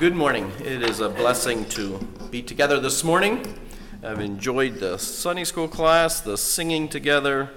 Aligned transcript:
Good 0.00 0.16
morning. 0.16 0.50
It 0.60 0.82
is 0.82 1.00
a 1.00 1.10
blessing 1.10 1.66
to 1.66 1.98
be 2.30 2.40
together 2.40 2.80
this 2.80 3.04
morning. 3.04 3.54
I've 4.02 4.20
enjoyed 4.20 4.76
the 4.76 4.96
Sunday 4.96 5.44
school 5.44 5.68
class, 5.68 6.22
the 6.22 6.38
singing 6.38 6.88
together. 6.88 7.50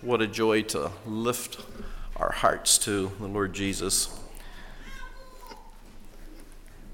What 0.00 0.22
a 0.22 0.28
joy 0.28 0.62
to 0.62 0.92
lift 1.04 1.58
our 2.14 2.30
hearts 2.30 2.78
to 2.84 3.10
the 3.18 3.26
Lord 3.26 3.52
Jesus. 3.52 4.16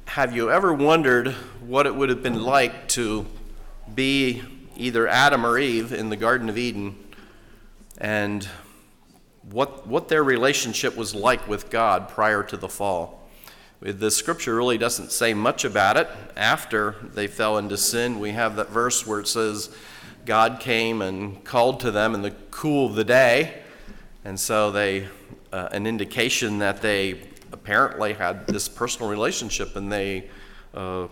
Have 0.06 0.34
you 0.34 0.50
ever 0.50 0.72
wondered 0.72 1.32
what 1.60 1.86
it 1.86 1.94
would 1.94 2.08
have 2.08 2.22
been 2.22 2.42
like 2.42 2.88
to 2.88 3.26
be 3.94 4.42
either 4.74 5.06
Adam 5.06 5.44
or 5.44 5.58
Eve 5.58 5.92
in 5.92 6.08
the 6.08 6.16
Garden 6.16 6.48
of 6.48 6.56
Eden 6.56 6.96
and 7.98 8.48
what, 9.50 9.86
what 9.86 10.08
their 10.08 10.24
relationship 10.24 10.96
was 10.96 11.14
like 11.14 11.46
with 11.46 11.68
God 11.68 12.08
prior 12.08 12.42
to 12.44 12.56
the 12.56 12.70
fall? 12.70 13.20
The 13.84 14.10
scripture 14.10 14.54
really 14.54 14.78
doesn't 14.78 15.12
say 15.12 15.34
much 15.34 15.66
about 15.66 15.98
it. 15.98 16.08
After 16.36 16.96
they 17.02 17.26
fell 17.26 17.58
into 17.58 17.76
sin, 17.76 18.18
we 18.18 18.30
have 18.30 18.56
that 18.56 18.70
verse 18.70 19.06
where 19.06 19.20
it 19.20 19.28
says, 19.28 19.68
God 20.24 20.58
came 20.58 21.02
and 21.02 21.44
called 21.44 21.80
to 21.80 21.90
them 21.90 22.14
in 22.14 22.22
the 22.22 22.30
cool 22.50 22.86
of 22.86 22.94
the 22.94 23.04
day. 23.04 23.60
And 24.24 24.40
so 24.40 24.70
they, 24.70 25.08
uh, 25.52 25.68
an 25.70 25.86
indication 25.86 26.60
that 26.60 26.80
they 26.80 27.20
apparently 27.52 28.14
had 28.14 28.46
this 28.46 28.70
personal 28.70 29.10
relationship 29.10 29.76
and 29.76 29.92
they, 29.92 30.30
uh, 30.72 31.08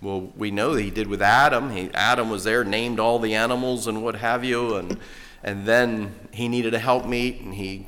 well, 0.00 0.32
we 0.34 0.50
know 0.50 0.74
that 0.74 0.80
he 0.80 0.90
did 0.90 1.08
with 1.08 1.20
Adam. 1.20 1.70
He, 1.70 1.90
Adam 1.92 2.30
was 2.30 2.44
there, 2.44 2.64
named 2.64 3.00
all 3.00 3.18
the 3.18 3.34
animals 3.34 3.86
and 3.86 4.02
what 4.02 4.14
have 4.16 4.44
you, 4.44 4.76
and, 4.76 4.98
and 5.44 5.66
then 5.66 6.14
he 6.32 6.48
needed 6.48 6.72
a 6.72 6.78
helpmeet 6.78 7.42
and 7.42 7.52
he 7.52 7.86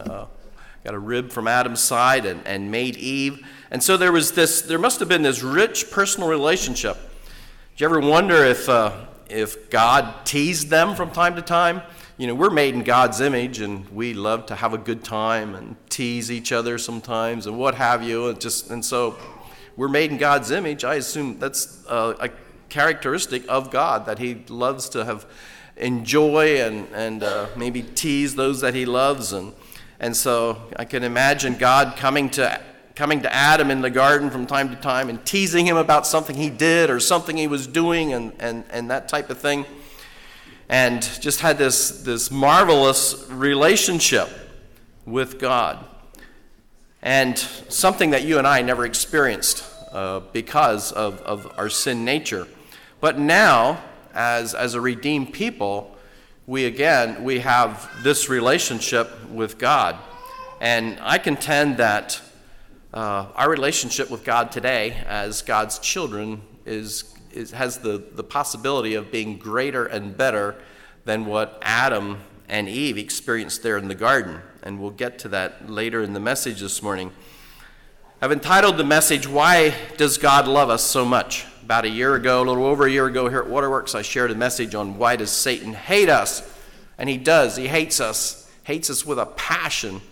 uh, 0.00 0.24
got 0.84 0.94
a 0.94 0.98
rib 0.98 1.30
from 1.30 1.46
Adam's 1.46 1.80
side 1.80 2.26
and, 2.26 2.44
and 2.46 2.70
made 2.70 2.96
Eve. 2.96 3.46
And 3.70 3.82
so 3.82 3.96
there 3.96 4.10
was 4.10 4.32
this, 4.32 4.62
there 4.62 4.78
must 4.78 4.98
have 4.98 5.08
been 5.08 5.22
this 5.22 5.42
rich 5.42 5.90
personal 5.90 6.28
relationship. 6.28 6.96
Do 7.76 7.84
you 7.84 7.86
ever 7.86 8.00
wonder 8.00 8.44
if, 8.44 8.68
uh, 8.68 8.92
if 9.30 9.70
God 9.70 10.26
teased 10.26 10.70
them 10.70 10.96
from 10.96 11.10
time 11.10 11.36
to 11.36 11.42
time? 11.42 11.82
You 12.18 12.26
know, 12.26 12.34
we're 12.34 12.50
made 12.50 12.74
in 12.74 12.82
God's 12.82 13.20
image 13.20 13.60
and 13.60 13.88
we 13.90 14.12
love 14.12 14.46
to 14.46 14.56
have 14.56 14.74
a 14.74 14.78
good 14.78 15.04
time 15.04 15.54
and 15.54 15.76
tease 15.88 16.30
each 16.30 16.50
other 16.50 16.78
sometimes 16.78 17.46
and 17.46 17.58
what 17.58 17.76
have 17.76 18.02
you. 18.02 18.28
And, 18.28 18.40
just, 18.40 18.70
and 18.70 18.84
so 18.84 19.16
we're 19.76 19.88
made 19.88 20.10
in 20.10 20.18
God's 20.18 20.50
image. 20.50 20.84
I 20.84 20.96
assume 20.96 21.38
that's 21.38 21.86
uh, 21.86 22.14
a 22.18 22.28
characteristic 22.68 23.44
of 23.48 23.70
God 23.70 24.06
that 24.06 24.18
He 24.18 24.44
loves 24.48 24.88
to 24.90 25.04
have 25.04 25.26
enjoy 25.76 26.60
and, 26.60 26.86
and 26.92 27.22
uh, 27.22 27.46
maybe 27.56 27.82
tease 27.82 28.34
those 28.34 28.60
that 28.60 28.74
He 28.74 28.84
loves. 28.84 29.32
And, 29.32 29.54
and 30.02 30.16
so 30.16 30.60
I 30.74 30.84
can 30.84 31.04
imagine 31.04 31.56
God 31.56 31.96
coming 31.96 32.28
to, 32.30 32.60
coming 32.96 33.22
to 33.22 33.32
Adam 33.32 33.70
in 33.70 33.82
the 33.82 33.88
garden 33.88 34.30
from 34.30 34.46
time 34.46 34.68
to 34.70 34.74
time 34.74 35.08
and 35.08 35.24
teasing 35.24 35.64
him 35.64 35.76
about 35.76 36.08
something 36.08 36.34
he 36.34 36.50
did 36.50 36.90
or 36.90 36.98
something 36.98 37.36
he 37.36 37.46
was 37.46 37.68
doing 37.68 38.12
and, 38.12 38.32
and, 38.40 38.64
and 38.70 38.90
that 38.90 39.06
type 39.06 39.30
of 39.30 39.38
thing. 39.38 39.64
And 40.68 41.00
just 41.20 41.40
had 41.40 41.56
this, 41.56 42.02
this 42.02 42.32
marvelous 42.32 43.26
relationship 43.30 44.28
with 45.06 45.38
God. 45.38 45.84
And 47.00 47.38
something 47.38 48.10
that 48.10 48.24
you 48.24 48.38
and 48.38 48.46
I 48.46 48.62
never 48.62 48.84
experienced 48.84 49.64
uh, 49.92 50.18
because 50.32 50.90
of, 50.90 51.20
of 51.20 51.52
our 51.56 51.68
sin 51.68 52.04
nature. 52.04 52.48
But 53.00 53.20
now, 53.20 53.80
as, 54.12 54.52
as 54.52 54.74
a 54.74 54.80
redeemed 54.80 55.32
people, 55.32 55.96
we 56.46 56.64
again 56.64 57.22
we 57.22 57.38
have 57.40 57.88
this 58.02 58.28
relationship 58.28 59.28
with 59.30 59.58
God, 59.58 59.96
and 60.60 60.98
I 61.00 61.18
contend 61.18 61.76
that 61.76 62.20
uh, 62.92 63.26
our 63.34 63.48
relationship 63.48 64.10
with 64.10 64.24
God 64.24 64.52
today, 64.52 64.96
as 65.06 65.42
God's 65.42 65.78
children, 65.78 66.42
is, 66.66 67.14
is 67.32 67.52
has 67.52 67.78
the, 67.78 68.02
the 68.12 68.24
possibility 68.24 68.94
of 68.94 69.10
being 69.10 69.38
greater 69.38 69.86
and 69.86 70.16
better 70.16 70.56
than 71.04 71.26
what 71.26 71.58
Adam 71.62 72.18
and 72.48 72.68
Eve 72.68 72.98
experienced 72.98 73.62
there 73.62 73.78
in 73.78 73.88
the 73.88 73.94
garden, 73.94 74.40
and 74.62 74.80
we'll 74.80 74.90
get 74.90 75.18
to 75.20 75.28
that 75.28 75.70
later 75.70 76.02
in 76.02 76.12
the 76.12 76.20
message 76.20 76.60
this 76.60 76.82
morning. 76.82 77.12
I've 78.20 78.32
entitled 78.32 78.76
the 78.76 78.84
message, 78.84 79.26
Why 79.26 79.74
Does 79.96 80.18
God 80.18 80.46
Love 80.46 80.70
Us 80.70 80.82
So 80.82 81.04
Much? 81.04 81.46
About 81.72 81.86
a 81.86 81.88
year 81.88 82.16
ago, 82.16 82.42
a 82.42 82.44
little 82.44 82.66
over 82.66 82.84
a 82.84 82.90
year 82.90 83.06
ago 83.06 83.30
here 83.30 83.38
at 83.38 83.48
Waterworks, 83.48 83.94
I 83.94 84.02
shared 84.02 84.30
a 84.30 84.34
message 84.34 84.74
on 84.74 84.98
why 84.98 85.16
does 85.16 85.30
Satan 85.30 85.72
hate 85.72 86.10
us? 86.10 86.46
And 86.98 87.08
he 87.08 87.16
does. 87.16 87.56
He 87.56 87.66
hates 87.66 87.98
us, 87.98 88.46
hates 88.64 88.90
us 88.90 89.06
with 89.06 89.18
a 89.18 89.24
passion. 89.24 90.02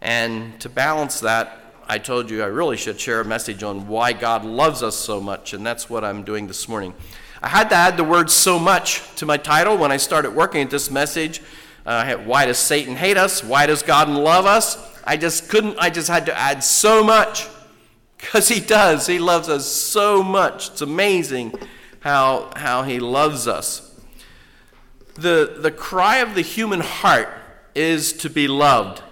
And 0.00 0.60
to 0.60 0.68
balance 0.68 1.20
that, 1.20 1.60
I 1.86 1.98
told 1.98 2.28
you 2.28 2.42
I 2.42 2.46
really 2.46 2.76
should 2.76 2.98
share 2.98 3.20
a 3.20 3.24
message 3.24 3.62
on 3.62 3.86
why 3.86 4.12
God 4.12 4.44
loves 4.44 4.82
us 4.82 4.96
so 4.96 5.20
much, 5.20 5.52
and 5.52 5.64
that's 5.64 5.88
what 5.88 6.02
I'm 6.02 6.24
doing 6.24 6.48
this 6.48 6.68
morning. 6.68 6.92
I 7.40 7.46
had 7.50 7.68
to 7.68 7.76
add 7.76 7.96
the 7.96 8.02
word 8.02 8.28
so 8.28 8.58
much 8.58 9.14
to 9.14 9.26
my 9.26 9.36
title 9.36 9.78
when 9.78 9.92
I 9.92 9.96
started 9.96 10.32
working 10.32 10.60
at 10.60 10.70
this 10.70 10.90
message. 10.90 11.40
Uh, 11.86 12.16
why 12.16 12.46
does 12.46 12.58
Satan 12.58 12.96
hate 12.96 13.16
us? 13.16 13.44
Why 13.44 13.66
does 13.66 13.84
God 13.84 14.08
love 14.08 14.44
us? 14.44 14.76
I 15.04 15.16
just 15.16 15.50
couldn't, 15.50 15.78
I 15.78 15.88
just 15.88 16.08
had 16.08 16.26
to 16.26 16.36
add 16.36 16.64
so 16.64 17.04
much 17.04 17.46
because 18.20 18.48
he 18.48 18.60
does. 18.60 19.06
He 19.06 19.18
loves 19.18 19.48
us 19.48 19.66
so 19.66 20.22
much. 20.22 20.70
It's 20.70 20.82
amazing 20.82 21.54
how, 22.00 22.50
how 22.56 22.82
he 22.82 23.00
loves 23.00 23.48
us. 23.48 23.86
The, 25.14 25.56
the 25.58 25.70
cry 25.70 26.18
of 26.18 26.34
the 26.34 26.42
human 26.42 26.80
heart 26.80 27.28
is 27.74 28.12
to 28.14 28.30
be 28.30 28.48
loved 28.48 29.02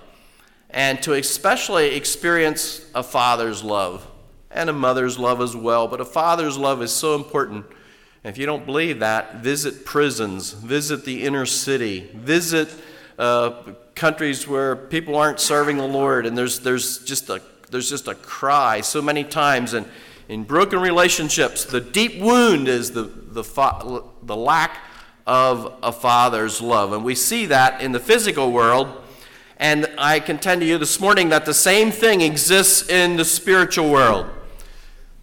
and 0.71 1.03
to 1.03 1.15
especially 1.15 1.97
experience 1.97 2.87
a 2.95 3.03
father's 3.03 3.65
love 3.65 4.07
and 4.51 4.71
a 4.71 4.73
mother's 4.73 5.19
love 5.19 5.41
as 5.41 5.57
well. 5.57 5.89
But 5.89 6.01
a 6.01 6.05
father's 6.05 6.57
love 6.57 6.83
is 6.83 6.93
so 6.93 7.15
important. 7.15 7.67
If 8.25 8.37
you 8.37 8.47
don't 8.47 8.67
believe 8.67 9.01
that, 9.01 9.37
visit 9.37 9.85
prisons, 9.85 10.53
visit 10.53 11.05
the 11.05 11.25
inner 11.25 11.47
city, 11.47 12.11
visit 12.15 12.69
uh, 13.19 13.63
countries 13.95 14.47
where 14.47 14.77
people 14.77 15.17
aren't 15.17 15.41
serving 15.41 15.77
the 15.77 15.87
Lord, 15.87 16.27
and 16.27 16.37
there's, 16.37 16.61
there's 16.61 16.99
just 17.05 17.31
a 17.31 17.41
there's 17.71 17.89
just 17.89 18.09
a 18.09 18.15
cry 18.15 18.81
so 18.81 19.03
many 19.03 19.25
times. 19.25 19.75
And 19.75 19.87
in 20.29 20.45
broken 20.45 20.81
relationships, 20.81 21.65
the 21.65 21.81
deep 21.81 22.21
wound 22.21 22.69
is 22.69 22.93
the, 22.93 23.03
the, 23.03 23.45
fa- 23.45 24.03
the 24.23 24.37
lack 24.37 24.79
of 25.27 25.75
a 25.83 25.93
father's 25.93 26.61
love. 26.61 26.93
And 26.93 27.05
we 27.05 27.15
see 27.15 27.47
that 27.47 27.81
in 27.81 27.93
the 27.93 28.01
physical 28.01 28.53
world. 28.53 28.89
And 29.59 29.87
I 29.99 30.21
contend 30.21 30.61
to 30.61 30.67
you 30.67 30.79
this 30.79 31.01
morning 31.01 31.31
that 31.31 31.45
the 31.45 31.55
same 31.55 31.91
thing 31.91 32.21
exists 32.21 32.89
in 32.89 33.17
the 33.17 33.25
spiritual 33.25 33.91
world. 33.91 34.27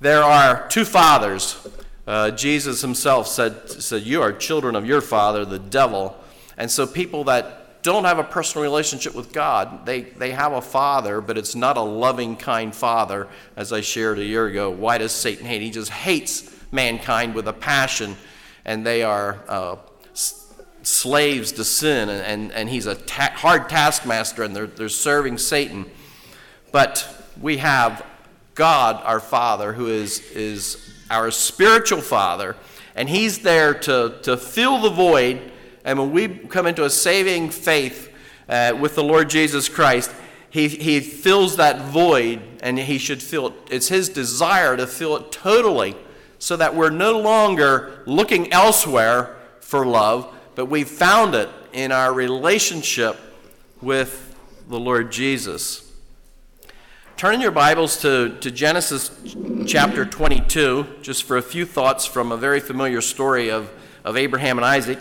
There 0.02 0.22
are 0.22 0.68
two 0.68 0.86
fathers. 0.86 1.68
Uh, 2.06 2.32
Jesus 2.32 2.82
himself 2.82 3.28
said, 3.28 3.70
said, 3.70 4.04
You 4.04 4.22
are 4.22 4.32
children 4.32 4.76
of 4.76 4.86
your 4.86 5.02
father, 5.02 5.46
the 5.46 5.58
devil. 5.58 6.16
And 6.58 6.70
so 6.70 6.86
people 6.86 7.24
that 7.26 7.65
don't 7.86 8.04
have 8.04 8.18
a 8.18 8.24
personal 8.24 8.64
relationship 8.64 9.14
with 9.14 9.32
God. 9.32 9.86
They, 9.86 10.02
they 10.02 10.32
have 10.32 10.54
a 10.54 10.62
father, 10.62 11.22
but 11.22 11.38
it's 11.38 11.56
not 11.56 11.78
a 11.78 11.82
loving, 11.82 12.36
kind 12.36 12.74
father, 12.74 13.28
as 13.56 13.72
I 13.72 13.82
shared 13.82 14.18
a 14.18 14.26
year 14.26 14.48
ago. 14.48 14.72
Why 14.72 14.98
does 14.98 15.12
Satan 15.12 15.46
hate? 15.46 15.62
He 15.62 15.70
just 15.70 15.92
hates 15.92 16.52
mankind 16.72 17.36
with 17.36 17.48
a 17.48 17.54
passion, 17.54 18.18
and 18.66 18.84
they 18.86 19.04
are 19.04 19.40
uh, 19.48 19.76
s- 20.12 20.52
slaves 20.82 21.52
to 21.54 21.64
sin, 21.64 22.10
and, 22.10 22.22
and, 22.24 22.52
and 22.52 22.70
he's 22.70 22.88
a 22.88 22.96
ta- 22.96 23.34
hard 23.36 23.70
taskmaster, 23.70 24.42
and 24.44 24.56
they're, 24.56 24.68
they're 24.68 24.90
serving 24.90 25.38
Satan. 25.38 25.86
But 26.72 27.08
we 27.40 27.58
have 27.58 28.04
God, 28.56 29.00
our 29.04 29.20
Father, 29.20 29.74
who 29.74 29.88
is, 29.88 30.20
is 30.32 30.92
our 31.12 31.30
spiritual 31.30 32.02
Father, 32.02 32.56
and 32.96 33.08
He's 33.08 33.40
there 33.40 33.74
to, 33.74 34.18
to 34.24 34.38
fill 34.38 34.82
the 34.82 34.90
void 34.90 35.52
and 35.86 36.00
when 36.00 36.12
we 36.12 36.28
come 36.28 36.66
into 36.66 36.84
a 36.84 36.90
saving 36.90 37.52
faith 37.52 38.12
uh, 38.50 38.76
with 38.78 38.96
the 38.96 39.04
Lord 39.04 39.30
Jesus 39.30 39.70
Christ, 39.70 40.12
he, 40.50 40.68
he 40.68 41.00
fills 41.00 41.58
that 41.58 41.80
void 41.82 42.42
and 42.62 42.80
he 42.80 42.98
should 42.98 43.22
fill 43.22 43.48
it. 43.48 43.54
It's 43.70 43.88
his 43.88 44.10
desire 44.10 44.76
to 44.76 44.88
fill 44.88 45.16
it 45.16 45.32
totally 45.32 45.96
so 46.40 46.58
that 46.58 46.76
we're 46.76 46.90
no 46.90 47.20
longer 47.20 48.02
looking 48.08 48.52
elsewhere 48.52 49.36
for 49.60 49.86
love, 49.86 50.34
but 50.56 50.66
we 50.66 50.84
found 50.84 51.36
it 51.36 51.50
in 51.72 51.92
our 51.92 52.12
relationship 52.12 53.18
with 53.82 54.36
the 54.68 54.80
Lord 54.80 55.12
Jesus. 55.12 55.92
Turn 57.16 57.36
in 57.36 57.42
your 57.42 57.52
Bibles 57.52 58.02
to, 58.02 58.38
to 58.40 58.50
Genesis 58.50 59.12
chapter 59.68 60.04
22, 60.04 60.86
just 61.02 61.24
for 61.24 61.38
a 61.38 61.42
few 61.42 61.66
thoughts 61.66 62.06
from 62.06 62.32
a 62.32 62.38
very 62.38 62.60
familiar 62.60 63.02
story 63.02 63.50
of, 63.52 63.70
of 64.04 64.18
Abraham 64.18 64.58
and 64.58 64.66
Isaac. 64.66 65.00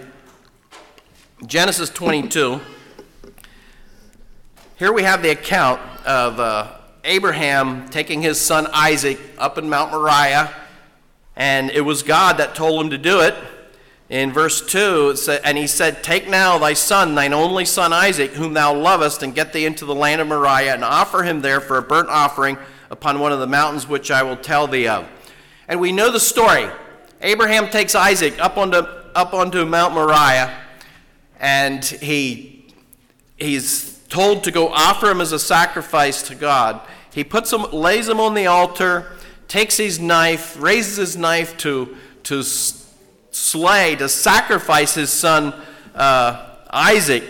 Genesis 1.47 1.91
22. 1.91 2.61
Here 4.79 4.93
we 4.93 5.03
have 5.03 5.23
the 5.23 5.31
account 5.31 5.81
of 6.07 6.41
uh, 6.41 6.73
Abraham 7.03 7.89
taking 7.91 8.23
his 8.23 8.41
son 8.41 8.67
Isaac 8.73 9.19
up 9.37 9.59
in 9.59 9.69
Mount 9.69 9.91
Moriah, 9.91 10.55
and 11.37 11.71
it 11.71 11.83
was 11.83 12.03
God 12.03 12.39
that 12.39 12.55
told 12.55 12.85
him 12.85 12.91
to 12.91 12.99
do 12.99 13.21
it. 13.21 13.35
In 14.09 14.33
verse 14.33 14.65
2, 14.65 15.17
said, 15.17 15.41
and 15.45 15.59
he 15.59 15.67
said, 15.67 16.03
Take 16.03 16.29
now 16.29 16.57
thy 16.57 16.73
son, 16.73 17.15
thine 17.15 17.33
only 17.33 17.65
son 17.65 17.93
Isaac, 17.93 18.33
whom 18.33 18.55
thou 18.55 18.73
lovest, 18.73 19.23
and 19.23 19.35
get 19.35 19.53
thee 19.53 19.67
into 19.67 19.85
the 19.85 19.95
land 19.95 20.21
of 20.21 20.29
Moriah, 20.29 20.73
and 20.73 20.85
offer 20.85 21.25
him 21.25 21.43
there 21.43 21.61
for 21.61 21.79
a 21.79 21.83
burnt 21.83 22.09
offering 22.09 22.57
upon 22.91 23.19
one 23.19 23.33
of 23.33 23.41
the 23.41 23.47
mountains 23.47 23.89
which 23.89 24.11
I 24.11 24.23
will 24.23 24.37
tell 24.37 24.67
thee 24.67 24.89
of. 24.89 25.07
And 25.69 25.81
we 25.81 25.93
know 25.93 26.11
the 26.11 26.21
story. 26.21 26.69
Abraham 27.21 27.69
takes 27.69 27.95
Isaac 27.95 28.39
up 28.39 28.57
onto, 28.57 28.79
up 28.79 29.35
onto 29.35 29.65
Mount 29.65 29.95
Moriah, 29.95 30.61
and 31.41 31.85
he, 31.85 32.67
he's 33.37 33.99
told 34.09 34.45
to 34.45 34.51
go 34.51 34.69
offer 34.69 35.11
him 35.11 35.21
as 35.21 35.33
a 35.33 35.39
sacrifice 35.39 36.23
to 36.29 36.35
God. 36.35 36.81
He 37.13 37.25
puts 37.25 37.53
him, 37.53 37.63
lays 37.73 38.09
him 38.09 38.21
on 38.21 38.35
the 38.35 38.47
altar, 38.47 39.13
takes 39.49 39.77
his 39.77 40.01
knife, 40.01 40.61
raises 40.61 40.97
his 40.97 41.17
knife 41.17 41.57
to, 41.59 41.97
to 42.25 42.43
slay, 42.43 43.97
to 43.97 44.09
sacrifice 44.09 44.95
his 44.95 45.11
son 45.11 45.55
uh, 45.95 46.57
Isaac, 46.71 47.25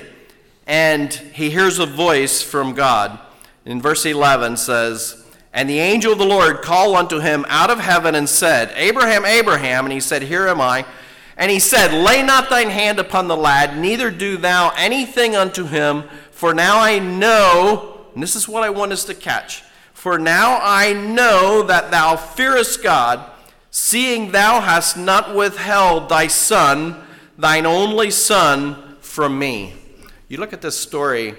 and 0.67 1.13
he 1.13 1.51
hears 1.51 1.79
a 1.79 1.87
voice 1.87 2.43
from 2.43 2.75
God. 2.75 3.19
In 3.65 3.81
verse 3.81 4.05
11 4.05 4.57
says, 4.57 5.25
And 5.53 5.69
the 5.69 5.79
angel 5.79 6.13
of 6.13 6.19
the 6.19 6.25
Lord 6.25 6.63
called 6.63 6.97
unto 6.97 7.21
him 7.21 7.45
out 7.49 7.71
of 7.71 7.79
heaven 7.79 8.15
and 8.15 8.29
said, 8.29 8.73
Abraham, 8.75 9.25
Abraham. 9.25 9.85
And 9.85 9.93
he 9.93 10.01
said, 10.01 10.23
Here 10.23 10.49
am 10.49 10.61
I. 10.61 10.85
And 11.37 11.51
he 11.51 11.59
said, 11.59 11.93
Lay 11.93 12.23
not 12.23 12.51
thine 12.51 12.71
hand 12.71 12.99
upon 12.99 13.29
the 13.29 13.37
lad, 13.37 13.77
neither 13.77 14.11
do 14.11 14.37
thou 14.37 14.73
anything 14.77 15.35
unto 15.35 15.67
him, 15.67 16.05
for 16.31 16.55
now 16.55 16.81
I 16.81 16.99
know, 16.99 18.07
and 18.15 18.23
this 18.23 18.37
is 18.37 18.49
what 18.49 18.63
I 18.63 18.71
want 18.71 18.93
us 18.93 19.05
to 19.05 19.15
catch, 19.15 19.63
for 19.93 20.19
now 20.19 20.61
I 20.63 20.93
know 20.93 21.63
that 21.63 21.91
thou 21.91 22.17
fearest 22.17 22.83
God, 22.83 23.31
seeing 23.71 24.31
thou 24.31 24.61
hast 24.61 24.97
not 24.97 25.35
withheld 25.35 26.09
thy 26.09 26.29
son, 26.29 27.03
thine 27.37 27.67
only 27.67 28.11
son, 28.11 28.97
from 29.01 29.39
me. 29.39 29.75
You 30.29 30.39
look 30.39 30.53
at 30.53 30.61
this 30.61 30.79
story, 30.79 31.35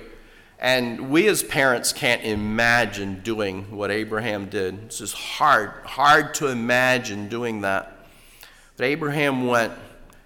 and 0.59 1.09
we 1.09 1.27
as 1.27 1.43
parents 1.43 1.93
can't 1.93 2.23
imagine 2.23 3.21
doing 3.21 3.75
what 3.75 3.91
Abraham 3.91 4.47
did. 4.47 4.79
It's 4.85 4.99
just 4.99 5.13
hard, 5.13 5.71
hard 5.85 6.33
to 6.35 6.47
imagine 6.47 7.27
doing 7.29 7.61
that. 7.61 7.91
But 8.77 8.85
Abraham 8.85 9.47
went 9.47 9.73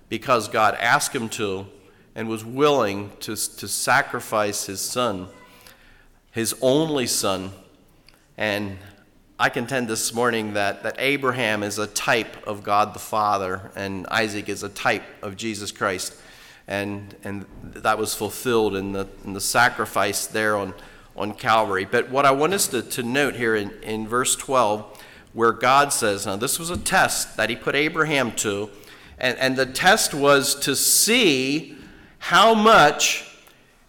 because 0.10 0.48
God 0.48 0.76
asked 0.76 1.16
him 1.16 1.30
to 1.30 1.68
and 2.16 2.28
was 2.28 2.44
willing 2.44 3.12
to, 3.22 3.36
to 3.36 3.68
sacrifice 3.68 4.66
his 4.66 4.82
son, 4.82 5.28
his 6.32 6.56
only 6.62 7.08
son. 7.08 7.52
And 8.38 8.78
I 9.40 9.50
contend 9.50 9.88
this 9.88 10.14
morning 10.14 10.54
that, 10.54 10.84
that 10.84 10.96
Abraham 11.00 11.64
is 11.64 11.78
a 11.78 11.88
type 11.88 12.46
of 12.46 12.64
God 12.64 12.94
the 12.94 13.00
Father, 13.00 13.72
and 13.76 14.06
Isaac 14.08 14.50
is 14.50 14.64
a 14.64 14.70
type 14.70 15.04
of 15.22 15.38
Jesus 15.38 15.72
Christ. 15.72 16.16
And, 16.68 17.16
and 17.24 17.46
that 17.64 17.98
was 17.98 18.14
fulfilled 18.14 18.76
in 18.76 18.92
the, 18.92 19.08
in 19.24 19.34
the 19.34 19.42
sacrifice 19.42 20.28
there 20.28 20.58
on, 20.58 20.74
on 21.16 21.34
Calvary. 21.34 21.86
But 21.86 22.10
what 22.10 22.26
I 22.26 22.32
want 22.32 22.54
us 22.54 22.68
to, 22.68 22.82
to 22.82 23.04
note 23.04 23.36
here 23.36 23.56
in, 23.56 23.72
in 23.82 24.08
verse 24.08 24.36
12, 24.36 25.02
where 25.34 25.52
God 25.52 25.94
says, 25.94 26.26
now 26.26 26.36
this 26.36 26.60
was 26.60 26.70
a 26.70 26.78
test 26.78 27.38
that 27.38 27.50
he 27.50 27.56
put 27.56 27.76
Abraham 27.76 28.32
to, 28.38 28.70
and, 29.20 29.38
and 29.38 29.56
the 29.56 29.66
test 29.66 30.14
was 30.14 30.56
to 30.56 30.76
see 30.76 31.78
how 32.20 32.54
much 32.54 33.26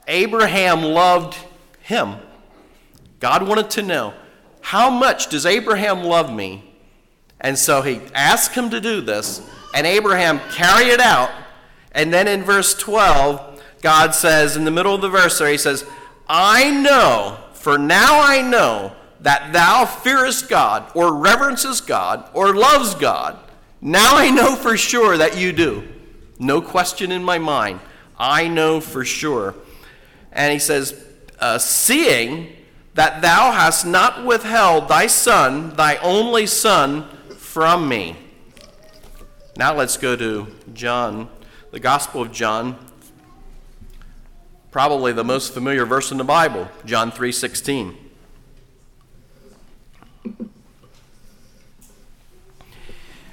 Abraham 0.06 0.82
loved 0.82 1.36
him. 1.80 2.16
God 3.20 3.46
wanted 3.46 3.70
to 3.70 3.82
know, 3.82 4.14
how 4.60 4.90
much 4.90 5.28
does 5.28 5.46
Abraham 5.46 6.02
love 6.02 6.32
me? 6.32 6.74
And 7.40 7.58
so 7.58 7.82
he 7.82 8.00
asked 8.14 8.54
him 8.54 8.70
to 8.70 8.80
do 8.80 9.00
this, 9.00 9.48
and 9.74 9.86
Abraham 9.86 10.40
carried 10.50 10.88
it 10.88 11.00
out. 11.00 11.30
And 11.92 12.12
then 12.12 12.28
in 12.28 12.42
verse 12.42 12.74
12, 12.74 13.62
God 13.82 14.14
says, 14.14 14.56
in 14.56 14.64
the 14.64 14.70
middle 14.70 14.94
of 14.94 15.00
the 15.00 15.08
verse 15.08 15.38
there, 15.38 15.50
he 15.50 15.56
says, 15.56 15.84
I 16.28 16.70
know, 16.70 17.38
for 17.52 17.78
now 17.78 18.20
I 18.22 18.42
know 18.42 18.92
that 19.20 19.52
thou 19.52 19.84
fearest 19.84 20.48
God, 20.48 20.90
or 20.94 21.14
reverences 21.14 21.80
God, 21.80 22.30
or 22.32 22.54
loves 22.54 22.94
God. 22.94 23.38
Now 23.80 24.16
I 24.16 24.30
know 24.30 24.56
for 24.56 24.76
sure 24.76 25.16
that 25.16 25.36
you 25.36 25.52
do. 25.52 25.88
No 26.38 26.60
question 26.60 27.12
in 27.12 27.24
my 27.24 27.38
mind. 27.38 27.80
I 28.18 28.48
know 28.48 28.80
for 28.80 29.04
sure. 29.04 29.54
And 30.32 30.52
he 30.52 30.58
says, 30.58 30.94
uh, 31.38 31.58
Seeing 31.58 32.52
that 32.94 33.22
thou 33.22 33.52
hast 33.52 33.86
not 33.86 34.26
withheld 34.26 34.88
thy 34.88 35.06
son, 35.06 35.74
thy 35.76 35.96
only 35.96 36.46
son, 36.46 37.08
from 37.36 37.88
me. 37.88 38.16
Now 39.56 39.74
let's 39.74 39.96
go 39.96 40.16
to 40.16 40.46
John, 40.72 41.28
the 41.70 41.80
Gospel 41.80 42.22
of 42.22 42.32
John, 42.32 42.76
probably 44.70 45.12
the 45.12 45.24
most 45.24 45.52
familiar 45.52 45.84
verse 45.84 46.12
in 46.12 46.18
the 46.18 46.24
Bible, 46.24 46.68
John 46.84 47.10
3:16. 47.10 48.09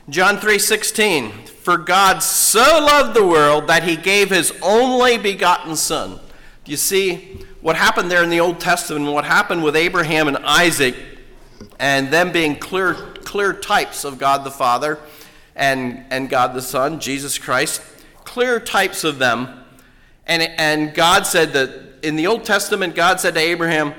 John 0.09 0.38
3:16 0.38 1.48
For 1.48 1.77
God 1.77 2.24
so 2.24 2.62
loved 2.62 3.13
the 3.13 3.25
world 3.25 3.68
that 3.68 3.83
he 3.83 3.98
gave 3.98 4.30
his 4.30 4.54
only 4.62 5.18
begotten 5.18 5.75
son. 5.75 6.21
Do 6.63 6.71
you 6.71 6.77
see 6.77 7.44
what 7.59 7.75
happened 7.75 8.09
there 8.09 8.24
in 8.24 8.30
the 8.30 8.39
Old 8.39 8.62
Testament 8.62 9.06
and 9.06 9.13
what 9.13 9.25
happened 9.25 9.65
with 9.65 9.75
Abraham 9.75 10.30
and 10.30 10.38
Isaac 10.38 10.95
and 11.77 12.09
them 12.09 12.31
being 12.31 12.56
clear 12.56 12.94
clear 13.25 13.51
types 13.51 14.06
of 14.06 14.18
God 14.18 14.45
the 14.45 14.51
Father 14.51 14.98
and 15.57 16.06
and 16.09 16.30
God 16.30 16.54
the 16.54 16.62
Son, 16.62 17.01
Jesus 17.01 17.38
Christ, 17.38 17.81
clear 18.24 18.62
types 18.62 19.04
of 19.04 19.19
them. 19.19 19.62
And 20.25 20.42
and 20.42 20.94
God 20.94 21.27
said 21.27 21.51
that 21.51 22.00
in 22.01 22.15
the 22.15 22.27
Old 22.27 22.45
Testament 22.45 22.95
God 22.95 23.19
said 23.19 23.33
to 23.33 23.42
Abraham, 23.42 23.94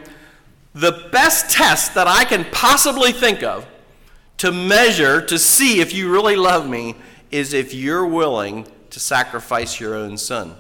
"The 0.74 1.10
best 1.12 1.50
test 1.50 1.92
that 1.96 2.06
I 2.06 2.24
can 2.24 2.46
possibly 2.46 3.12
think 3.12 3.42
of 3.42 3.66
to 4.38 4.52
measure, 4.52 5.20
to 5.26 5.38
see 5.38 5.80
if 5.80 5.92
you 5.92 6.10
really 6.10 6.36
love 6.36 6.68
me, 6.68 6.94
is 7.30 7.52
if 7.52 7.74
you're 7.74 8.06
willing 8.06 8.66
to 8.90 9.00
sacrifice 9.00 9.78
your 9.78 9.94
own 9.94 10.16
son. 10.16 10.54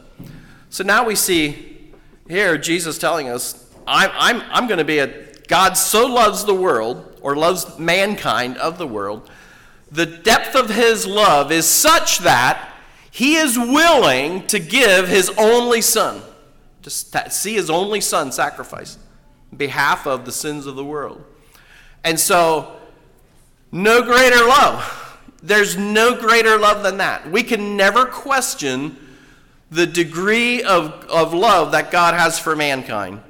So 0.70 0.84
now 0.84 1.06
we 1.06 1.14
see 1.14 1.90
here 2.28 2.58
Jesus 2.58 2.98
telling 2.98 3.28
us, 3.28 3.72
I'm, 3.86 4.10
I'm, 4.14 4.42
I'm 4.50 4.66
going 4.66 4.78
to 4.78 4.84
be 4.84 4.98
a 4.98 5.28
God 5.48 5.78
so 5.78 6.06
loves 6.06 6.44
the 6.44 6.54
world, 6.54 7.18
or 7.22 7.34
loves 7.34 7.78
mankind 7.78 8.58
of 8.58 8.78
the 8.78 8.86
world, 8.86 9.30
the 9.90 10.06
depth 10.06 10.54
of 10.54 10.68
his 10.68 11.06
love 11.06 11.50
is 11.50 11.66
such 11.66 12.18
that 12.18 12.72
he 13.10 13.36
is 13.36 13.58
willing 13.58 14.46
to 14.48 14.58
give 14.58 15.08
his 15.08 15.30
only 15.38 15.80
son, 15.80 16.20
to 16.82 16.90
see 16.90 17.54
his 17.54 17.70
only 17.70 18.00
son 18.00 18.30
sacrificed 18.30 18.98
on 19.50 19.56
behalf 19.58 20.06
of 20.06 20.26
the 20.26 20.32
sins 20.32 20.66
of 20.66 20.76
the 20.76 20.84
world. 20.84 21.24
And 22.04 22.20
so 22.20 22.77
no 23.70 24.02
greater 24.02 24.46
love. 24.46 25.18
There's 25.42 25.76
no 25.76 26.14
greater 26.14 26.58
love 26.58 26.82
than 26.82 26.98
that. 26.98 27.30
We 27.30 27.42
can 27.42 27.76
never 27.76 28.06
question 28.06 28.96
the 29.70 29.86
degree 29.86 30.62
of, 30.62 31.04
of 31.08 31.34
love 31.34 31.72
that 31.72 31.90
God 31.90 32.14
has 32.14 32.38
for 32.38 32.56
mankind. 32.56 33.20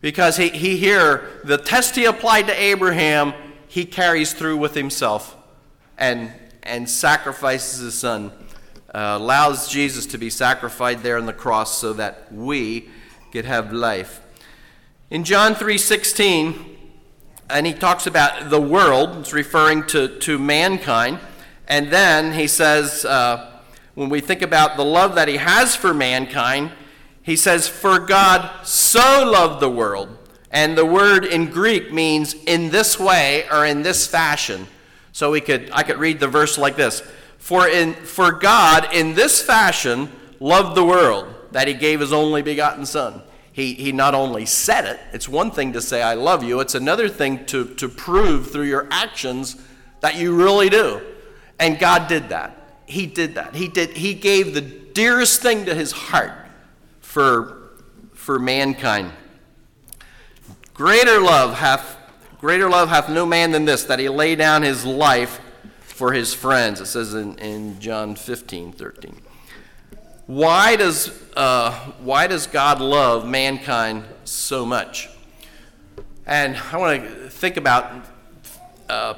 Because 0.00 0.36
he, 0.36 0.50
he 0.50 0.76
here, 0.76 1.40
the 1.44 1.58
test 1.58 1.96
he 1.96 2.04
applied 2.04 2.46
to 2.46 2.60
Abraham, 2.60 3.34
he 3.66 3.84
carries 3.84 4.32
through 4.32 4.56
with 4.56 4.74
himself 4.74 5.36
and, 5.98 6.32
and 6.62 6.88
sacrifices 6.88 7.80
his 7.80 7.94
son. 7.94 8.30
Uh, 8.94 9.18
allows 9.20 9.68
Jesus 9.68 10.06
to 10.06 10.18
be 10.18 10.30
sacrificed 10.30 11.02
there 11.02 11.18
on 11.18 11.26
the 11.26 11.32
cross 11.32 11.76
so 11.76 11.92
that 11.94 12.32
we 12.32 12.88
could 13.32 13.44
have 13.44 13.72
life. 13.72 14.22
In 15.10 15.24
John 15.24 15.54
3:16, 15.54 16.75
and 17.48 17.66
he 17.66 17.72
talks 17.72 18.06
about 18.06 18.50
the 18.50 18.60
world, 18.60 19.16
it's 19.18 19.32
referring 19.32 19.84
to, 19.88 20.18
to 20.20 20.38
mankind. 20.38 21.20
And 21.68 21.90
then 21.90 22.32
he 22.32 22.46
says, 22.46 23.04
uh, 23.04 23.60
when 23.94 24.08
we 24.08 24.20
think 24.20 24.42
about 24.42 24.76
the 24.76 24.84
love 24.84 25.14
that 25.14 25.28
he 25.28 25.36
has 25.36 25.76
for 25.76 25.94
mankind, 25.94 26.72
he 27.22 27.36
says, 27.36 27.68
For 27.68 27.98
God 27.98 28.64
so 28.64 29.28
loved 29.30 29.60
the 29.60 29.70
world. 29.70 30.16
And 30.50 30.76
the 30.76 30.86
word 30.86 31.24
in 31.24 31.50
Greek 31.50 31.92
means 31.92 32.34
in 32.34 32.70
this 32.70 32.98
way 32.98 33.48
or 33.50 33.64
in 33.66 33.82
this 33.82 34.06
fashion. 34.06 34.66
So 35.12 35.30
we 35.30 35.40
could, 35.40 35.70
I 35.72 35.82
could 35.82 35.98
read 35.98 36.20
the 36.20 36.28
verse 36.28 36.58
like 36.58 36.76
this 36.76 37.00
For, 37.38 37.68
in, 37.68 37.94
for 37.94 38.32
God 38.32 38.92
in 38.92 39.14
this 39.14 39.40
fashion 39.40 40.10
loved 40.40 40.76
the 40.76 40.84
world, 40.84 41.32
that 41.52 41.68
he 41.68 41.74
gave 41.74 42.00
his 42.00 42.12
only 42.12 42.42
begotten 42.42 42.86
Son 42.86 43.22
he, 43.56 43.72
he 43.72 43.90
not 43.90 44.14
only 44.14 44.44
said 44.44 44.84
it, 44.84 45.00
it's 45.14 45.30
one 45.30 45.50
thing 45.50 45.72
to 45.72 45.80
say, 45.80 46.02
I 46.02 46.12
love 46.12 46.44
you, 46.44 46.60
it's 46.60 46.74
another 46.74 47.08
thing 47.08 47.46
to, 47.46 47.64
to 47.76 47.88
prove 47.88 48.50
through 48.50 48.66
your 48.66 48.86
actions 48.90 49.56
that 50.00 50.16
you 50.16 50.36
really 50.36 50.68
do. 50.68 51.00
And 51.58 51.78
God 51.78 52.06
did 52.06 52.28
that. 52.28 52.82
He 52.84 53.06
did 53.06 53.36
that. 53.36 53.54
He, 53.54 53.68
did, 53.68 53.96
he 53.96 54.12
gave 54.12 54.52
the 54.52 54.60
dearest 54.60 55.40
thing 55.40 55.64
to 55.64 55.74
his 55.74 55.90
heart 55.90 56.34
for, 57.00 57.70
for 58.12 58.38
mankind. 58.38 59.10
Greater 60.74 61.18
love 61.18 61.54
hath 61.54 61.96
greater 62.38 62.68
love 62.68 62.90
hath 62.90 63.08
no 63.08 63.24
man 63.24 63.52
than 63.52 63.64
this, 63.64 63.84
that 63.84 63.98
he 63.98 64.10
lay 64.10 64.36
down 64.36 64.60
his 64.60 64.84
life 64.84 65.40
for 65.80 66.12
his 66.12 66.34
friends. 66.34 66.78
It 66.82 66.86
says 66.86 67.14
in, 67.14 67.38
in 67.38 67.80
John 67.80 68.16
15, 68.16 68.72
13. 68.72 69.22
Why 70.26 70.74
does, 70.74 71.12
uh, 71.36 71.70
why 72.00 72.26
does 72.26 72.48
God 72.48 72.80
love 72.80 73.28
mankind 73.28 74.04
so 74.24 74.66
much? 74.66 75.08
And 76.26 76.56
I 76.56 76.76
want 76.78 77.04
to 77.04 77.30
think 77.30 77.56
about 77.56 78.04
uh, 78.88 79.14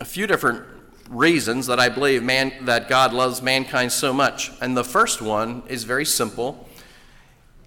a 0.00 0.04
few 0.04 0.26
different 0.26 0.64
reasons 1.08 1.68
that 1.68 1.78
I 1.78 1.88
believe 1.88 2.24
man, 2.24 2.52
that 2.64 2.88
God 2.88 3.12
loves 3.12 3.40
mankind 3.40 3.92
so 3.92 4.12
much. 4.12 4.50
And 4.60 4.76
the 4.76 4.82
first 4.82 5.22
one 5.22 5.62
is 5.68 5.84
very 5.84 6.04
simple 6.04 6.68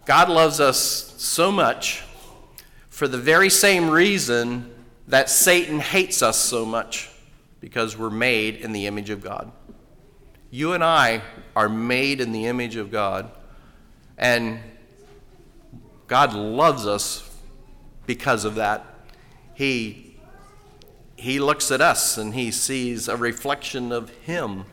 God 0.05 0.27
loves 0.27 0.59
us 0.59 1.13
so 1.17 1.49
much 1.49 2.03
for 2.89 3.07
the 3.07 3.17
very 3.17 3.49
same 3.49 3.89
reason 3.89 4.69
that 5.07 5.29
Satan 5.29 5.79
hates 5.79 6.21
us 6.21 6.37
so 6.37 6.65
much 6.65 7.09
because 7.61 7.97
we're 7.97 8.09
made 8.09 8.57
in 8.57 8.73
the 8.73 8.85
image 8.85 9.09
of 9.09 9.21
God. 9.23 9.49
You 10.53 10.73
and 10.73 10.83
I 10.83 11.23
are 11.55 11.67
made 11.67 12.21
in 12.21 12.31
the 12.31 12.45
image 12.45 12.75
of 12.75 12.91
God, 12.91 13.31
and 14.19 14.59
God 16.05 16.35
loves 16.35 16.85
us 16.85 17.27
because 18.05 18.45
of 18.45 18.53
that. 18.53 18.85
He, 19.55 20.15
he 21.15 21.39
looks 21.39 21.71
at 21.71 21.81
us 21.81 22.19
and 22.19 22.35
he 22.35 22.51
sees 22.51 23.07
a 23.07 23.17
reflection 23.17 23.91
of 23.91 24.11
Him. 24.11 24.65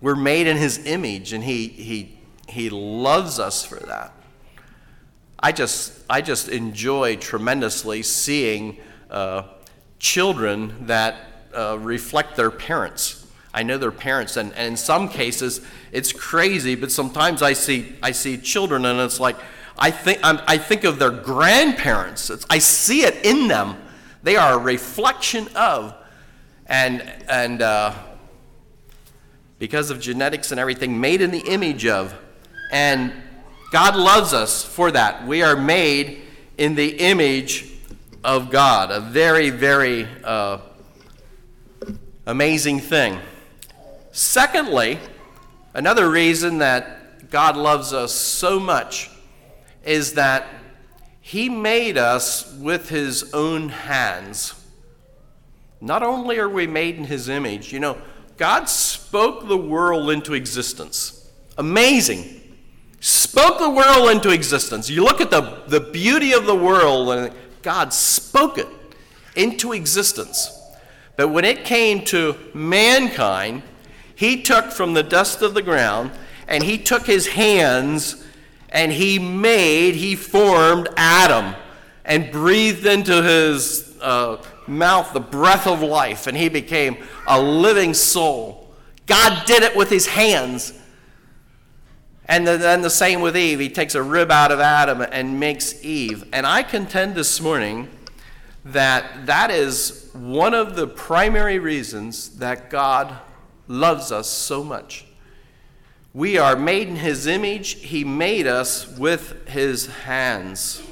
We're 0.00 0.14
made 0.14 0.46
in 0.46 0.58
His 0.58 0.86
image, 0.86 1.32
and 1.32 1.42
He, 1.42 1.66
he, 1.66 2.16
he 2.48 2.70
loves 2.70 3.40
us 3.40 3.64
for 3.64 3.80
that. 3.80 4.12
I 5.40 5.50
just, 5.50 6.04
I 6.08 6.20
just 6.20 6.48
enjoy 6.48 7.16
tremendously 7.16 8.04
seeing 8.04 8.78
uh, 9.10 9.48
children 9.98 10.86
that 10.86 11.16
uh, 11.52 11.80
reflect 11.80 12.36
their 12.36 12.52
parents. 12.52 13.23
I 13.54 13.62
know 13.62 13.78
their 13.78 13.92
parents, 13.92 14.36
and, 14.36 14.52
and 14.54 14.66
in 14.66 14.76
some 14.76 15.08
cases 15.08 15.60
it's 15.92 16.12
crazy, 16.12 16.74
but 16.74 16.90
sometimes 16.90 17.40
I 17.40 17.52
see, 17.52 17.94
I 18.02 18.10
see 18.10 18.36
children 18.36 18.84
and 18.84 18.98
it's 19.00 19.20
like, 19.20 19.36
I 19.78 19.92
think, 19.92 20.18
I'm, 20.22 20.40
i 20.46 20.58
think 20.58 20.84
of 20.84 20.98
their 20.98 21.10
grandparents. 21.10 22.30
It's, 22.30 22.44
I 22.50 22.58
see 22.58 23.02
it 23.02 23.24
in 23.24 23.48
them. 23.48 23.76
They 24.24 24.36
are 24.36 24.54
a 24.54 24.58
reflection 24.58 25.48
of. 25.54 25.94
And, 26.66 27.02
and 27.28 27.62
uh, 27.62 27.94
because 29.58 29.90
of 29.90 30.00
genetics 30.00 30.50
and 30.50 30.58
everything, 30.58 31.00
made 31.00 31.20
in 31.20 31.30
the 31.30 31.40
image 31.40 31.86
of. 31.86 32.12
And 32.72 33.12
God 33.70 33.94
loves 33.94 34.32
us 34.32 34.64
for 34.64 34.90
that. 34.90 35.26
We 35.26 35.42
are 35.42 35.56
made 35.56 36.22
in 36.58 36.74
the 36.74 36.88
image 36.88 37.70
of 38.24 38.50
God. 38.50 38.90
A 38.90 39.00
very, 39.00 39.50
very 39.50 40.08
uh, 40.24 40.58
amazing 42.26 42.80
thing. 42.80 43.20
Secondly, 44.14 45.00
another 45.74 46.08
reason 46.08 46.58
that 46.58 47.30
God 47.32 47.56
loves 47.56 47.92
us 47.92 48.14
so 48.14 48.60
much 48.60 49.10
is 49.84 50.12
that 50.12 50.46
He 51.20 51.48
made 51.48 51.98
us 51.98 52.54
with 52.54 52.90
His 52.90 53.34
own 53.34 53.70
hands. 53.70 54.54
Not 55.80 56.04
only 56.04 56.38
are 56.38 56.48
we 56.48 56.68
made 56.68 56.94
in 56.94 57.02
His 57.02 57.28
image, 57.28 57.72
you 57.72 57.80
know, 57.80 57.98
God 58.36 58.68
spoke 58.68 59.48
the 59.48 59.56
world 59.56 60.08
into 60.10 60.34
existence. 60.34 61.28
Amazing. 61.58 62.40
Spoke 63.00 63.58
the 63.58 63.68
world 63.68 64.10
into 64.10 64.30
existence. 64.30 64.88
You 64.88 65.02
look 65.02 65.20
at 65.20 65.32
the, 65.32 65.64
the 65.66 65.80
beauty 65.80 66.34
of 66.34 66.46
the 66.46 66.54
world, 66.54 67.10
and 67.10 67.34
God 67.62 67.92
spoke 67.92 68.58
it 68.58 68.68
into 69.34 69.72
existence. 69.72 70.56
But 71.16 71.30
when 71.30 71.44
it 71.44 71.64
came 71.64 72.04
to 72.04 72.36
mankind, 72.54 73.64
He 74.14 74.42
took 74.42 74.70
from 74.70 74.94
the 74.94 75.02
dust 75.02 75.42
of 75.42 75.54
the 75.54 75.62
ground 75.62 76.12
and 76.46 76.62
He 76.62 76.78
took 76.78 77.06
His 77.06 77.28
hands 77.28 78.24
and 78.74 78.90
he 78.92 79.20
made, 79.20 79.94
he 79.94 80.16
formed 80.16 80.88
Adam 80.96 81.54
and 82.04 82.30
breathed 82.32 82.84
into 82.84 83.22
his 83.22 83.96
uh, 84.02 84.42
mouth 84.66 85.12
the 85.12 85.20
breath 85.20 85.68
of 85.68 85.80
life, 85.80 86.26
and 86.26 86.36
he 86.36 86.48
became 86.48 86.98
a 87.26 87.40
living 87.40 87.94
soul. 87.94 88.68
God 89.06 89.46
did 89.46 89.62
it 89.62 89.76
with 89.76 89.88
his 89.88 90.08
hands. 90.08 90.74
And 92.26 92.46
then 92.46 92.80
the 92.80 92.90
same 92.90 93.20
with 93.20 93.36
Eve. 93.36 93.60
He 93.60 93.68
takes 93.68 93.94
a 93.94 94.02
rib 94.02 94.30
out 94.30 94.50
of 94.50 94.58
Adam 94.58 95.02
and 95.02 95.38
makes 95.38 95.84
Eve. 95.84 96.24
And 96.32 96.46
I 96.46 96.62
contend 96.62 97.14
this 97.14 97.38
morning 97.38 97.90
that 98.64 99.26
that 99.26 99.50
is 99.50 100.08
one 100.14 100.54
of 100.54 100.74
the 100.74 100.86
primary 100.86 101.58
reasons 101.58 102.38
that 102.38 102.70
God 102.70 103.14
loves 103.68 104.12
us 104.12 104.28
so 104.28 104.62
much. 104.62 105.04
We 106.12 106.38
are 106.38 106.56
made 106.56 106.88
in 106.88 106.96
His 106.96 107.26
image. 107.26 107.74
He 107.82 108.04
made 108.04 108.46
us 108.46 108.86
with 108.98 109.48
His 109.48 109.86
hands. 109.86 110.82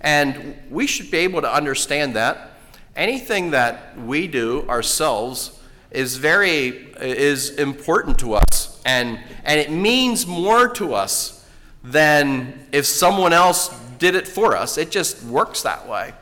And 0.00 0.56
we 0.70 0.86
should 0.86 1.10
be 1.10 1.18
able 1.18 1.42
to 1.42 1.52
understand 1.52 2.16
that. 2.16 2.52
Anything 2.96 3.50
that 3.50 3.98
we 3.98 4.26
do 4.26 4.66
ourselves 4.68 5.58
is 5.90 6.16
very 6.16 6.68
is 7.00 7.50
important 7.50 8.18
to 8.18 8.34
us 8.34 8.80
and 8.84 9.18
and 9.44 9.58
it 9.58 9.70
means 9.70 10.26
more 10.26 10.68
to 10.68 10.94
us 10.94 11.46
than 11.82 12.66
if 12.72 12.84
someone 12.84 13.32
else 13.32 13.68
did 13.98 14.14
it 14.14 14.28
for 14.28 14.56
us 14.56 14.76
it 14.76 14.90
just 14.90 15.22
works 15.24 15.62
that 15.62 15.88
way 15.88 16.12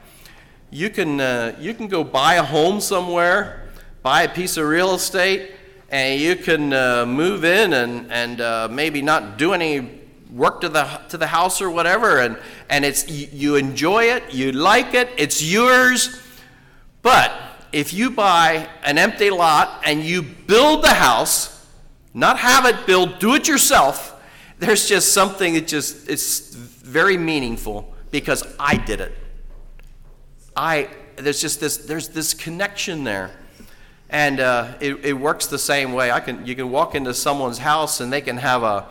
you 0.71 0.88
can 0.88 1.21
uh, 1.21 1.56
you 1.59 1.75
can 1.75 1.88
go 1.88 2.04
buy 2.04 2.35
a 2.35 2.42
home 2.42 2.80
somewhere 2.80 3.68
buy 4.02 4.23
a 4.23 4.28
piece 4.28 4.56
of 4.56 4.66
real 4.66 4.95
estate 4.95 5.52
and 5.88 6.21
you 6.21 6.37
can 6.37 6.73
uh, 6.73 7.07
move 7.07 7.45
in 7.45 7.73
and, 7.73 8.11
and 8.11 8.40
uh, 8.40 8.69
maybe 8.71 9.02
not 9.02 9.38
do 9.38 9.52
any 9.52 10.00
work 10.31 10.61
to 10.61 10.69
the, 10.69 10.85
to 11.09 11.16
the 11.16 11.26
house 11.26 11.62
or 11.62 11.71
whatever, 11.71 12.19
and, 12.19 12.37
and 12.69 12.85
it's, 12.85 13.09
you, 13.09 13.57
enjoy 13.57 14.05
it, 14.05 14.35
you 14.35 14.52
like 14.52 14.95
it, 14.95 15.09
it's 15.16 15.43
yours. 15.43 16.21
But 17.02 17.33
if 17.73 17.93
you 17.93 18.11
buy 18.11 18.69
an 18.85 18.99
empty 18.99 19.31
lot 19.31 19.83
and 19.85 20.02
you 20.02 20.23
build 20.23 20.83
the 20.83 20.95
house, 20.95 21.66
not 22.12 22.38
have 22.38 22.66
it 22.66 22.87
built, 22.87 23.21
do 23.21 23.35
it 23.35 23.47
yourself, 23.47 24.12
there's 24.59 24.88
just 24.88 25.12
something 25.12 25.55
that 25.55 25.69
just, 25.69 26.09
it's 26.09 26.55
very 26.55 27.16
meaningful 27.16 27.95
because 28.11 28.43
I 28.59 28.76
did 28.76 29.00
it. 29.00 29.12
I, 30.57 30.88
there's 31.16 31.40
just 31.40 31.61
this, 31.61 31.76
there's 31.78 32.09
this 32.09 32.35
connection 32.35 33.05
there. 33.05 33.31
And 34.08 34.38
uh, 34.40 34.75
it, 34.80 35.04
it 35.04 35.12
works 35.12 35.46
the 35.46 35.58
same 35.58 35.92
way. 35.92 36.10
I 36.10 36.20
can, 36.20 36.46
you 36.46 36.54
can 36.54 36.70
walk 36.70 36.94
into 36.94 37.12
someone's 37.12 37.58
house 37.58 38.00
and 38.00 38.12
they 38.12 38.20
can 38.20 38.36
have 38.36 38.62
a, 38.62 38.86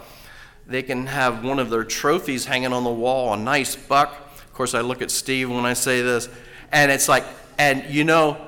they 0.68 0.84
can 0.84 1.08
have 1.08 1.44
one 1.44 1.60
of 1.60 1.70
their 1.70 1.84
trophies 1.84 2.46
hanging 2.46 2.74
on 2.74 2.84
the 2.84 2.92
wall, 2.92 3.34
a 3.34 3.38
nice 3.38 3.76
buck. 3.76 4.14
Of 4.38 4.54
course, 4.54 4.74
I 4.74 4.82
look 4.82 5.02
at 5.02 5.12
Steve 5.12 5.50
when 5.50 5.66
I 5.66 5.74
say 5.74 6.02
this, 6.02 6.28
and 6.72 6.92
it's 6.92 7.08
like, 7.08 7.24
and 7.58 7.86
you 7.86 8.04
know, 8.04 8.46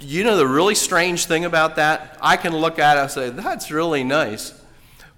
you 0.00 0.24
know 0.24 0.36
the 0.36 0.46
really 0.46 0.74
strange 0.74 1.26
thing 1.26 1.44
about 1.44 1.76
that? 1.76 2.18
I 2.20 2.36
can 2.36 2.56
look 2.56 2.78
at 2.78 2.96
it 2.96 3.00
and 3.00 3.10
say, 3.10 3.30
that's 3.30 3.70
really 3.70 4.04
nice. 4.04 4.52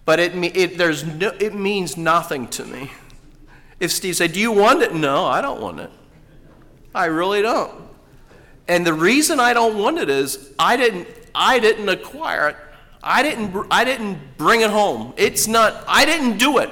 But 0.05 0.21
it, 0.21 0.35
it, 0.57 0.79
there's 0.79 1.05
no, 1.05 1.33
it 1.39 1.55
means 1.55 1.97
nothing 1.97 2.49
to 2.49 2.65
me. 2.65 2.91
If 3.79 3.93
Steve 3.93 4.17
said, 4.17 4.33
Do 4.33 4.41
you 4.41 4.53
want 4.53 4.83
it? 4.83 4.95
No, 4.95 5.27
I 5.27 5.41
don't 5.41 5.61
want 5.61 5.81
it. 5.81 5.91
I 6.95 7.07
really 7.07 7.43
don't. 7.43 7.88
And 8.69 8.87
the 8.87 8.95
reason 8.95 9.41
I 9.41 9.55
don't 9.55 9.79
want 9.79 9.99
it 9.99 10.11
is 10.11 10.53
I 10.59 10.77
didn't 10.77 11.09
I 11.35 11.59
didn't 11.59 11.89
acquire 11.89 12.49
it. 12.51 12.57
I 13.03 13.23
didn't 13.23 13.67
I 13.71 13.85
didn't 13.85 14.37
bring 14.37 14.61
it 14.61 14.71
home. 14.71 15.15
It's 15.17 15.49
not 15.49 15.85
I 15.89 16.05
didn't 16.05 16.39
do 16.39 16.59
it. 16.59 16.71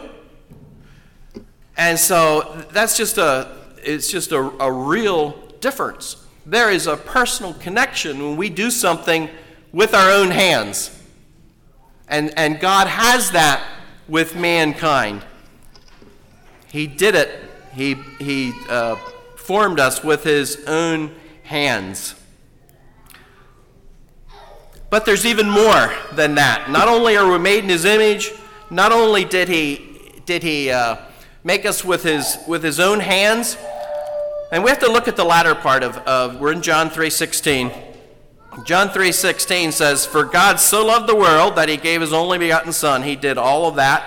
And 1.77 1.99
so 1.99 2.65
that's 2.71 2.97
just 2.97 3.19
a 3.19 3.57
it's 3.79 4.11
just 4.11 4.33
a, 4.33 4.39
a 4.39 4.71
real 4.71 5.33
difference. 5.61 6.25
There 6.45 6.71
is 6.71 6.87
a 6.87 6.97
personal 6.97 7.55
connection 7.55 8.23
when 8.23 8.37
we 8.37 8.51
do 8.51 8.71
something 8.71 9.29
with 9.73 9.95
our 9.95 10.11
own 10.11 10.31
hands. 10.31 10.97
And, 12.09 12.33
and 12.39 12.61
God 12.61 12.87
has 12.87 13.33
that 13.33 13.67
with 14.09 14.37
mankind. 14.37 15.25
He 16.69 16.87
did 16.87 17.15
it. 17.15 17.43
He, 17.75 17.95
he 18.19 18.53
uh, 18.69 18.97
formed 19.37 19.81
us 19.81 20.05
with 20.05 20.25
His 20.25 20.65
own 20.67 21.15
hands. 21.47 22.15
But 24.91 25.05
there's 25.05 25.27
even 25.27 25.51
more 25.51 25.93
than 26.13 26.37
that. 26.37 26.71
Not 26.71 26.89
only 26.89 27.17
are 27.17 27.31
we 27.31 27.39
made 27.39 27.65
in 27.65 27.71
his 27.71 27.85
image, 27.85 28.33
not 28.71 28.93
only 28.93 29.25
did 29.25 29.49
he, 29.49 30.21
did 30.27 30.43
he 30.43 30.71
uh, 30.71 30.97
make 31.45 31.67
us 31.67 31.85
with 31.85 32.03
his, 32.03 32.39
with 32.47 32.63
his 32.63 32.79
own 32.79 33.01
hands, 33.01 33.57
and 34.53 34.63
we 34.63 34.71
have 34.71 34.79
to 34.81 34.91
look 34.91 35.09
at 35.09 35.17
the 35.17 35.25
latter 35.25 35.55
part 35.55 35.83
of, 35.83 35.97
of 35.99 36.41
we're 36.41 36.53
in 36.53 36.63
John 36.63 36.89
3.16. 36.91 38.65
John 38.65 38.89
3.16 38.89 39.73
says, 39.73 40.07
For 40.07 40.25
God 40.25 40.61
so 40.61 40.87
loved 40.87 41.09
the 41.09 41.17
world 41.17 41.57
that 41.57 41.69
he 41.69 41.77
gave 41.77 42.01
his 42.01 42.13
only 42.13 42.39
begotten 42.39 42.73
Son. 42.73 43.03
He 43.03 43.17
did 43.17 43.39
all 43.39 43.69
of 43.69 43.77
that. 43.77 44.05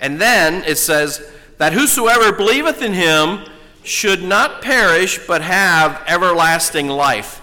And 0.00 0.20
then 0.20 0.64
it 0.64 0.78
says, 0.78 1.30
That 1.58 1.72
whosoever 1.72 2.32
believeth 2.32 2.82
in 2.82 2.94
him 2.94 3.44
should 3.84 4.22
not 4.22 4.62
perish 4.62 5.24
but 5.26 5.42
have 5.42 6.02
everlasting 6.06 6.88
life. 6.88 7.40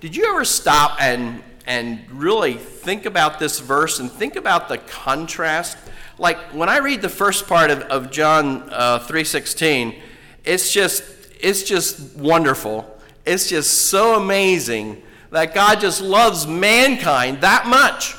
Did 0.00 0.16
you 0.16 0.26
ever 0.30 0.44
stop 0.44 1.00
and, 1.00 1.42
and 1.66 2.10
really 2.10 2.54
think 2.54 3.04
about 3.04 3.38
this 3.38 3.60
verse 3.60 4.00
and 4.00 4.10
think 4.10 4.36
about 4.36 4.68
the 4.68 4.78
contrast? 4.78 5.76
Like 6.18 6.38
when 6.54 6.68
I 6.68 6.78
read 6.78 7.02
the 7.02 7.08
first 7.08 7.46
part 7.46 7.70
of, 7.70 7.80
of 7.82 8.10
John 8.10 8.68
uh, 8.70 8.98
3.16, 9.00 10.00
it's 10.44 10.72
just, 10.72 11.04
it's 11.40 11.62
just 11.62 12.16
wonderful. 12.16 12.98
It's 13.26 13.48
just 13.48 13.88
so 13.88 14.14
amazing 14.14 15.02
that 15.30 15.54
God 15.54 15.80
just 15.80 16.00
loves 16.00 16.46
mankind 16.46 17.42
that 17.42 17.66
much. 17.66 18.14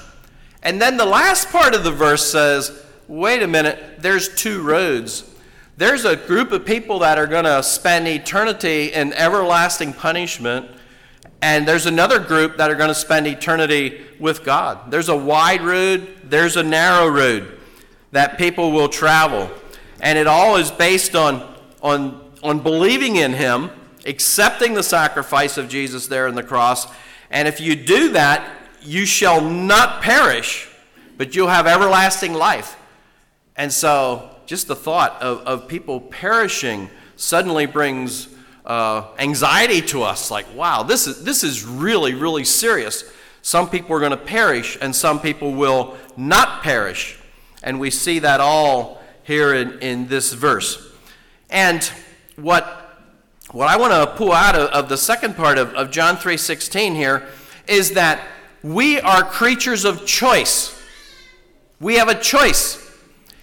And 0.61 0.81
then 0.81 0.97
the 0.97 1.05
last 1.05 1.49
part 1.49 1.73
of 1.73 1.83
the 1.83 1.91
verse 1.91 2.29
says, 2.31 2.85
wait 3.07 3.41
a 3.41 3.47
minute, 3.47 3.79
there's 3.99 4.33
two 4.35 4.61
roads. 4.61 5.28
There's 5.79 6.03
a 6.03 6.17
group 6.17 6.51
of 6.51 6.65
people 6.65 7.00
that 7.00 7.17
are 7.17 7.25
going 7.25 7.45
to 7.45 7.63
spend 7.63 8.05
eternity 8.05 8.91
in 8.91 9.13
everlasting 9.13 9.93
punishment, 9.93 10.69
and 11.41 11.65
there's 11.65 11.86
another 11.86 12.19
group 12.19 12.57
that 12.57 12.69
are 12.69 12.75
going 12.75 12.89
to 12.89 12.93
spend 12.93 13.27
eternity 13.27 14.01
with 14.19 14.43
God. 14.43 14.91
There's 14.91 15.07
a 15.07 15.15
wide 15.15 15.62
road, 15.62 16.05
there's 16.25 16.57
a 16.57 16.63
narrow 16.63 17.07
road 17.07 17.57
that 18.12 18.38
people 18.38 18.74
will 18.74 18.89
travel. 18.89 19.50
And 20.01 20.17
it 20.17 20.27
all 20.27 20.57
is 20.57 20.69
based 20.69 21.15
on, 21.15 21.50
on, 21.81 22.29
on 22.43 22.59
believing 22.59 23.15
in 23.15 23.31
Him, 23.31 23.69
accepting 24.05 24.74
the 24.74 24.83
sacrifice 24.83 25.57
of 25.57 25.69
Jesus 25.69 26.07
there 26.07 26.27
on 26.27 26.36
the 26.36 26.43
cross. 26.43 26.88
And 27.31 27.48
if 27.48 27.62
you 27.62 27.77
do 27.77 28.12
that, 28.12 28.45
you 28.81 29.05
shall 29.05 29.39
not 29.39 30.01
perish, 30.01 30.67
but 31.15 31.38
you'll 31.38 31.48
have 31.48 31.67
everlasting 31.67 32.33
life. 32.33 32.75
And 33.55 33.71
so, 33.71 34.36
just 34.49 34.67
the 34.67 34.75
thought 34.75 35.21
of, 35.21 35.41
of 35.41 35.67
people 35.67 36.01
perishing 36.01 36.89
suddenly 37.15 37.67
brings 37.67 38.27
uh, 38.65 39.05
anxiety 39.19 39.79
to 39.79 40.01
us 40.01 40.31
like, 40.31 40.47
wow, 40.55 40.81
this 40.81 41.05
is, 41.05 41.23
this 41.23 41.43
is 41.43 41.63
really, 41.63 42.15
really 42.15 42.43
serious. 42.43 43.03
Some 43.43 43.69
people 43.69 43.95
are 43.95 43.99
going 43.99 44.09
to 44.09 44.17
perish, 44.17 44.75
and 44.81 44.95
some 44.95 45.19
people 45.19 45.53
will 45.53 45.97
not 46.17 46.63
perish. 46.63 47.19
And 47.61 47.79
we 47.79 47.91
see 47.91 48.17
that 48.17 48.39
all 48.39 49.03
here 49.21 49.53
in, 49.53 49.77
in 49.81 50.07
this 50.07 50.33
verse. 50.33 50.93
And 51.51 51.83
what, 52.35 52.97
what 53.51 53.67
I 53.67 53.77
want 53.77 53.93
to 53.93 54.15
pull 54.15 54.31
out 54.31 54.55
of, 54.55 54.69
of 54.69 54.89
the 54.89 54.97
second 54.97 55.35
part 55.35 55.59
of, 55.59 55.75
of 55.75 55.91
John 55.91 56.15
3.16 56.15 56.95
here 56.95 57.27
is 57.67 57.91
that 57.91 58.25
we 58.63 58.99
are 58.99 59.21
creatures 59.21 59.85
of 59.85 60.07
choice. 60.07 60.75
We 61.79 61.97
have 61.97 62.07
a 62.07 62.19
choice. 62.19 62.88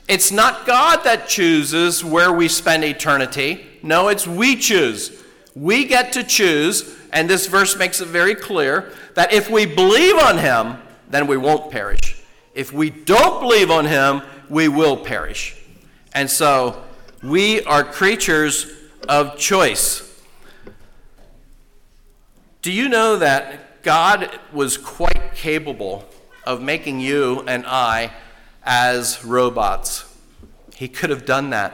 It's 0.09 0.31
not 0.31 0.67
God 0.67 1.03
that 1.03 1.29
chooses 1.29 2.05
where 2.05 2.33
we 2.33 2.47
spend 2.47 2.85
eternity. 2.85 3.67
No, 3.83 4.09
it's 4.09 4.27
we 4.27 4.55
choose. 4.57 5.25
We 5.55 5.85
get 5.85 6.13
to 6.13 6.23
choose, 6.23 6.97
and 7.13 7.29
this 7.29 7.47
verse 7.47 7.77
makes 7.77 8.01
it 8.01 8.09
very 8.09 8.35
clear 8.35 8.93
that 9.15 9.33
if 9.33 9.51
we 9.51 9.67
believe 9.67 10.17
on 10.17 10.39
Him, 10.39 10.79
then 11.09 11.27
we 11.27 11.37
won't 11.37 11.73
perish. 11.73 12.23
If 12.55 12.73
we 12.73 12.91
don't 12.91 13.41
believe 13.41 13.71
on 13.71 13.85
Him, 13.85 14.23
we 14.49 14.69
will 14.69 14.97
perish. 14.97 15.57
And 16.15 16.31
so 16.31 16.85
we 17.23 17.63
are 17.65 17.83
creatures 17.83 18.71
of 19.09 19.37
choice. 19.39 20.03
Do 22.63 22.71
you 22.71 22.89
know 22.89 23.17
that 23.17 23.83
God 23.83 24.39
was 24.53 24.77
quite 24.77 25.35
capable 25.35 26.05
of 26.45 26.61
making 26.61 27.01
you 27.01 27.43
and 27.47 27.65
I 27.67 28.13
as 28.67 29.25
robots? 29.25 30.05
He 30.75 30.89
could 30.89 31.11
have 31.11 31.25
done 31.25 31.51
that. 31.51 31.73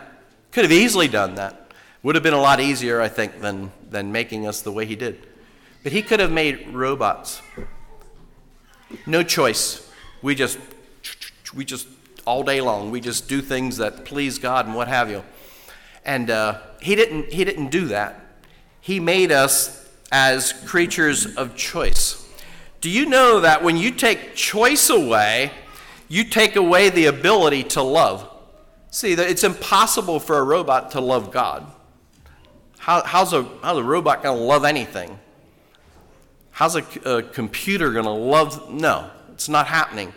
Could 0.53 0.65
have 0.65 0.73
easily 0.73 1.09
done 1.09 1.35
that. 1.35 1.73
Would 2.03 2.15
have 2.15 2.23
been 2.23 2.35
a 2.35 2.41
lot 2.41 2.61
easier, 2.61 3.01
I 3.01 3.09
think, 3.09 3.41
than, 3.41 3.73
than 3.91 4.13
making 4.13 4.47
us 4.47 4.61
the 4.61 4.71
way 4.71 4.87
he 4.87 4.95
did. 4.95 5.27
But 5.83 5.93
he 5.93 6.03
could 6.03 6.21
have 6.21 6.31
made 6.31 6.69
robots. 6.69 7.43
No 9.07 9.23
choice. 9.23 9.91
We 10.21 10.35
just 10.35 10.59
we 11.55 11.65
just 11.65 11.87
all 12.25 12.43
day 12.43 12.61
long. 12.61 12.91
We 12.91 13.01
just 13.01 13.29
do 13.29 13.41
things 13.41 13.77
that 13.79 14.05
please 14.05 14.39
God 14.39 14.67
and 14.67 14.75
what 14.75 14.89
have 14.89 15.11
you. 15.11 15.25
And 16.05 16.31
uh, 16.31 16.61
he, 16.81 16.95
didn't, 16.95 17.33
he 17.33 17.45
didn't 17.45 17.71
do 17.71 17.87
that. 17.87 18.21
He 18.81 19.01
made 19.01 19.31
us 19.31 19.89
as 20.11 20.53
creatures 20.53 21.37
of 21.37 21.57
choice. 21.57 22.19
Do 22.81 22.91
you 22.91 23.07
know 23.07 23.41
that 23.41 23.63
when 23.63 23.77
you 23.77 23.93
take 23.93 24.35
choice 24.35 24.91
away, 24.91 25.53
you 26.13 26.25
take 26.25 26.57
away 26.57 26.91
the 26.91 27.07
ability 27.07 27.63
to 27.65 27.83
love? 27.83 28.29
See, 28.91 29.13
it's 29.13 29.45
impossible 29.45 30.21
for 30.21 30.39
a 30.39 30.43
robot 30.43 30.91
to 30.91 31.01
love 31.01 31.31
God. 31.31 31.67
How, 32.79 33.03
how's, 33.03 33.33
a, 33.33 33.45
how's 33.63 33.79
a 33.79 33.83
robot 33.83 34.23
going 34.23 34.37
to 34.37 34.45
love 34.45 34.67
anything? 34.67 35.19
How's 36.51 36.77
a, 36.77 36.85
a 37.07 37.23
computer 37.23 37.93
going 37.93 38.05
to 38.05 38.11
love? 38.11 38.71
No, 38.71 39.09
it's 39.33 39.49
not 39.49 39.67
happening. 39.67 40.13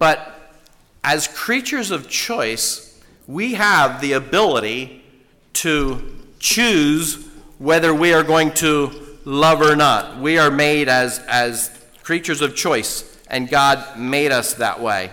But 0.00 0.56
as 1.04 1.28
creatures 1.28 1.92
of 1.92 2.08
choice, 2.08 3.00
we 3.28 3.54
have 3.54 4.00
the 4.00 4.14
ability 4.14 5.04
to 5.52 6.16
choose 6.40 7.28
whether 7.58 7.94
we 7.94 8.12
are 8.12 8.24
going 8.24 8.50
to 8.54 8.90
love 9.24 9.62
or 9.62 9.76
not. 9.76 10.20
We 10.20 10.38
are 10.38 10.50
made 10.50 10.88
as, 10.88 11.20
as 11.28 11.70
creatures 12.02 12.40
of 12.40 12.56
choice, 12.56 13.15
and 13.28 13.48
God 13.48 13.98
made 13.98 14.32
us 14.32 14.54
that 14.54 14.80
way. 14.80 15.10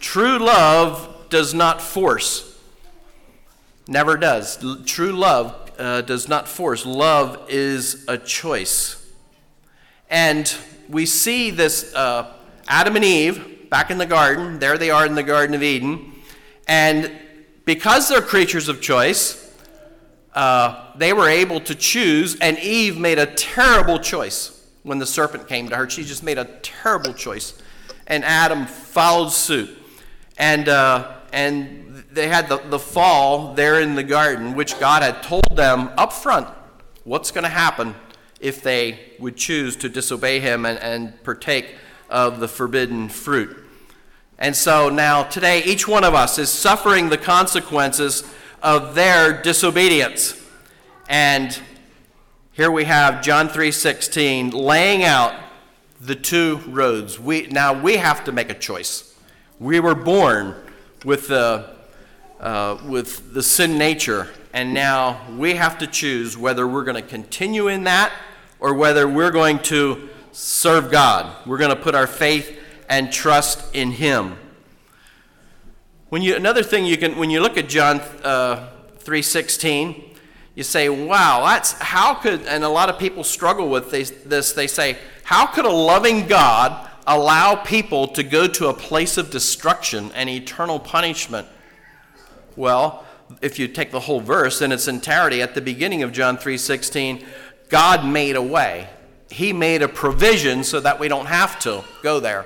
True 0.00 0.38
love 0.38 1.28
does 1.30 1.54
not 1.54 1.80
force, 1.80 2.58
never 3.88 4.16
does. 4.16 4.58
True 4.84 5.12
love 5.12 5.70
uh, 5.78 6.02
does 6.02 6.28
not 6.28 6.48
force. 6.48 6.84
Love 6.84 7.46
is 7.48 8.04
a 8.08 8.18
choice. 8.18 8.98
And 10.10 10.54
we 10.88 11.06
see 11.06 11.50
this 11.50 11.94
uh, 11.94 12.32
Adam 12.68 12.96
and 12.96 13.04
Eve 13.04 13.70
back 13.70 13.90
in 13.90 13.98
the 13.98 14.06
garden. 14.06 14.58
There 14.58 14.76
they 14.76 14.90
are 14.90 15.06
in 15.06 15.14
the 15.14 15.22
Garden 15.22 15.54
of 15.54 15.62
Eden. 15.62 16.12
And 16.68 17.10
because 17.64 18.08
they're 18.08 18.20
creatures 18.20 18.68
of 18.68 18.80
choice, 18.80 19.50
uh, 20.34 20.92
they 20.96 21.12
were 21.12 21.28
able 21.28 21.60
to 21.60 21.74
choose, 21.74 22.38
and 22.40 22.58
Eve 22.58 22.98
made 22.98 23.18
a 23.18 23.26
terrible 23.26 23.98
choice 23.98 24.61
when 24.82 24.98
the 24.98 25.06
serpent 25.06 25.48
came 25.48 25.68
to 25.68 25.76
her. 25.76 25.88
She 25.88 26.04
just 26.04 26.22
made 26.22 26.38
a 26.38 26.44
terrible 26.62 27.14
choice. 27.14 27.60
And 28.06 28.24
Adam 28.24 28.66
followed 28.66 29.30
suit. 29.30 29.70
And, 30.38 30.68
uh, 30.68 31.16
and 31.32 32.04
they 32.10 32.28
had 32.28 32.48
the, 32.48 32.58
the 32.58 32.78
fall 32.78 33.54
there 33.54 33.80
in 33.80 33.94
the 33.94 34.02
garden, 34.02 34.54
which 34.54 34.78
God 34.78 35.02
had 35.02 35.22
told 35.22 35.46
them 35.54 35.90
up 35.96 36.12
front 36.12 36.48
what's 37.04 37.30
going 37.30 37.44
to 37.44 37.50
happen 37.50 37.94
if 38.40 38.62
they 38.62 38.98
would 39.18 39.36
choose 39.36 39.76
to 39.76 39.88
disobey 39.88 40.40
him 40.40 40.66
and, 40.66 40.78
and 40.80 41.22
partake 41.22 41.76
of 42.10 42.40
the 42.40 42.48
forbidden 42.48 43.08
fruit. 43.08 43.56
And 44.38 44.56
so 44.56 44.88
now, 44.88 45.22
today, 45.22 45.62
each 45.62 45.86
one 45.86 46.02
of 46.02 46.14
us 46.14 46.38
is 46.38 46.50
suffering 46.50 47.08
the 47.08 47.18
consequences 47.18 48.24
of 48.62 48.96
their 48.96 49.40
disobedience. 49.40 50.38
And 51.08 51.56
here 52.54 52.70
we 52.70 52.84
have 52.84 53.22
John 53.22 53.48
3:16 53.48 54.52
laying 54.52 55.04
out 55.04 55.34
the 55.98 56.14
two 56.14 56.56
roads. 56.66 57.18
We, 57.18 57.46
now 57.46 57.72
we 57.72 57.96
have 57.96 58.24
to 58.24 58.32
make 58.32 58.50
a 58.50 58.54
choice. 58.54 59.14
We 59.58 59.80
were 59.80 59.94
born 59.94 60.56
with 61.02 61.28
the, 61.28 61.70
uh, 62.40 62.76
with 62.84 63.32
the 63.32 63.42
sin 63.42 63.78
nature, 63.78 64.28
and 64.52 64.74
now 64.74 65.22
we 65.34 65.54
have 65.54 65.78
to 65.78 65.86
choose 65.86 66.36
whether 66.36 66.68
we're 66.68 66.84
going 66.84 67.02
to 67.02 67.08
continue 67.08 67.68
in 67.68 67.84
that 67.84 68.12
or 68.60 68.74
whether 68.74 69.08
we're 69.08 69.30
going 69.30 69.58
to 69.60 70.10
serve 70.32 70.90
God. 70.90 71.34
We're 71.46 71.58
going 71.58 71.74
to 71.74 71.82
put 71.82 71.94
our 71.94 72.06
faith 72.06 72.58
and 72.86 73.10
trust 73.10 73.74
in 73.74 73.92
Him. 73.92 74.36
When 76.10 76.20
you, 76.20 76.36
another 76.36 76.62
thing 76.62 76.84
you 76.84 76.98
can, 76.98 77.16
when 77.16 77.30
you 77.30 77.40
look 77.40 77.56
at 77.56 77.70
John 77.70 78.00
uh, 78.22 78.68
3.16, 78.98 80.11
you 80.54 80.62
say, 80.62 80.88
wow, 80.88 81.44
that's, 81.46 81.72
how 81.72 82.14
could, 82.14 82.42
and 82.42 82.62
a 82.62 82.68
lot 82.68 82.90
of 82.90 82.98
people 82.98 83.24
struggle 83.24 83.68
with 83.68 83.90
this, 83.90 84.10
this, 84.10 84.52
they 84.52 84.66
say, 84.66 84.98
how 85.24 85.46
could 85.46 85.64
a 85.64 85.70
loving 85.70 86.26
God 86.26 86.90
allow 87.06 87.54
people 87.54 88.08
to 88.08 88.22
go 88.22 88.46
to 88.46 88.68
a 88.68 88.74
place 88.74 89.16
of 89.16 89.30
destruction 89.30 90.10
and 90.14 90.28
eternal 90.28 90.78
punishment? 90.78 91.48
Well, 92.54 93.04
if 93.40 93.58
you 93.58 93.66
take 93.66 93.92
the 93.92 94.00
whole 94.00 94.20
verse 94.20 94.60
in 94.60 94.72
its 94.72 94.88
entirety, 94.88 95.40
at 95.40 95.54
the 95.54 95.62
beginning 95.62 96.02
of 96.02 96.12
John 96.12 96.36
3.16, 96.36 97.24
God 97.70 98.06
made 98.06 98.36
a 98.36 98.42
way. 98.42 98.90
He 99.30 99.54
made 99.54 99.80
a 99.80 99.88
provision 99.88 100.64
so 100.64 100.80
that 100.80 101.00
we 101.00 101.08
don't 101.08 101.26
have 101.26 101.58
to 101.60 101.82
go 102.02 102.20
there. 102.20 102.44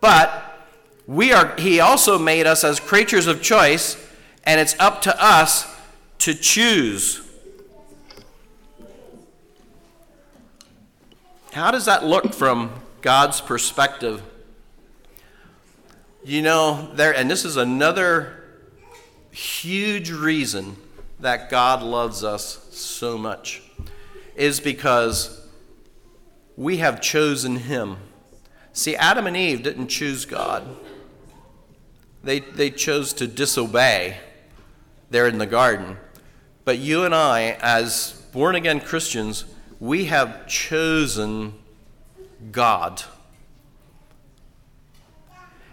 But 0.00 0.60
we 1.08 1.32
are, 1.32 1.56
he 1.58 1.80
also 1.80 2.20
made 2.20 2.46
us 2.46 2.62
as 2.62 2.78
creatures 2.78 3.26
of 3.26 3.42
choice, 3.42 3.96
and 4.44 4.60
it's 4.60 4.76
up 4.78 5.02
to 5.02 5.24
us 5.24 5.66
to 6.18 6.34
choose. 6.34 7.22
How 11.52 11.70
does 11.70 11.86
that 11.86 12.04
look 12.04 12.34
from 12.34 12.70
God's 13.00 13.40
perspective? 13.40 14.22
You 16.24 16.42
know, 16.42 16.90
there, 16.94 17.14
and 17.14 17.30
this 17.30 17.44
is 17.44 17.56
another 17.56 18.44
huge 19.30 20.10
reason 20.10 20.76
that 21.20 21.50
God 21.50 21.82
loves 21.82 22.24
us 22.24 22.66
so 22.72 23.16
much, 23.16 23.62
is 24.34 24.60
because 24.60 25.46
we 26.56 26.78
have 26.78 27.00
chosen 27.00 27.56
Him. 27.56 27.96
See, 28.72 28.96
Adam 28.96 29.26
and 29.26 29.36
Eve 29.36 29.62
didn't 29.62 29.88
choose 29.88 30.24
God, 30.24 30.66
they, 32.22 32.40
they 32.40 32.70
chose 32.70 33.12
to 33.14 33.26
disobey 33.26 34.18
there 35.10 35.28
in 35.28 35.38
the 35.38 35.46
garden. 35.46 35.96
But 36.66 36.78
you 36.80 37.04
and 37.04 37.14
I, 37.14 37.56
as 37.60 38.10
born 38.32 38.56
again 38.56 38.80
Christians, 38.80 39.44
we 39.78 40.06
have 40.06 40.48
chosen 40.48 41.54
God. 42.50 43.04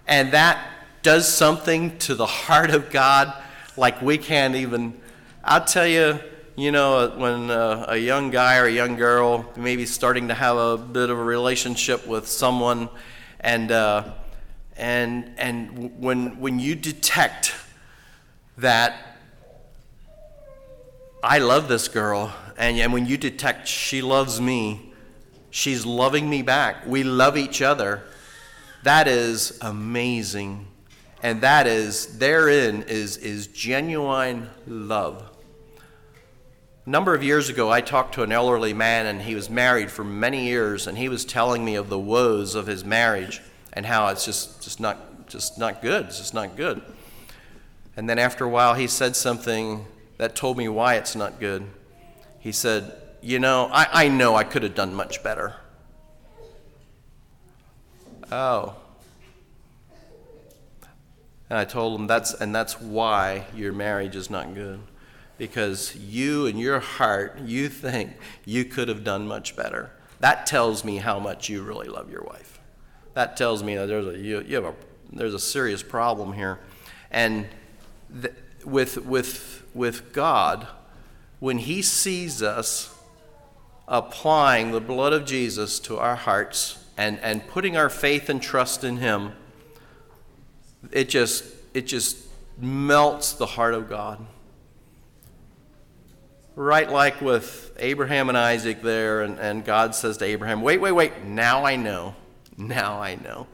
And 0.05 0.31
that 0.33 0.63
does 1.01 1.27
something 1.27 1.97
to 1.97 2.13
the 2.13 2.27
heart 2.27 2.69
of 2.69 2.91
God 2.91 3.33
like 3.75 4.03
we 4.03 4.19
can't 4.19 4.53
even. 4.53 4.93
I'll 5.43 5.65
tell 5.65 5.87
you, 5.87 6.19
you 6.55 6.71
know, 6.71 7.11
when 7.17 7.49
uh, 7.49 7.85
a 7.87 7.97
young 7.97 8.29
guy 8.29 8.57
or 8.57 8.65
a 8.65 8.71
young 8.71 8.95
girl 8.95 9.51
maybe 9.55 9.87
starting 9.87 10.27
to 10.27 10.35
have 10.35 10.57
a 10.57 10.77
bit 10.77 11.09
of 11.09 11.17
a 11.17 11.23
relationship 11.23 12.05
with 12.05 12.27
someone, 12.27 12.87
and 13.39 13.71
uh, 13.71 14.13
and 14.77 15.33
and 15.39 15.99
when 15.99 16.39
when 16.39 16.59
you 16.59 16.75
detect 16.75 17.55
that 18.59 19.12
I 21.25 21.37
love 21.37 21.69
this 21.69 21.87
girl, 21.87 22.35
and, 22.57 22.77
and 22.77 22.91
when 22.91 23.05
you 23.05 23.15
detect 23.15 23.65
she 23.65 24.01
loves 24.01 24.41
me, 24.41 24.91
she's 25.51 25.85
loving 25.85 26.29
me 26.29 26.41
back. 26.41 26.85
We 26.85 27.05
love 27.05 27.37
each 27.37 27.61
other. 27.61 28.03
That 28.83 29.07
is 29.07 29.57
amazing. 29.61 30.67
And 31.21 31.39
that 31.39 31.65
is, 31.65 32.17
therein 32.17 32.83
is, 32.89 33.15
is 33.15 33.47
genuine 33.47 34.49
love. 34.67 35.23
A 36.85 36.89
number 36.89 37.15
of 37.15 37.23
years 37.23 37.47
ago, 37.47 37.71
I 37.71 37.79
talked 37.79 38.15
to 38.15 38.23
an 38.23 38.33
elderly 38.33 38.73
man, 38.73 39.05
and 39.05 39.21
he 39.21 39.33
was 39.33 39.49
married 39.49 39.89
for 39.89 40.03
many 40.03 40.47
years, 40.47 40.87
and 40.87 40.97
he 40.97 41.07
was 41.07 41.23
telling 41.23 41.63
me 41.63 41.75
of 41.75 41.87
the 41.87 41.97
woes 41.97 42.53
of 42.53 42.67
his 42.67 42.83
marriage 42.83 43.41
and 43.71 43.85
how 43.85 44.07
it's 44.07 44.25
just, 44.25 44.61
just, 44.61 44.81
not, 44.81 45.29
just 45.29 45.57
not 45.57 45.81
good. 45.81 46.07
It's 46.07 46.17
just 46.17 46.33
not 46.33 46.57
good. 46.57 46.81
And 47.95 48.09
then 48.09 48.19
after 48.19 48.43
a 48.43 48.49
while, 48.49 48.73
he 48.73 48.87
said 48.87 49.15
something 49.15 49.85
that 50.23 50.37
told 50.37 50.57
me 50.57 50.69
why 50.69 50.95
it's 50.95 51.17
not 51.17 51.37
good. 51.37 51.65
He 52.39 52.53
said, 52.53 52.95
You 53.21 53.39
know, 53.39 53.69
I, 53.73 54.05
I 54.05 54.07
know 54.07 54.37
I 54.37 54.45
could 54.45 54.63
have 54.63 54.73
done 54.73 54.95
much 54.95 55.21
better. 55.21 55.57
Oh. 58.31 58.77
And 61.49 61.59
I 61.59 61.65
told 61.65 61.99
him 61.99 62.07
that's 62.07 62.33
and 62.33 62.55
that's 62.55 62.79
why 62.79 63.47
your 63.53 63.73
marriage 63.73 64.15
is 64.15 64.29
not 64.29 64.55
good. 64.55 64.79
Because 65.37 65.93
you 65.97 66.45
in 66.45 66.57
your 66.57 66.79
heart, 66.79 67.39
you 67.41 67.67
think 67.67 68.11
you 68.45 68.63
could 68.63 68.87
have 68.87 69.03
done 69.03 69.27
much 69.27 69.57
better. 69.57 69.91
That 70.21 70.45
tells 70.45 70.85
me 70.85 70.99
how 70.99 71.19
much 71.19 71.49
you 71.49 71.63
really 71.63 71.89
love 71.89 72.09
your 72.09 72.23
wife. 72.23 72.61
That 73.13 73.35
tells 73.35 73.61
me 73.61 73.75
that 73.75 73.87
there's 73.87 74.07
a 74.07 74.17
you, 74.17 74.39
you 74.39 74.55
have 74.55 74.63
a 74.63 74.75
there's 75.11 75.33
a 75.33 75.39
serious 75.39 75.83
problem 75.83 76.31
here. 76.31 76.61
And 77.11 77.45
th- 78.21 78.33
with 78.63 79.05
with 79.05 79.62
with 79.73 80.13
God, 80.13 80.67
when 81.39 81.57
He 81.57 81.81
sees 81.81 82.41
us 82.41 82.95
applying 83.87 84.71
the 84.71 84.81
blood 84.81 85.13
of 85.13 85.25
Jesus 85.25 85.79
to 85.81 85.97
our 85.97 86.15
hearts 86.15 86.83
and, 86.97 87.19
and 87.19 87.47
putting 87.47 87.75
our 87.75 87.89
faith 87.89 88.29
and 88.29 88.41
trust 88.41 88.83
in 88.83 88.97
Him, 88.97 89.33
it 90.91 91.09
just 91.09 91.45
it 91.73 91.87
just 91.87 92.17
melts 92.57 93.33
the 93.33 93.45
heart 93.45 93.73
of 93.73 93.89
God. 93.89 94.25
Right 96.55 96.89
like 96.89 97.19
with 97.19 97.75
Abraham 97.79 98.29
and 98.29 98.37
Isaac 98.37 98.83
there, 98.83 99.23
and, 99.23 99.39
and 99.39 99.65
God 99.65 99.95
says 99.95 100.17
to 100.17 100.25
Abraham, 100.25 100.61
Wait, 100.61 100.79
wait, 100.79 100.91
wait, 100.91 101.23
now 101.23 101.65
I 101.65 101.75
know. 101.75 102.15
Now 102.57 103.01
I 103.01 103.15
know. 103.15 103.47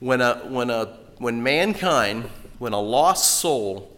When 0.00 0.22
a 0.22 0.36
when 0.48 0.70
a 0.70 0.86
when 1.18 1.42
mankind, 1.42 2.24
when 2.58 2.72
a 2.72 2.80
lost 2.80 3.40
soul 3.40 3.93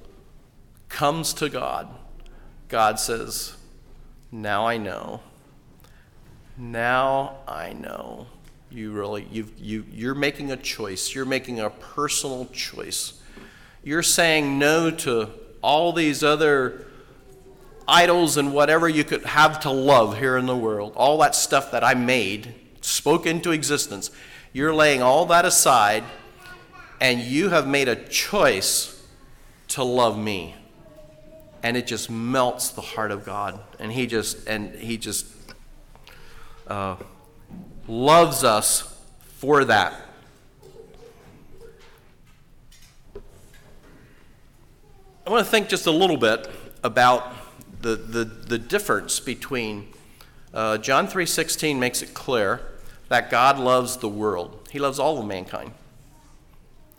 comes 0.88 1.34
to 1.34 1.48
God, 1.48 1.88
God 2.68 2.98
says, 2.98 3.56
Now 4.32 4.66
I 4.66 4.76
know. 4.76 5.20
Now 6.56 7.36
I 7.46 7.72
know. 7.72 8.26
You 8.70 8.92
really, 8.92 9.26
you 9.30 9.48
you, 9.56 9.84
you're 9.92 10.14
making 10.14 10.50
a 10.50 10.56
choice. 10.56 11.14
You're 11.14 11.24
making 11.24 11.60
a 11.60 11.70
personal 11.70 12.46
choice. 12.46 13.20
You're 13.82 14.02
saying 14.02 14.58
no 14.58 14.90
to 14.90 15.30
all 15.62 15.92
these 15.92 16.22
other 16.22 16.86
idols 17.86 18.36
and 18.36 18.52
whatever 18.52 18.88
you 18.88 19.04
could 19.04 19.24
have 19.24 19.60
to 19.60 19.70
love 19.70 20.18
here 20.18 20.36
in 20.36 20.46
the 20.46 20.56
world, 20.56 20.92
all 20.96 21.18
that 21.18 21.34
stuff 21.34 21.70
that 21.70 21.84
I 21.84 21.94
made, 21.94 22.54
spoke 22.80 23.26
into 23.26 23.52
existence. 23.52 24.10
You're 24.52 24.74
laying 24.74 25.02
all 25.02 25.26
that 25.26 25.44
aside, 25.44 26.02
and 27.00 27.20
you 27.20 27.50
have 27.50 27.68
made 27.68 27.88
a 27.88 27.96
choice 27.96 29.06
to 29.68 29.84
love 29.84 30.18
me 30.18 30.56
and 31.62 31.76
it 31.76 31.86
just 31.86 32.10
melts 32.10 32.70
the 32.70 32.80
heart 32.80 33.10
of 33.10 33.24
God. 33.24 33.60
And 33.78 33.92
He 33.92 34.06
just 34.06 34.46
and 34.46 34.74
He 34.74 34.96
just 34.96 35.26
uh, 36.66 36.96
loves 37.88 38.44
us 38.44 38.98
for 39.38 39.64
that. 39.64 39.94
I 45.26 45.30
want 45.30 45.44
to 45.44 45.50
think 45.50 45.68
just 45.68 45.86
a 45.86 45.90
little 45.90 46.16
bit 46.16 46.48
about 46.84 47.34
the, 47.80 47.96
the, 47.96 48.24
the 48.24 48.58
difference 48.58 49.18
between 49.18 49.88
uh, 50.54 50.78
John 50.78 51.08
3.16 51.08 51.78
makes 51.78 52.00
it 52.00 52.14
clear 52.14 52.60
that 53.08 53.28
God 53.28 53.58
loves 53.58 53.96
the 53.96 54.08
world. 54.08 54.68
He 54.70 54.78
loves 54.78 55.00
all 55.00 55.18
of 55.18 55.26
mankind. 55.26 55.72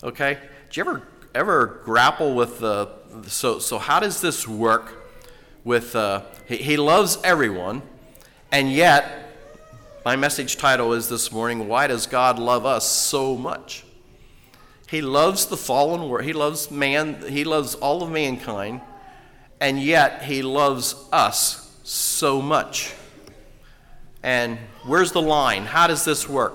Okay? 0.03 0.37
do 0.69 0.79
you 0.79 0.85
ever 0.85 1.07
ever 1.33 1.81
grapple 1.83 2.33
with 2.33 2.59
the 2.59 2.89
so 3.25 3.59
so 3.59 3.77
how 3.77 3.99
does 3.99 4.21
this 4.21 4.47
work 4.47 4.93
with 5.63 5.95
uh, 5.95 6.21
he, 6.47 6.57
he 6.57 6.77
loves 6.77 7.17
everyone 7.23 7.81
and 8.51 8.71
yet 8.71 9.31
my 10.05 10.15
message 10.15 10.57
title 10.57 10.93
is 10.93 11.09
this 11.09 11.31
morning 11.31 11.67
why 11.67 11.87
does 11.87 12.07
god 12.07 12.39
love 12.39 12.65
us 12.65 12.87
so 12.89 13.35
much? 13.35 13.83
He 14.89 15.01
loves 15.01 15.47
the 15.47 15.57
fallen 15.57 16.07
world 16.09 16.25
he 16.25 16.33
loves 16.33 16.71
man 16.71 17.21
he 17.27 17.43
loves 17.43 17.75
all 17.75 18.03
of 18.03 18.11
mankind 18.11 18.81
and 19.59 19.81
yet 19.81 20.23
he 20.23 20.41
loves 20.41 20.95
us 21.11 21.63
so 21.83 22.41
much. 22.41 22.93
And 24.23 24.57
where's 24.85 25.11
the 25.11 25.21
line? 25.21 25.65
How 25.65 25.87
does 25.87 26.03
this 26.03 26.27
work? 26.27 26.53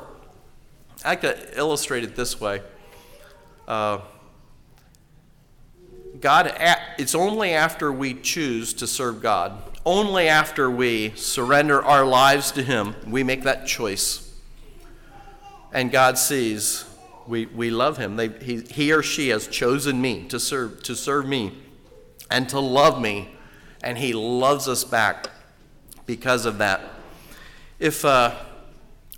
I 1.04 1.16
could 1.16 1.38
illustrate 1.54 2.04
it 2.04 2.14
this 2.14 2.40
way. 2.40 2.62
Uh, 3.66 3.98
God, 6.22 6.54
it's 6.98 7.16
only 7.16 7.52
after 7.52 7.90
we 7.90 8.14
choose 8.14 8.72
to 8.74 8.86
serve 8.86 9.20
God, 9.20 9.60
only 9.84 10.28
after 10.28 10.70
we 10.70 11.10
surrender 11.16 11.82
our 11.82 12.06
lives 12.06 12.52
to 12.52 12.62
Him, 12.62 12.94
we 13.08 13.24
make 13.24 13.42
that 13.42 13.66
choice. 13.66 14.32
And 15.72 15.90
God 15.90 16.16
sees 16.16 16.84
we, 17.26 17.46
we 17.46 17.70
love 17.70 17.96
Him. 17.96 18.14
They, 18.14 18.28
he, 18.28 18.60
he 18.60 18.92
or 18.92 19.02
she 19.02 19.30
has 19.30 19.48
chosen 19.48 20.00
me 20.00 20.28
to 20.28 20.38
serve, 20.38 20.84
to 20.84 20.94
serve 20.94 21.26
me 21.26 21.58
and 22.30 22.48
to 22.50 22.60
love 22.60 23.02
me, 23.02 23.34
and 23.82 23.98
He 23.98 24.12
loves 24.12 24.68
us 24.68 24.84
back 24.84 25.28
because 26.06 26.46
of 26.46 26.58
that. 26.58 26.82
If 27.80 28.04
uh, 28.04 28.36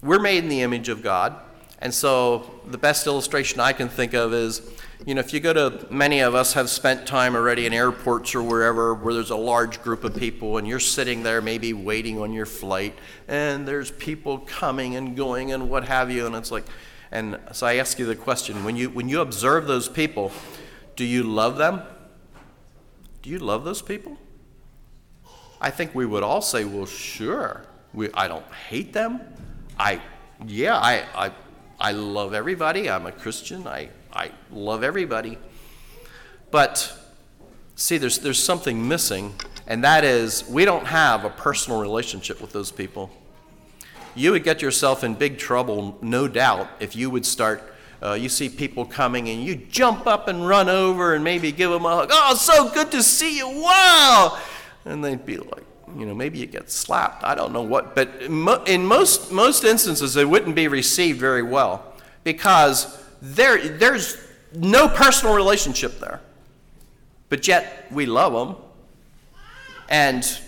we're 0.03 0.21
made 0.21 0.43
in 0.43 0.49
the 0.49 0.63
image 0.63 0.89
of 0.89 1.03
God, 1.03 1.37
and 1.81 1.93
so 1.93 2.63
the 2.67 2.79
best 2.79 3.07
illustration 3.07 3.61
I 3.61 3.75
can 3.75 3.91
think 3.91 4.15
of 4.15 4.33
is 4.33 4.63
you 5.07 5.15
know, 5.15 5.21
if 5.21 5.35
you 5.35 5.41
go 5.41 5.53
to, 5.53 5.87
many 5.91 6.21
of 6.21 6.35
us 6.35 6.55
have 6.55 6.71
spent 6.71 7.07
time 7.07 7.37
already 7.37 7.67
in 7.67 7.75
airports 7.75 8.35
or 8.35 8.43
wherever 8.43 8.95
where 8.95 9.13
there's 9.13 9.31
a 9.31 9.37
large 9.37 9.83
group 9.83 10.03
of 10.03 10.17
people 10.17 10.57
and 10.57 10.67
you're 10.67 10.81
sitting 10.81 11.23
there 11.23 11.43
maybe 11.43 11.75
waiting 11.75 12.19
on 12.19 12.33
your 12.33 12.47
flight 12.47 12.99
and 13.29 13.69
there's 13.69 13.91
people 13.91 14.39
coming 14.39 14.97
and 14.97 15.15
going 15.15 15.53
and 15.53 15.69
what 15.69 15.85
have 15.85 16.11
you. 16.11 16.25
And 16.25 16.35
it's 16.35 16.51
like, 16.51 16.65
and 17.13 17.39
so 17.53 17.67
I 17.67 17.77
ask 17.77 17.99
you 17.99 18.07
the 18.07 18.17
question 18.17 18.65
when 18.65 18.77
you, 18.77 18.89
when 18.89 19.11
you 19.11 19.21
observe 19.21 19.67
those 19.67 19.91
people, 19.91 20.33
do 20.97 21.05
you 21.05 21.23
love 21.23 21.59
them? 21.59 21.83
Do 23.21 23.29
you 23.29 23.39
love 23.39 23.65
those 23.65 23.83
people? 23.83 24.17
I 25.61 25.71
think 25.71 25.95
we 25.95 26.07
would 26.07 26.23
all 26.23 26.43
say, 26.43 26.65
well, 26.65 26.87
sure. 26.87 27.67
We, 27.93 28.11
I 28.15 28.27
don't 28.27 28.47
hate 28.69 28.95
them. 28.95 29.21
I, 29.79 30.01
yeah, 30.47 30.77
I, 30.77 31.05
I, 31.15 31.33
I 31.79 31.93
love 31.93 32.33
everybody. 32.33 32.89
I'm 32.89 33.07
a 33.07 33.13
Christian. 33.13 33.67
I, 33.67 33.91
I 34.15 34.31
love 34.53 34.85
everybody. 34.85 35.39
But 36.51 36.97
see, 37.75 37.99
there's, 37.99 38.19
there's 38.19 38.43
something 38.43 38.87
missing, 38.87 39.35
and 39.67 39.83
that 39.83 40.05
is 40.05 40.49
we 40.49 40.65
don't 40.65 40.87
have 40.87 41.25
a 41.25 41.31
personal 41.31 41.81
relationship 41.81 42.41
with 42.41 42.53
those 42.53 42.71
people. 42.71 43.11
You 44.15 44.31
would 44.31 44.45
get 44.45 44.63
yourself 44.63 45.03
in 45.03 45.15
big 45.15 45.39
trouble, 45.39 45.99
no 46.01 46.29
doubt, 46.29 46.69
if 46.79 46.95
you 46.95 47.11
would 47.11 47.27
start. 47.27 47.73
Uh, 48.01 48.13
you 48.13 48.29
see 48.29 48.49
people 48.49 48.85
coming 48.85 49.29
and 49.29 49.43
you 49.43 49.57
jump 49.57 50.07
up 50.07 50.29
and 50.29 50.47
run 50.47 50.69
over 50.69 51.15
and 51.15 51.25
maybe 51.25 51.51
give 51.51 51.71
them 51.71 51.85
a 51.87 51.97
hug. 51.97 52.11
Oh, 52.13 52.35
so 52.35 52.69
good 52.69 52.93
to 52.93 53.03
see 53.03 53.39
you! 53.39 53.49
Wow! 53.49 54.39
And 54.85 55.03
they'd 55.03 55.25
be 55.25 55.39
like, 55.39 55.65
you 55.97 56.05
know, 56.05 56.15
maybe 56.15 56.39
you 56.39 56.47
get 56.47 56.71
slapped. 56.71 57.25
I 57.25 57.35
don't 57.35 57.53
know 57.53 57.63
what, 57.63 57.95
but 57.95 58.11
in 58.67 58.87
most 58.87 59.33
most 59.33 59.65
instances, 59.65 60.17
it 60.17 60.29
wouldn't 60.29 60.55
be 60.55 60.69
received 60.69 61.19
very 61.19 61.43
well 61.43 61.95
because 62.25 63.04
there, 63.25 63.69
there's 63.69 64.19
no 64.55 64.87
personal 64.87 65.35
relationship 65.35 65.99
there. 65.99 66.21
But 67.31 67.49
yet, 67.49 67.87
we 67.91 68.05
love 68.05 68.33
them. 68.33 68.63
And 69.89 70.39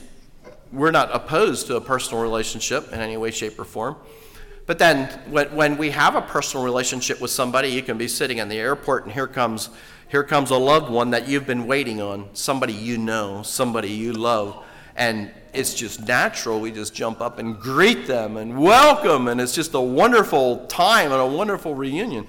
we're 0.72 0.90
not 0.90 1.14
opposed 1.14 1.68
to 1.68 1.76
a 1.76 1.80
personal 1.80 2.22
relationship 2.22 2.92
in 2.92 3.00
any 3.00 3.16
way, 3.16 3.30
shape, 3.30 3.58
or 3.58 3.64
form. 3.64 3.96
But 4.66 4.78
then 4.78 5.06
when, 5.30 5.54
when 5.54 5.78
we 5.78 5.90
have 5.90 6.16
a 6.16 6.20
personal 6.20 6.64
relationship 6.64 7.20
with 7.20 7.30
somebody, 7.30 7.68
you 7.68 7.82
can 7.82 7.96
be 7.96 8.08
sitting 8.08 8.38
in 8.38 8.48
the 8.48 8.58
airport 8.58 9.04
and 9.04 9.12
here 9.12 9.28
comes, 9.28 9.70
here 10.08 10.24
comes 10.24 10.50
a 10.50 10.56
loved 10.56 10.90
one 10.90 11.10
that 11.10 11.28
you've 11.28 11.46
been 11.46 11.66
waiting 11.66 12.02
on, 12.02 12.28
somebody 12.34 12.74
you 12.74 12.98
know, 12.98 13.42
somebody 13.42 13.88
you 13.88 14.12
love. 14.12 14.62
And 14.96 15.30
it's 15.54 15.72
just 15.72 16.06
natural. 16.06 16.60
We 16.60 16.72
just 16.72 16.94
jump 16.94 17.20
up 17.20 17.38
and 17.38 17.58
greet 17.58 18.06
them 18.06 18.36
and 18.36 18.58
welcome, 18.58 19.28
and 19.28 19.40
it's 19.40 19.54
just 19.54 19.72
a 19.74 19.80
wonderful 19.80 20.66
time 20.66 21.12
and 21.12 21.20
a 21.20 21.26
wonderful 21.26 21.74
reunion. 21.74 22.26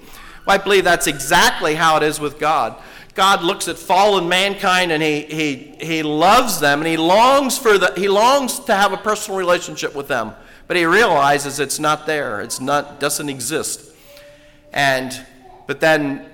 I 0.48 0.58
believe 0.58 0.84
that's 0.84 1.06
exactly 1.06 1.74
how 1.74 1.96
it 1.96 2.02
is 2.02 2.18
with 2.18 2.38
God. 2.38 2.76
God 3.14 3.42
looks 3.42 3.68
at 3.68 3.76
fallen 3.76 4.28
mankind 4.28 4.92
and 4.92 5.02
he, 5.02 5.22
he, 5.22 5.76
he 5.80 6.02
loves 6.02 6.60
them 6.60 6.80
and 6.80 6.88
he 6.88 6.96
longs 6.96 7.58
for 7.58 7.76
the, 7.76 7.92
he 7.96 8.08
longs 8.08 8.60
to 8.60 8.74
have 8.74 8.92
a 8.92 8.96
personal 8.96 9.38
relationship 9.38 9.94
with 9.94 10.08
them 10.08 10.34
but 10.68 10.76
he 10.76 10.84
realizes 10.84 11.58
it's 11.58 11.80
not 11.80 12.06
there. 12.06 12.40
It's 12.40 12.60
not 12.60 13.00
doesn't 13.00 13.28
exist. 13.28 13.90
And 14.72 15.18
but 15.66 15.80
then 15.80 16.26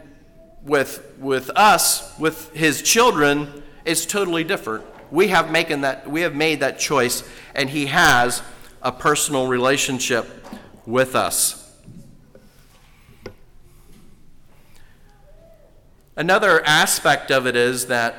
with 0.65 1.15
with 1.19 1.51
us, 1.55 2.19
with 2.19 2.53
his 2.53 2.83
children, 2.83 3.63
it's 3.85 4.05
totally 4.05 4.45
different. 4.45 4.85
We 5.11 5.29
have 5.29 5.51
making 5.51 5.83
that 5.83 6.11
we 6.11 6.23
have 6.23 6.35
made 6.35 6.61
that 6.61 6.79
choice, 6.79 7.23
and 7.55 7.71
he 7.71 7.87
has 7.87 8.43
a 8.83 8.91
personal 8.91 9.47
relationship 9.47 10.29
with 10.85 11.15
us. 11.15 11.64
Another 16.17 16.65
aspect 16.65 17.31
of 17.31 17.47
it 17.47 17.57
is 17.57 17.87
that 17.87 18.15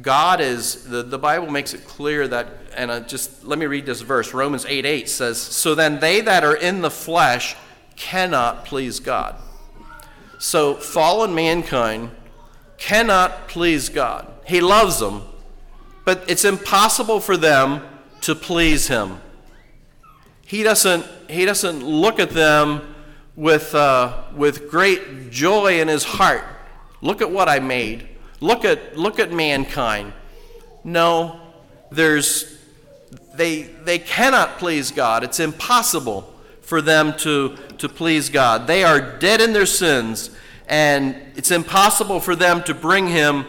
God 0.00 0.40
is, 0.40 0.84
the, 0.84 1.02
the 1.02 1.18
Bible 1.18 1.50
makes 1.50 1.74
it 1.74 1.86
clear 1.86 2.26
that, 2.28 2.48
and 2.74 2.90
uh, 2.90 3.00
just 3.00 3.44
let 3.44 3.58
me 3.58 3.66
read 3.66 3.86
this 3.86 4.00
verse. 4.00 4.32
Romans 4.32 4.64
8 4.66 4.86
8 4.86 5.08
says, 5.08 5.40
So 5.40 5.74
then 5.74 6.00
they 6.00 6.20
that 6.22 6.44
are 6.44 6.56
in 6.56 6.80
the 6.80 6.90
flesh 6.90 7.56
cannot 7.94 8.64
please 8.64 9.00
God. 9.00 9.36
So 10.38 10.74
fallen 10.74 11.34
mankind 11.34 12.10
cannot 12.78 13.48
please 13.48 13.88
God. 13.88 14.26
He 14.46 14.60
loves 14.60 14.98
them, 14.98 15.22
but 16.04 16.24
it's 16.28 16.44
impossible 16.44 17.20
for 17.20 17.36
them 17.36 17.82
to 18.22 18.34
please 18.34 18.88
Him. 18.88 19.20
He 20.44 20.62
doesn't, 20.62 21.06
he 21.30 21.44
doesn't 21.44 21.84
look 21.84 22.18
at 22.18 22.30
them 22.30 22.94
with, 23.36 23.74
uh, 23.74 24.22
with 24.34 24.68
great 24.68 25.30
joy 25.30 25.80
in 25.80 25.88
his 25.88 26.04
heart. 26.04 26.44
Look 27.02 27.20
at 27.20 27.30
what 27.30 27.48
I 27.48 27.58
made. 27.58 28.08
Look 28.40 28.64
at, 28.64 28.96
look 28.96 29.18
at 29.18 29.30
mankind. 29.32 30.12
No, 30.84 31.40
there's, 31.90 32.58
they, 33.34 33.62
they 33.62 33.98
cannot 33.98 34.58
please 34.58 34.90
God. 34.90 35.22
It's 35.22 35.40
impossible 35.40 36.32
for 36.60 36.80
them 36.80 37.14
to, 37.18 37.56
to 37.78 37.88
please 37.88 38.30
God. 38.30 38.66
They 38.66 38.84
are 38.84 39.18
dead 39.18 39.40
in 39.40 39.52
their 39.52 39.66
sins, 39.66 40.30
and 40.66 41.14
it's 41.36 41.50
impossible 41.50 42.20
for 42.20 42.34
them 42.34 42.62
to 42.64 42.74
bring 42.74 43.08
Him 43.08 43.44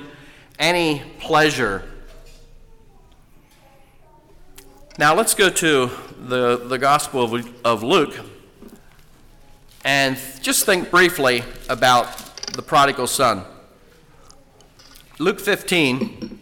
any 0.60 1.02
pleasure. 1.20 1.84
Now 4.98 5.16
let's 5.16 5.34
go 5.34 5.50
to 5.50 5.90
the, 6.28 6.58
the 6.58 6.78
Gospel 6.78 7.24
of, 7.24 7.66
of 7.66 7.84
Luke 7.84 8.20
and 9.86 10.18
just 10.42 10.66
think 10.66 10.92
briefly 10.92 11.44
about 11.68 12.33
the 12.52 12.62
prodigal 12.62 13.08
son. 13.08 13.46
Luke 15.20 15.40
15, 15.40 16.40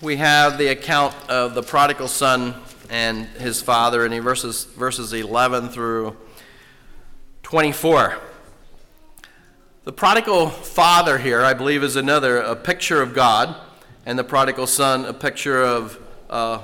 we 0.00 0.16
have 0.16 0.58
the 0.58 0.68
account 0.68 1.14
of 1.30 1.54
the 1.54 1.62
prodigal 1.62 2.08
son 2.08 2.54
and 2.90 3.26
his 3.38 3.62
father, 3.62 4.04
and 4.04 4.12
he 4.12 4.20
verses, 4.20 4.64
verses 4.64 5.12
11 5.12 5.68
through 5.68 6.16
24. 7.42 8.18
The 9.84 9.92
prodigal 9.92 10.48
father 10.50 11.18
here, 11.18 11.42
I 11.42 11.54
believe, 11.54 11.82
is 11.82 11.96
another 11.96 12.38
a 12.38 12.54
picture 12.54 13.00
of 13.00 13.14
God, 13.14 13.56
and 14.04 14.18
the 14.18 14.24
prodigal 14.24 14.66
son, 14.66 15.04
a 15.04 15.14
picture 15.14 15.62
of 15.62 15.98
uh, 16.28 16.62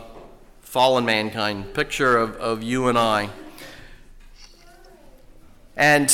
fallen 0.61 1.05
mankind, 1.05 1.73
picture 1.75 2.17
of, 2.17 2.37
of 2.37 2.63
you 2.63 2.89
and 2.89 2.99
I. 2.99 3.31
And 5.77 6.11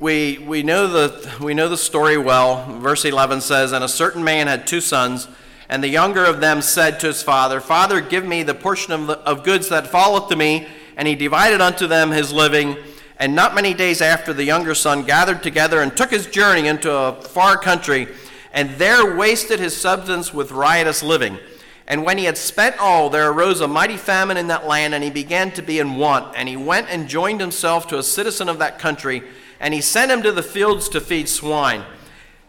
we, 0.00 0.38
we, 0.38 0.62
know 0.62 0.86
the, 0.88 1.36
we 1.40 1.54
know 1.54 1.68
the 1.68 1.76
story 1.76 2.18
well. 2.18 2.66
Verse 2.80 3.04
11 3.04 3.40
says, 3.40 3.72
And 3.72 3.84
a 3.84 3.88
certain 3.88 4.24
man 4.24 4.48
had 4.48 4.66
two 4.66 4.80
sons, 4.80 5.28
and 5.68 5.82
the 5.82 5.88
younger 5.88 6.24
of 6.24 6.40
them 6.40 6.62
said 6.62 6.98
to 7.00 7.06
his 7.08 7.22
father, 7.22 7.60
Father, 7.60 8.00
give 8.00 8.24
me 8.24 8.42
the 8.42 8.54
portion 8.54 8.92
of, 8.92 9.06
the, 9.06 9.18
of 9.20 9.44
goods 9.44 9.68
that 9.68 9.86
falleth 9.86 10.28
to 10.28 10.36
me. 10.36 10.66
And 10.96 11.08
he 11.08 11.14
divided 11.14 11.60
unto 11.60 11.86
them 11.86 12.10
his 12.10 12.32
living. 12.32 12.76
And 13.18 13.34
not 13.34 13.54
many 13.54 13.72
days 13.72 14.00
after, 14.00 14.32
the 14.32 14.44
younger 14.44 14.74
son 14.74 15.04
gathered 15.04 15.42
together 15.42 15.80
and 15.80 15.96
took 15.96 16.10
his 16.10 16.26
journey 16.26 16.66
into 16.66 16.92
a 16.92 17.12
far 17.22 17.56
country, 17.56 18.08
and 18.52 18.70
there 18.72 19.16
wasted 19.16 19.60
his 19.60 19.76
substance 19.76 20.34
with 20.34 20.52
riotous 20.52 21.02
living. 21.02 21.38
And 21.86 22.04
when 22.04 22.18
he 22.18 22.24
had 22.24 22.38
spent 22.38 22.78
all, 22.78 23.10
there 23.10 23.30
arose 23.30 23.60
a 23.60 23.68
mighty 23.68 23.96
famine 23.96 24.36
in 24.36 24.48
that 24.48 24.66
land, 24.66 24.94
and 24.94 25.04
he 25.04 25.10
began 25.10 25.50
to 25.52 25.62
be 25.62 25.78
in 25.78 25.96
want. 25.96 26.34
And 26.36 26.48
he 26.48 26.56
went 26.56 26.88
and 26.90 27.08
joined 27.08 27.40
himself 27.40 27.86
to 27.88 27.98
a 27.98 28.02
citizen 28.02 28.48
of 28.48 28.58
that 28.58 28.78
country 28.78 29.22
and 29.60 29.74
he 29.74 29.80
sent 29.80 30.10
him 30.10 30.22
to 30.22 30.32
the 30.32 30.42
fields 30.42 30.88
to 30.90 31.00
feed 31.00 31.28
swine. 31.28 31.84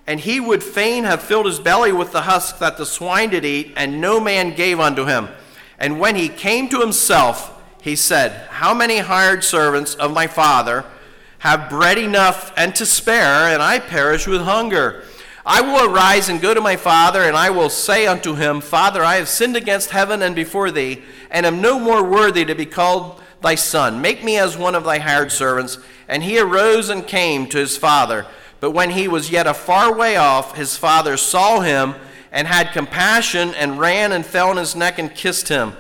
And 0.08 0.20
he 0.20 0.40
would 0.40 0.64
fain 0.64 1.04
have 1.04 1.22
filled 1.22 1.48
his 1.48 1.60
belly 1.60 1.92
with 1.92 2.12
the 2.12 2.22
husk 2.22 2.60
that 2.60 2.78
the 2.78 2.86
swine 2.86 3.30
did 3.30 3.44
eat, 3.44 3.74
and 3.76 4.00
no 4.00 4.20
man 4.20 4.56
gave 4.56 4.80
unto 4.80 5.06
him. 5.06 5.30
And 5.80 6.00
when 6.00 6.16
he 6.16 6.30
came 6.30 6.70
to 6.70 6.80
himself, 6.80 7.52
he 7.82 7.96
said, 7.96 8.48
How 8.50 8.74
many 8.74 9.00
hired 9.00 9.44
servants 9.44 9.96
of 9.96 10.14
my 10.14 10.28
father 10.28 10.86
have 11.40 11.70
bread 11.70 11.98
enough 11.98 12.54
and 12.56 12.74
to 12.76 12.86
spare, 12.86 13.54
and 13.54 13.62
I 13.62 13.80
perish 13.80 14.28
with 14.28 14.42
hunger? 14.42 15.04
I 15.46 15.62
will 15.62 15.94
arise 15.94 16.28
and 16.28 16.42
go 16.42 16.56
to 16.56 16.62
my 16.62 16.76
father, 16.76 17.22
and 17.22 17.38
I 17.38 17.52
will 17.52 17.70
say 17.70 18.08
unto 18.08 18.34
him, 18.34 18.62
Father, 18.62 19.04
I 19.04 19.18
have 19.18 19.30
sinned 19.30 19.56
against 19.56 19.92
heaven 19.92 20.24
and 20.24 20.34
before 20.34 20.72
thee, 20.72 21.04
and 21.30 21.46
am 21.46 21.62
no 21.62 21.80
more 21.80 22.04
worthy 22.04 22.46
to 22.46 22.56
be 22.56 22.66
called 22.66 23.22
thy 23.46 23.56
son. 23.56 24.02
Make 24.02 24.24
me 24.24 24.38
as 24.40 24.58
one 24.58 24.74
of 24.74 24.84
thy 24.84 24.98
hired 24.98 25.32
servants. 25.32 25.78
And 26.08 26.24
he 26.24 26.40
arose 26.40 26.90
and 26.90 27.06
came 27.06 27.48
to 27.48 27.60
his 27.60 27.78
father. 27.78 28.26
But 28.60 28.72
when 28.72 28.90
he 28.90 29.08
was 29.08 29.30
yet 29.30 29.46
a 29.46 29.54
far 29.54 29.96
way 29.96 30.16
off, 30.16 30.56
his 30.56 30.76
father 30.76 31.16
saw 31.16 31.60
him 31.60 31.94
and 32.32 32.48
had 32.48 32.74
compassion 32.74 33.54
and 33.54 33.80
ran 33.80 34.12
and 34.12 34.26
fell 34.26 34.50
on 34.50 34.58
his 34.58 34.76
neck 34.76 34.98
and 34.98 35.14
kissed 35.14 35.48
him. 35.48 35.74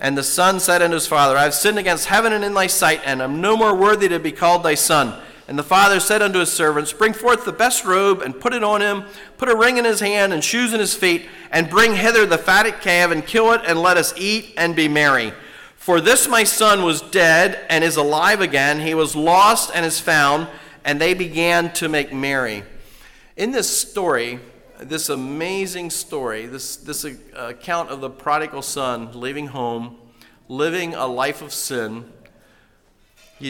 And 0.00 0.16
the 0.16 0.22
son 0.22 0.58
said 0.58 0.80
unto 0.80 0.94
his 0.94 1.06
father, 1.06 1.36
I 1.36 1.42
have 1.44 1.54
sinned 1.54 1.78
against 1.78 2.06
heaven 2.06 2.32
and 2.32 2.42
in 2.42 2.54
thy 2.54 2.66
sight, 2.66 3.02
and 3.04 3.20
am 3.20 3.40
no 3.40 3.56
more 3.56 3.74
worthy 3.74 4.08
to 4.08 4.18
be 4.18 4.32
called 4.32 4.62
thy 4.62 4.74
son. 4.74 5.20
And 5.46 5.58
the 5.58 5.62
father 5.62 6.00
said 6.00 6.22
unto 6.22 6.38
his 6.38 6.50
servants, 6.50 6.92
Bring 6.92 7.12
forth 7.12 7.44
the 7.44 7.52
best 7.52 7.84
robe, 7.84 8.22
and 8.22 8.40
put 8.40 8.54
it 8.54 8.64
on 8.64 8.80
him, 8.80 9.04
put 9.36 9.50
a 9.50 9.54
ring 9.54 9.76
in 9.76 9.84
his 9.84 10.00
hand, 10.00 10.32
and 10.32 10.42
shoes 10.42 10.72
in 10.72 10.80
his 10.80 10.94
feet, 10.94 11.26
and 11.50 11.68
bring 11.68 11.94
hither 11.94 12.24
the 12.24 12.38
fatted 12.38 12.80
calf, 12.80 13.12
and 13.12 13.24
kill 13.24 13.52
it, 13.52 13.60
and 13.66 13.80
let 13.80 13.96
us 13.96 14.14
eat 14.16 14.54
and 14.56 14.74
be 14.74 14.88
merry. 14.88 15.32
For 15.82 16.00
this 16.00 16.28
my 16.28 16.44
son 16.44 16.84
was 16.84 17.02
dead 17.02 17.66
and 17.68 17.82
is 17.82 17.96
alive 17.96 18.40
again. 18.40 18.78
He 18.78 18.94
was 18.94 19.16
lost 19.16 19.72
and 19.74 19.84
is 19.84 19.98
found. 19.98 20.46
And 20.84 21.00
they 21.00 21.12
began 21.12 21.72
to 21.72 21.88
make 21.88 22.12
merry. 22.12 22.62
In 23.36 23.50
this 23.50 23.76
story, 23.76 24.38
this 24.78 25.08
amazing 25.08 25.90
story, 25.90 26.46
this, 26.46 26.76
this 26.76 27.04
account 27.34 27.90
of 27.90 28.00
the 28.00 28.10
prodigal 28.10 28.62
son 28.62 29.10
leaving 29.18 29.48
home, 29.48 29.96
living 30.48 30.94
a 30.94 31.08
life 31.08 31.42
of 31.42 31.52
sin, 31.52 32.04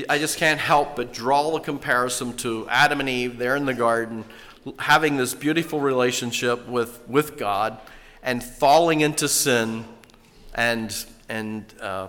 I 0.09 0.17
just 0.17 0.39
can't 0.39 0.59
help 0.59 0.97
but 0.97 1.13
draw 1.13 1.51
the 1.51 1.61
comparison 1.61 2.35
to 2.39 2.67
Adam 2.71 3.01
and 3.01 3.11
Eve 3.11 3.37
there 3.37 3.57
in 3.57 3.67
the 3.67 3.75
garden, 3.75 4.25
having 4.79 5.19
this 5.19 5.35
beautiful 5.35 5.81
relationship 5.81 6.67
with, 6.67 7.07
with 7.07 7.37
God 7.37 7.79
and 8.23 8.43
falling 8.43 9.03
into 9.03 9.29
sin 9.29 9.85
and, 10.55 10.97
and 11.29 11.67
uh, 11.79 12.09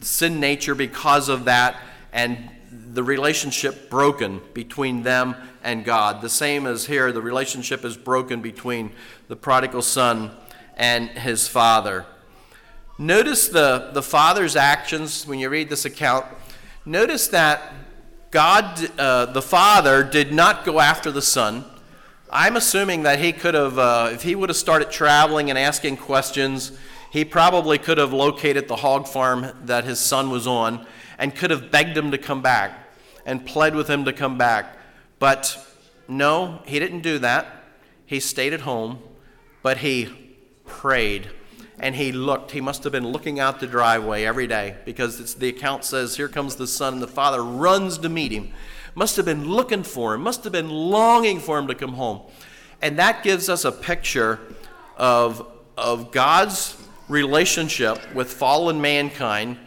sin 0.00 0.40
nature 0.40 0.74
because 0.74 1.28
of 1.28 1.44
that, 1.46 1.80
and 2.12 2.50
the 2.70 3.02
relationship 3.02 3.90
broken 3.90 4.40
between 4.54 5.02
them 5.02 5.34
and 5.62 5.84
God. 5.84 6.20
The 6.20 6.28
same 6.28 6.66
as 6.66 6.86
here, 6.86 7.12
the 7.12 7.22
relationship 7.22 7.84
is 7.84 7.96
broken 7.96 8.40
between 8.40 8.92
the 9.28 9.36
prodigal 9.36 9.82
son 9.82 10.30
and 10.76 11.08
his 11.10 11.48
father. 11.48 12.06
Notice 12.98 13.48
the, 13.48 13.90
the 13.92 14.02
father's 14.02 14.56
actions 14.56 15.26
when 15.26 15.38
you 15.38 15.48
read 15.48 15.68
this 15.68 15.84
account. 15.84 16.26
Notice 16.84 17.28
that 17.28 17.74
God, 18.30 18.90
uh, 18.98 19.26
the 19.26 19.42
father, 19.42 20.02
did 20.02 20.32
not 20.32 20.64
go 20.64 20.80
after 20.80 21.10
the 21.10 21.22
son. 21.22 21.64
I'm 22.30 22.56
assuming 22.56 23.04
that 23.04 23.18
he 23.20 23.32
could 23.32 23.54
have, 23.54 23.78
uh, 23.78 24.10
if 24.12 24.22
he 24.22 24.34
would 24.34 24.50
have 24.50 24.56
started 24.56 24.90
traveling 24.90 25.48
and 25.48 25.58
asking 25.58 25.96
questions, 25.96 26.72
he 27.10 27.24
probably 27.24 27.78
could 27.78 27.98
have 27.98 28.12
located 28.12 28.68
the 28.68 28.76
hog 28.76 29.08
farm 29.08 29.52
that 29.64 29.84
his 29.84 29.98
son 29.98 30.30
was 30.30 30.46
on 30.46 30.86
and 31.18 31.34
could 31.34 31.50
have 31.50 31.70
begged 31.70 31.96
him 31.96 32.10
to 32.10 32.18
come 32.18 32.42
back 32.42 32.88
and 33.24 33.44
pled 33.44 33.74
with 33.74 33.88
him 33.88 34.04
to 34.04 34.12
come 34.12 34.38
back. 34.38 34.76
But 35.18 35.58
no, 36.06 36.62
he 36.66 36.78
didn't 36.78 37.00
do 37.00 37.18
that. 37.18 37.64
He 38.06 38.20
stayed 38.20 38.52
at 38.52 38.60
home, 38.60 39.00
but 39.62 39.78
he 39.78 40.08
prayed. 40.64 41.30
and 41.80 41.94
he 41.94 42.10
looked. 42.10 42.50
He 42.50 42.60
must 42.60 42.82
have 42.84 42.92
been 42.92 43.06
looking 43.06 43.38
out 43.38 43.60
the 43.60 43.66
driveway 43.66 44.24
every 44.24 44.46
day 44.46 44.76
because 44.84 45.36
the 45.36 45.48
account 45.48 45.84
says, 45.84 46.16
Here 46.16 46.28
comes 46.28 46.56
the 46.56 46.66
son, 46.66 46.94
and 46.94 47.02
the 47.02 47.06
father 47.06 47.42
runs 47.42 47.98
to 47.98 48.08
meet 48.08 48.32
him. 48.32 48.50
Must 48.94 49.16
have 49.16 49.24
been 49.24 49.48
looking 49.48 49.84
for 49.84 50.14
him, 50.14 50.22
must 50.22 50.42
have 50.44 50.52
been 50.52 50.70
longing 50.70 51.38
for 51.38 51.56
him 51.58 51.68
to 51.68 51.74
come 51.74 51.92
home. 51.92 52.22
And 52.82 52.98
that 52.98 53.22
gives 53.22 53.48
us 53.48 53.64
a 53.64 53.72
picture 53.72 54.40
of, 54.96 55.46
of 55.76 56.10
God's 56.10 56.77
relationship 57.08 58.14
with 58.14 58.32
fallen 58.32 58.80
mankind. 58.80 59.58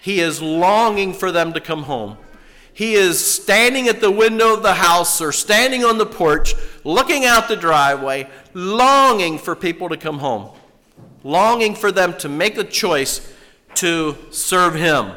He 0.00 0.20
is 0.20 0.40
longing 0.42 1.12
for 1.12 1.32
them 1.32 1.52
to 1.52 1.60
come 1.60 1.84
home. 1.84 2.18
He 2.72 2.94
is 2.94 3.24
standing 3.24 3.88
at 3.88 4.00
the 4.00 4.10
window 4.10 4.54
of 4.54 4.62
the 4.62 4.74
house 4.74 5.20
or 5.20 5.32
standing 5.32 5.84
on 5.84 5.98
the 5.98 6.06
porch, 6.06 6.54
looking 6.84 7.24
out 7.24 7.48
the 7.48 7.56
driveway, 7.56 8.28
longing 8.54 9.38
for 9.38 9.56
people 9.56 9.88
to 9.88 9.96
come 9.96 10.18
home 10.18 10.50
longing 11.22 11.74
for 11.74 11.92
them 11.92 12.16
to 12.18 12.28
make 12.28 12.56
a 12.58 12.64
choice 12.64 13.32
to 13.74 14.16
serve 14.30 14.74
Him. 14.74 15.12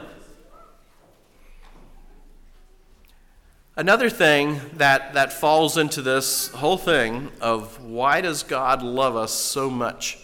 Another 3.76 4.10
thing 4.10 4.60
that, 4.74 5.14
that 5.14 5.32
falls 5.32 5.78
into 5.78 6.02
this 6.02 6.50
whole 6.50 6.78
thing 6.78 7.32
of 7.40 7.82
why 7.82 8.22
does 8.22 8.44
God 8.44 8.84
love 8.84 9.16
us 9.16 9.34
so 9.34 9.70
much? 9.70 10.18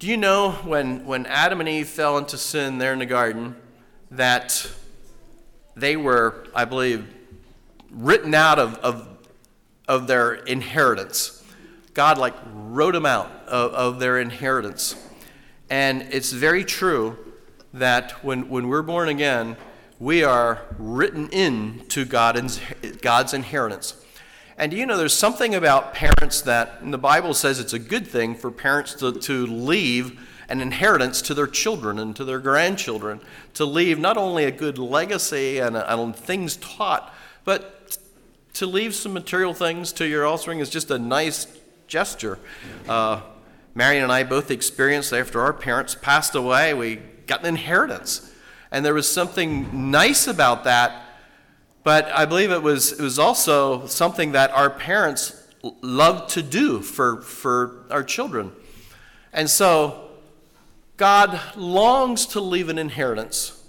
Do 0.00 0.06
you 0.06 0.16
know 0.16 0.52
when, 0.64 1.04
when 1.04 1.26
Adam 1.26 1.60
and 1.60 1.68
Eve 1.68 1.86
fell 1.86 2.16
into 2.16 2.38
sin 2.38 2.78
there 2.78 2.94
in 2.94 3.00
the 3.00 3.04
garden 3.04 3.54
that 4.10 4.66
they 5.76 5.94
were, 5.94 6.46
I 6.54 6.64
believe, 6.64 7.06
written 7.90 8.32
out 8.32 8.58
of, 8.58 8.76
of, 8.78 9.06
of 9.86 10.06
their 10.06 10.32
inheritance? 10.32 11.44
God 11.92 12.16
like 12.16 12.32
wrote 12.50 12.92
them 12.92 13.04
out 13.04 13.30
of, 13.46 13.74
of 13.74 14.00
their 14.00 14.18
inheritance. 14.18 14.96
And 15.68 16.00
it's 16.10 16.32
very 16.32 16.64
true 16.64 17.18
that 17.74 18.24
when, 18.24 18.48
when 18.48 18.68
we're 18.68 18.80
born 18.80 19.10
again, 19.10 19.54
we 19.98 20.24
are 20.24 20.62
written 20.78 21.28
into 21.28 22.06
God's, 22.06 22.58
God's 23.02 23.34
inheritance. 23.34 24.02
And 24.60 24.70
do 24.70 24.76
you 24.76 24.84
know 24.84 24.98
there's 24.98 25.14
something 25.14 25.54
about 25.54 25.94
parents 25.94 26.42
that 26.42 26.88
the 26.90 26.98
Bible 26.98 27.32
says 27.32 27.58
it's 27.58 27.72
a 27.72 27.78
good 27.78 28.06
thing 28.06 28.34
for 28.34 28.50
parents 28.50 28.92
to, 28.96 29.10
to 29.10 29.46
leave 29.46 30.20
an 30.50 30.60
inheritance 30.60 31.22
to 31.22 31.32
their 31.32 31.46
children 31.46 31.98
and 31.98 32.14
to 32.16 32.26
their 32.26 32.40
grandchildren, 32.40 33.22
to 33.54 33.64
leave 33.64 33.98
not 33.98 34.18
only 34.18 34.44
a 34.44 34.50
good 34.50 34.76
legacy 34.76 35.60
and, 35.60 35.78
and 35.78 36.14
things 36.14 36.56
taught, 36.56 37.10
but 37.46 37.96
to 38.52 38.66
leave 38.66 38.94
some 38.94 39.14
material 39.14 39.54
things 39.54 39.92
to 39.92 40.06
your 40.06 40.26
offspring 40.26 40.58
is 40.58 40.68
just 40.68 40.90
a 40.90 40.98
nice 40.98 41.46
gesture. 41.86 42.38
Uh, 42.86 43.22
Marion 43.74 44.02
and 44.02 44.12
I 44.12 44.24
both 44.24 44.50
experienced 44.50 45.14
after 45.14 45.40
our 45.40 45.54
parents 45.54 45.94
passed 45.94 46.34
away, 46.34 46.74
we 46.74 46.96
got 47.26 47.40
an 47.40 47.46
inheritance. 47.46 48.30
And 48.70 48.84
there 48.84 48.92
was 48.92 49.10
something 49.10 49.90
nice 49.90 50.26
about 50.26 50.64
that, 50.64 51.00
but 51.82 52.06
I 52.06 52.26
believe 52.26 52.50
it 52.50 52.62
was, 52.62 52.92
it 52.92 53.02
was 53.02 53.18
also 53.18 53.86
something 53.86 54.32
that 54.32 54.50
our 54.50 54.70
parents 54.70 55.36
loved 55.82 56.30
to 56.30 56.42
do 56.42 56.80
for, 56.80 57.22
for 57.22 57.84
our 57.90 58.02
children. 58.02 58.52
And 59.32 59.48
so, 59.48 60.10
God 60.96 61.40
longs 61.56 62.26
to 62.26 62.40
leave 62.40 62.68
an 62.68 62.78
inheritance 62.78 63.60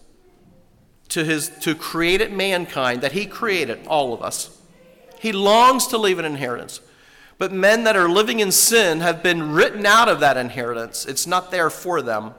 to, 1.12 1.24
his, 1.24 1.50
to 1.60 1.76
created 1.76 2.32
mankind 2.32 3.02
that 3.02 3.12
He 3.12 3.26
created, 3.26 3.86
all 3.88 4.14
of 4.14 4.22
us. 4.22 4.58
He 5.20 5.32
longs 5.32 5.88
to 5.88 5.98
leave 5.98 6.20
an 6.20 6.26
inheritance. 6.26 6.82
But 7.38 7.52
men 7.52 7.84
that 7.84 7.96
are 7.96 8.10
living 8.10 8.40
in 8.40 8.52
sin 8.52 9.02
have 9.02 9.22
been 9.22 9.52
written 9.52 9.86
out 9.86 10.08
of 10.10 10.20
that 10.20 10.38
inheritance. 10.38 11.06
It's 11.06 11.28
not 11.28 11.52
there 11.52 11.70
for 11.70 12.02
them. 12.02 12.34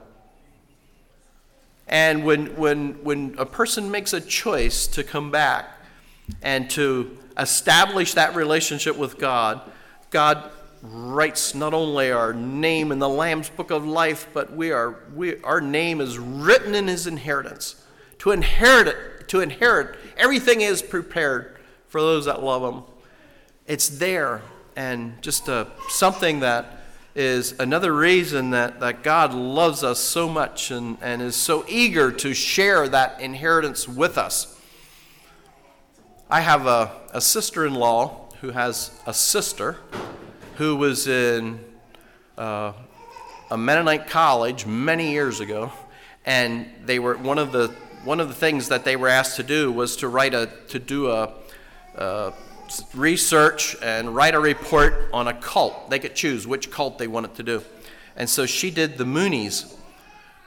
And 1.93 2.25
when, 2.25 2.47
when, 2.55 3.03
when 3.03 3.35
a 3.37 3.45
person 3.45 3.91
makes 3.91 4.13
a 4.13 4.19
choice 4.19 4.87
to 4.87 5.03
come 5.03 5.29
back 5.29 5.77
and 6.41 6.67
to 6.71 7.15
establish 7.37 8.15
that 8.15 8.35
relationship 8.35 8.97
with 8.97 9.19
God, 9.19 9.61
God 10.09 10.49
writes 10.81 11.53
not 11.53 11.71
only 11.71 12.11
our 12.11 12.33
name 12.33 12.91
in 12.91 12.97
the 12.97 13.07
Lamb's 13.07 13.47
book 13.47 13.69
of 13.69 13.85
life, 13.85 14.27
but 14.33 14.51
we 14.51 14.71
are, 14.71 15.03
we, 15.13 15.39
our 15.43 15.61
name 15.61 16.01
is 16.01 16.17
written 16.17 16.73
in 16.73 16.87
his 16.87 17.05
inheritance. 17.05 17.85
To 18.19 18.31
inherit 18.31 18.87
it, 18.87 19.27
to 19.27 19.41
inherit, 19.41 19.95
everything 20.17 20.61
is 20.61 20.81
prepared 20.81 21.57
for 21.89 22.01
those 22.01 22.25
that 22.25 22.41
love 22.41 22.73
him. 22.73 22.83
It's 23.67 23.87
there 23.87 24.41
and 24.75 25.21
just 25.21 25.47
uh, 25.47 25.65
something 25.89 26.39
that 26.39 26.82
is 27.15 27.53
another 27.59 27.93
reason 27.93 28.49
that, 28.51 28.79
that 28.79 29.03
God 29.03 29.33
loves 29.33 29.83
us 29.83 29.99
so 29.99 30.27
much 30.27 30.71
and, 30.71 30.97
and 31.01 31.21
is 31.21 31.35
so 31.35 31.63
eager 31.67 32.11
to 32.11 32.33
share 32.33 32.87
that 32.89 33.21
inheritance 33.21 33.87
with 33.87 34.17
us. 34.17 34.59
I 36.29 36.41
have 36.41 36.65
a, 36.65 36.91
a 37.11 37.21
sister 37.21 37.65
in 37.67 37.75
law 37.75 38.29
who 38.41 38.49
has 38.51 38.91
a 39.05 39.13
sister 39.13 39.77
who 40.55 40.75
was 40.75 41.07
in 41.07 41.63
uh, 42.37 42.73
a 43.51 43.57
Mennonite 43.57 44.07
college 44.07 44.65
many 44.65 45.11
years 45.11 45.39
ago, 45.39 45.71
and 46.25 46.65
they 46.85 46.97
were 46.97 47.15
one 47.17 47.37
of 47.37 47.51
the 47.51 47.67
one 48.03 48.19
of 48.19 48.27
the 48.27 48.33
things 48.33 48.67
that 48.67 48.83
they 48.83 48.95
were 48.95 49.07
asked 49.07 49.37
to 49.37 49.43
do 49.43 49.71
was 49.71 49.95
to 49.97 50.07
write 50.07 50.33
a 50.33 50.49
to 50.69 50.79
do 50.79 51.09
a, 51.09 51.31
a 51.95 52.33
research 52.93 53.75
and 53.81 54.15
write 54.15 54.35
a 54.35 54.39
report 54.39 55.09
on 55.13 55.27
a 55.27 55.33
cult. 55.33 55.89
They 55.89 55.99
could 55.99 56.15
choose 56.15 56.47
which 56.47 56.71
cult 56.71 56.97
they 56.97 57.07
wanted 57.07 57.35
to 57.35 57.43
do. 57.43 57.63
And 58.15 58.29
so 58.29 58.45
she 58.45 58.71
did 58.71 58.97
the 58.97 59.03
Moonies. 59.03 59.73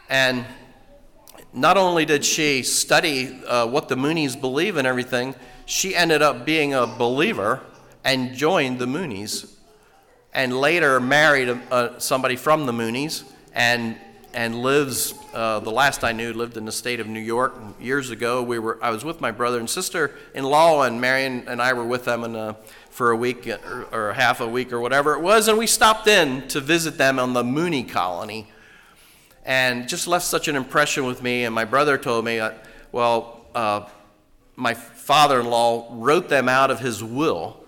And 0.09 0.45
not 1.53 1.77
only 1.77 2.05
did 2.05 2.25
she 2.25 2.63
study 2.63 3.43
uh, 3.45 3.67
what 3.67 3.89
the 3.89 3.97
Moonies 3.97 4.41
believe 4.41 4.77
and 4.77 4.87
everything, 4.87 5.35
she 5.65 5.97
ended 5.97 6.23
up 6.23 6.45
being 6.45 6.75
a 6.75 6.87
believer 6.87 7.61
and 8.05 8.35
joined 8.35 8.79
the 8.79 8.87
Moonies. 8.87 9.53
And 10.33 10.61
later 10.61 11.01
married 11.01 11.49
a, 11.49 11.61
a, 11.97 12.01
somebody 12.01 12.37
from 12.37 12.67
the 12.67 12.73
Moonies 12.73 13.25
and, 13.53 13.97
and 14.35 14.63
lives 14.63 15.13
uh, 15.37 15.61
the 15.61 15.71
last 15.71 16.03
I 16.03 16.13
knew 16.13 16.33
lived 16.33 16.57
in 16.57 16.65
the 16.65 16.73
state 16.73 16.99
of 16.99 17.07
New 17.07 17.21
York. 17.21 17.55
Years 17.79 18.09
ago, 18.09 18.43
we 18.43 18.59
were 18.59 18.83
I 18.83 18.89
was 18.89 19.05
with 19.05 19.21
my 19.21 19.31
brother 19.31 19.59
and 19.59 19.69
sister-in-law, 19.69 20.83
and 20.83 20.99
Marion 20.99 21.45
and 21.47 21.61
I 21.61 21.75
were 21.75 21.85
with 21.85 22.07
them 22.07 22.25
in 22.25 22.35
a, 22.35 22.57
for 22.89 23.11
a 23.11 23.17
week 23.17 23.47
or, 23.47 23.87
or 23.93 24.13
half 24.15 24.41
a 24.41 24.49
week 24.49 24.73
or 24.73 24.81
whatever 24.81 25.13
it 25.13 25.21
was, 25.21 25.47
and 25.47 25.59
we 25.59 25.67
stopped 25.67 26.09
in 26.09 26.49
to 26.49 26.61
visit 26.61 26.97
them 26.97 27.19
on 27.19 27.35
the 27.35 27.43
Moonie 27.43 27.87
colony, 27.87 28.51
and 29.45 29.87
just 29.87 30.09
left 30.09 30.25
such 30.25 30.49
an 30.49 30.57
impression 30.57 31.05
with 31.05 31.23
me. 31.23 31.45
And 31.45 31.55
my 31.55 31.67
brother 31.67 31.99
told 31.99 32.25
me, 32.25 32.41
uh, 32.41 32.53
well, 32.91 33.45
uh, 33.55 33.87
my 34.57 34.73
father-in-law 34.73 35.89
wrote 35.91 36.31
them 36.31 36.49
out 36.49 36.71
of 36.71 36.81
his 36.81 37.05
will 37.05 37.63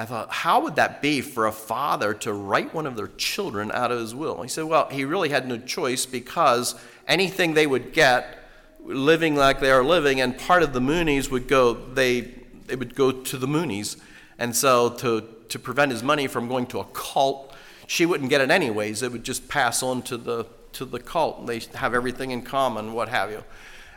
I 0.00 0.04
thought, 0.04 0.30
how 0.30 0.62
would 0.62 0.76
that 0.76 1.02
be 1.02 1.20
for 1.20 1.46
a 1.46 1.52
father 1.52 2.14
to 2.14 2.32
write 2.32 2.72
one 2.72 2.86
of 2.86 2.94
their 2.94 3.10
children 3.16 3.72
out 3.72 3.90
of 3.90 3.98
his 3.98 4.14
will? 4.14 4.40
He 4.42 4.48
said, 4.48 4.64
well, 4.64 4.88
he 4.88 5.04
really 5.04 5.28
had 5.28 5.48
no 5.48 5.58
choice 5.58 6.06
because 6.06 6.76
anything 7.08 7.54
they 7.54 7.66
would 7.66 7.92
get 7.92 8.38
living 8.84 9.34
like 9.34 9.58
they 9.58 9.72
are 9.72 9.82
living, 9.82 10.20
and 10.20 10.38
part 10.38 10.62
of 10.62 10.72
the 10.72 10.80
Moonies 10.80 11.30
would 11.32 11.48
go, 11.48 11.74
they, 11.74 12.32
they 12.68 12.76
would 12.76 12.94
go 12.94 13.10
to 13.10 13.36
the 13.36 13.48
Moonies. 13.48 14.00
And 14.38 14.54
so 14.54 14.90
to, 14.90 15.24
to 15.48 15.58
prevent 15.58 15.90
his 15.90 16.04
money 16.04 16.28
from 16.28 16.46
going 16.46 16.66
to 16.68 16.78
a 16.78 16.84
cult, 16.84 17.52
she 17.88 18.06
wouldn't 18.06 18.30
get 18.30 18.40
it 18.40 18.50
anyways. 18.50 19.02
It 19.02 19.10
would 19.10 19.24
just 19.24 19.48
pass 19.48 19.82
on 19.82 20.02
to 20.02 20.16
the, 20.16 20.46
to 20.74 20.84
the 20.84 21.00
cult. 21.00 21.46
They 21.46 21.60
have 21.74 21.92
everything 21.92 22.30
in 22.30 22.42
common, 22.42 22.92
what 22.92 23.08
have 23.08 23.32
you. 23.32 23.42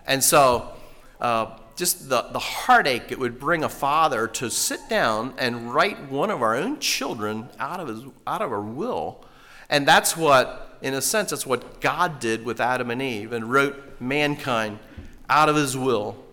And 0.08 0.24
so 0.24 0.72
uh, 1.20 1.58
just 1.82 2.10
the, 2.10 2.22
the 2.32 2.38
heartache 2.38 3.12
it 3.12 3.18
would 3.18 3.40
bring 3.40 3.64
a 3.64 3.70
father 3.70 4.28
to 4.28 4.52
sit 4.52 4.80
down 4.88 5.34
and 5.40 5.74
write 5.74 6.12
one 6.12 6.30
of 6.30 6.40
our 6.44 6.56
own 6.56 6.80
children 6.80 7.50
out 7.58 7.80
of 7.80 7.88
his 7.88 8.04
out 8.28 8.44
of 8.44 8.52
our 8.52 8.62
will. 8.62 9.26
And 9.68 9.88
that's 9.88 10.16
what, 10.16 10.78
in 10.84 10.94
a 10.94 11.02
sense, 11.02 11.32
that's 11.32 11.44
what 11.44 11.82
God 11.82 12.20
did 12.20 12.46
with 12.46 12.62
Adam 12.62 12.92
and 12.92 13.02
Eve 13.02 13.34
and 13.34 13.52
wrote 13.52 14.00
mankind 14.00 14.78
out 15.28 15.50
of 15.50 15.56
his 15.56 15.76
will 15.76 16.24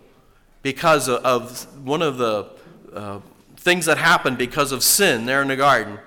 because 0.61 1.09
of, 1.09 1.25
of 1.25 1.83
one 1.83 2.03
of 2.03 2.19
the 2.19 2.51
uh, 2.93 3.19
things 3.57 3.87
that 3.87 3.97
happened 3.97 4.37
because 4.37 4.71
of 4.71 4.83
sin 4.83 5.25
there 5.25 5.41
in 5.41 5.47
the 5.47 5.55
garden. 5.55 5.97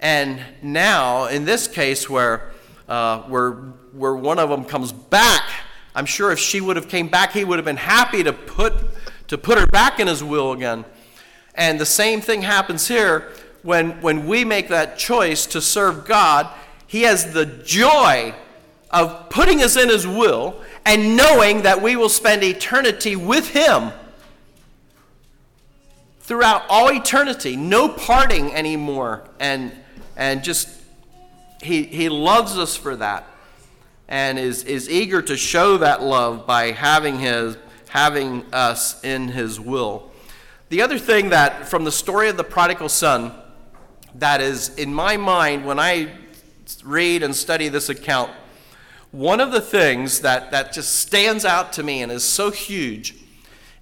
And 0.00 0.40
now, 0.62 1.26
in 1.26 1.44
this 1.44 1.68
case, 1.68 2.10
where, 2.10 2.50
uh, 2.88 3.20
where, 3.20 3.52
where 3.92 4.16
one 4.16 4.40
of 4.40 4.50
them 4.50 4.64
comes 4.64 4.90
back 4.90 5.44
I'm 5.94 6.06
sure 6.06 6.32
if 6.32 6.38
she 6.38 6.60
would 6.60 6.76
have 6.76 6.88
came 6.88 7.08
back, 7.08 7.32
he 7.32 7.44
would 7.44 7.58
have 7.58 7.64
been 7.64 7.76
happy 7.76 8.22
to 8.22 8.32
put, 8.32 8.74
to 9.28 9.36
put 9.36 9.58
her 9.58 9.66
back 9.66 10.00
in 10.00 10.06
his 10.06 10.24
will 10.24 10.52
again. 10.52 10.84
And 11.54 11.78
the 11.78 11.86
same 11.86 12.20
thing 12.20 12.42
happens 12.42 12.88
here 12.88 13.30
when, 13.62 14.00
when 14.00 14.26
we 14.26 14.44
make 14.44 14.68
that 14.68 14.98
choice 14.98 15.46
to 15.48 15.60
serve 15.60 16.06
God. 16.06 16.48
He 16.86 17.02
has 17.02 17.32
the 17.32 17.44
joy 17.44 18.34
of 18.90 19.28
putting 19.28 19.62
us 19.62 19.76
in 19.76 19.88
his 19.88 20.06
will 20.06 20.60
and 20.84 21.16
knowing 21.16 21.62
that 21.62 21.82
we 21.82 21.96
will 21.96 22.08
spend 22.08 22.42
eternity 22.42 23.16
with 23.16 23.50
him 23.50 23.92
throughout 26.20 26.62
all 26.70 26.90
eternity. 26.90 27.56
No 27.56 27.88
parting 27.88 28.54
anymore. 28.54 29.24
And, 29.38 29.72
and 30.16 30.42
just 30.42 30.68
he, 31.62 31.84
he 31.84 32.08
loves 32.08 32.56
us 32.56 32.76
for 32.76 32.96
that 32.96 33.26
and 34.12 34.38
is, 34.38 34.64
is 34.64 34.90
eager 34.90 35.22
to 35.22 35.38
show 35.38 35.78
that 35.78 36.02
love 36.02 36.46
by 36.46 36.70
having, 36.70 37.18
his, 37.18 37.56
having 37.88 38.44
us 38.52 39.02
in 39.02 39.28
his 39.28 39.58
will. 39.58 40.10
The 40.68 40.82
other 40.82 40.98
thing 40.98 41.30
that, 41.30 41.66
from 41.66 41.84
the 41.84 41.92
story 41.92 42.28
of 42.28 42.36
the 42.36 42.44
prodigal 42.44 42.90
son, 42.90 43.32
that 44.16 44.42
is 44.42 44.74
in 44.74 44.92
my 44.92 45.16
mind 45.16 45.64
when 45.64 45.78
I 45.78 46.12
read 46.84 47.22
and 47.22 47.34
study 47.34 47.70
this 47.70 47.88
account, 47.88 48.30
one 49.12 49.40
of 49.40 49.50
the 49.50 49.62
things 49.62 50.20
that, 50.20 50.50
that 50.50 50.74
just 50.74 50.94
stands 50.96 51.46
out 51.46 51.72
to 51.74 51.82
me 51.82 52.02
and 52.02 52.12
is 52.12 52.22
so 52.22 52.50
huge 52.50 53.14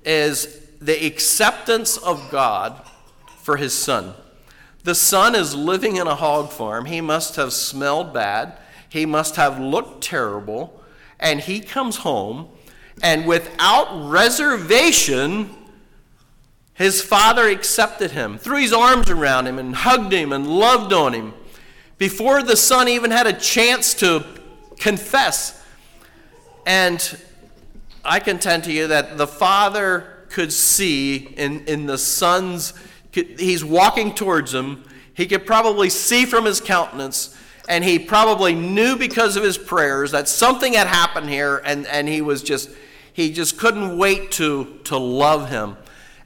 is 0.04 0.64
the 0.80 1.06
acceptance 1.06 1.96
of 1.96 2.30
God 2.30 2.80
for 3.38 3.56
his 3.56 3.72
son. 3.72 4.14
The 4.84 4.94
son 4.94 5.34
is 5.34 5.56
living 5.56 5.96
in 5.96 6.06
a 6.06 6.14
hog 6.14 6.50
farm. 6.50 6.84
He 6.84 7.00
must 7.00 7.34
have 7.34 7.52
smelled 7.52 8.14
bad. 8.14 8.59
He 8.90 9.06
must 9.06 9.36
have 9.36 9.58
looked 9.58 10.02
terrible. 10.02 10.82
And 11.18 11.40
he 11.40 11.60
comes 11.60 11.98
home, 11.98 12.48
and 13.02 13.26
without 13.26 14.10
reservation, 14.10 15.50
his 16.74 17.02
father 17.02 17.46
accepted 17.46 18.12
him, 18.12 18.38
threw 18.38 18.58
his 18.58 18.72
arms 18.72 19.10
around 19.10 19.46
him, 19.46 19.58
and 19.58 19.74
hugged 19.74 20.12
him 20.12 20.32
and 20.32 20.46
loved 20.46 20.94
on 20.94 21.12
him. 21.12 21.34
Before 21.98 22.42
the 22.42 22.56
son 22.56 22.88
even 22.88 23.10
had 23.10 23.26
a 23.26 23.34
chance 23.34 23.92
to 23.94 24.24
confess. 24.78 25.62
And 26.64 27.18
I 28.02 28.18
contend 28.18 28.64
to 28.64 28.72
you 28.72 28.86
that 28.86 29.18
the 29.18 29.26
father 29.26 30.24
could 30.30 30.52
see 30.52 31.16
in, 31.36 31.66
in 31.66 31.86
the 31.86 31.98
son's 31.98 32.72
he's 33.12 33.64
walking 33.64 34.14
towards 34.14 34.54
him. 34.54 34.84
He 35.12 35.26
could 35.26 35.44
probably 35.44 35.90
see 35.90 36.24
from 36.24 36.46
his 36.46 36.60
countenance, 36.60 37.36
and 37.70 37.84
he 37.84 38.00
probably 38.00 38.52
knew 38.52 38.96
because 38.96 39.36
of 39.36 39.44
his 39.44 39.56
prayers 39.56 40.10
that 40.10 40.26
something 40.26 40.72
had 40.72 40.88
happened 40.88 41.30
here, 41.30 41.62
and, 41.64 41.86
and 41.86 42.08
he 42.08 42.20
was 42.20 42.42
just, 42.42 42.68
he 43.12 43.32
just 43.32 43.58
couldn't 43.58 43.96
wait 43.96 44.32
to, 44.32 44.80
to 44.82 44.98
love 44.98 45.50
him. 45.50 45.76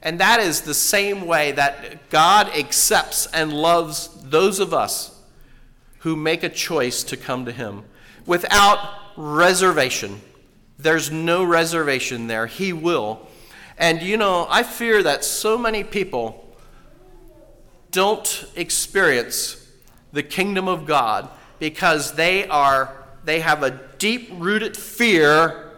And 0.01 0.19
that 0.19 0.39
is 0.39 0.61
the 0.61 0.73
same 0.73 1.27
way 1.27 1.51
that 1.51 2.09
God 2.09 2.47
accepts 2.47 3.27
and 3.27 3.53
loves 3.53 4.09
those 4.23 4.59
of 4.59 4.73
us 4.73 5.21
who 5.99 6.15
make 6.15 6.41
a 6.41 6.49
choice 6.49 7.03
to 7.03 7.15
come 7.15 7.45
to 7.45 7.51
him 7.51 7.83
without 8.25 8.79
reservation. 9.15 10.21
There's 10.79 11.11
no 11.11 11.43
reservation 11.43 12.25
there. 12.25 12.47
He 12.47 12.73
will. 12.73 13.27
And 13.77 14.01
you 14.01 14.17
know, 14.17 14.47
I 14.49 14.63
fear 14.63 15.03
that 15.03 15.23
so 15.23 15.59
many 15.59 15.83
people 15.83 16.57
don't 17.91 18.45
experience 18.55 19.61
the 20.15 20.23
kingdom 20.23 20.67
of 20.67 20.85
God 20.85 21.29
because 21.59 22.13
they 22.13 22.47
are 22.47 23.03
they 23.25 23.41
have 23.41 23.63
a 23.63 23.71
deep 23.97 24.29
rooted 24.33 24.77
fear 24.77 25.71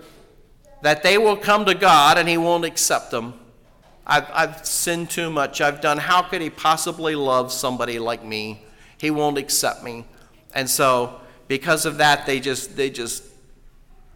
that 0.84 1.02
they 1.02 1.18
will 1.18 1.38
come 1.38 1.66
to 1.66 1.74
God 1.74 2.18
and 2.18 2.30
he 2.30 2.38
won't 2.38 2.66
accept 2.66 3.10
them. 3.10 3.34
I've, 4.06 4.28
I've 4.34 4.66
sinned 4.66 5.10
too 5.10 5.30
much. 5.30 5.60
I've 5.60 5.82
done, 5.82 5.98
how 5.98 6.22
could 6.22 6.42
he 6.42 6.50
possibly 6.50 7.16
love 7.16 7.52
somebody 7.52 8.00
like 8.00 8.24
me? 8.24 8.62
He 8.98 9.10
won't 9.10 9.38
accept 9.38 9.84
me. 9.84 10.06
And 10.54 10.70
so, 10.70 11.20
because 11.48 11.86
of 11.86 11.98
that, 11.98 12.26
they 12.26 12.40
just, 12.40 12.76
they 12.76 12.90
just, 12.90 13.24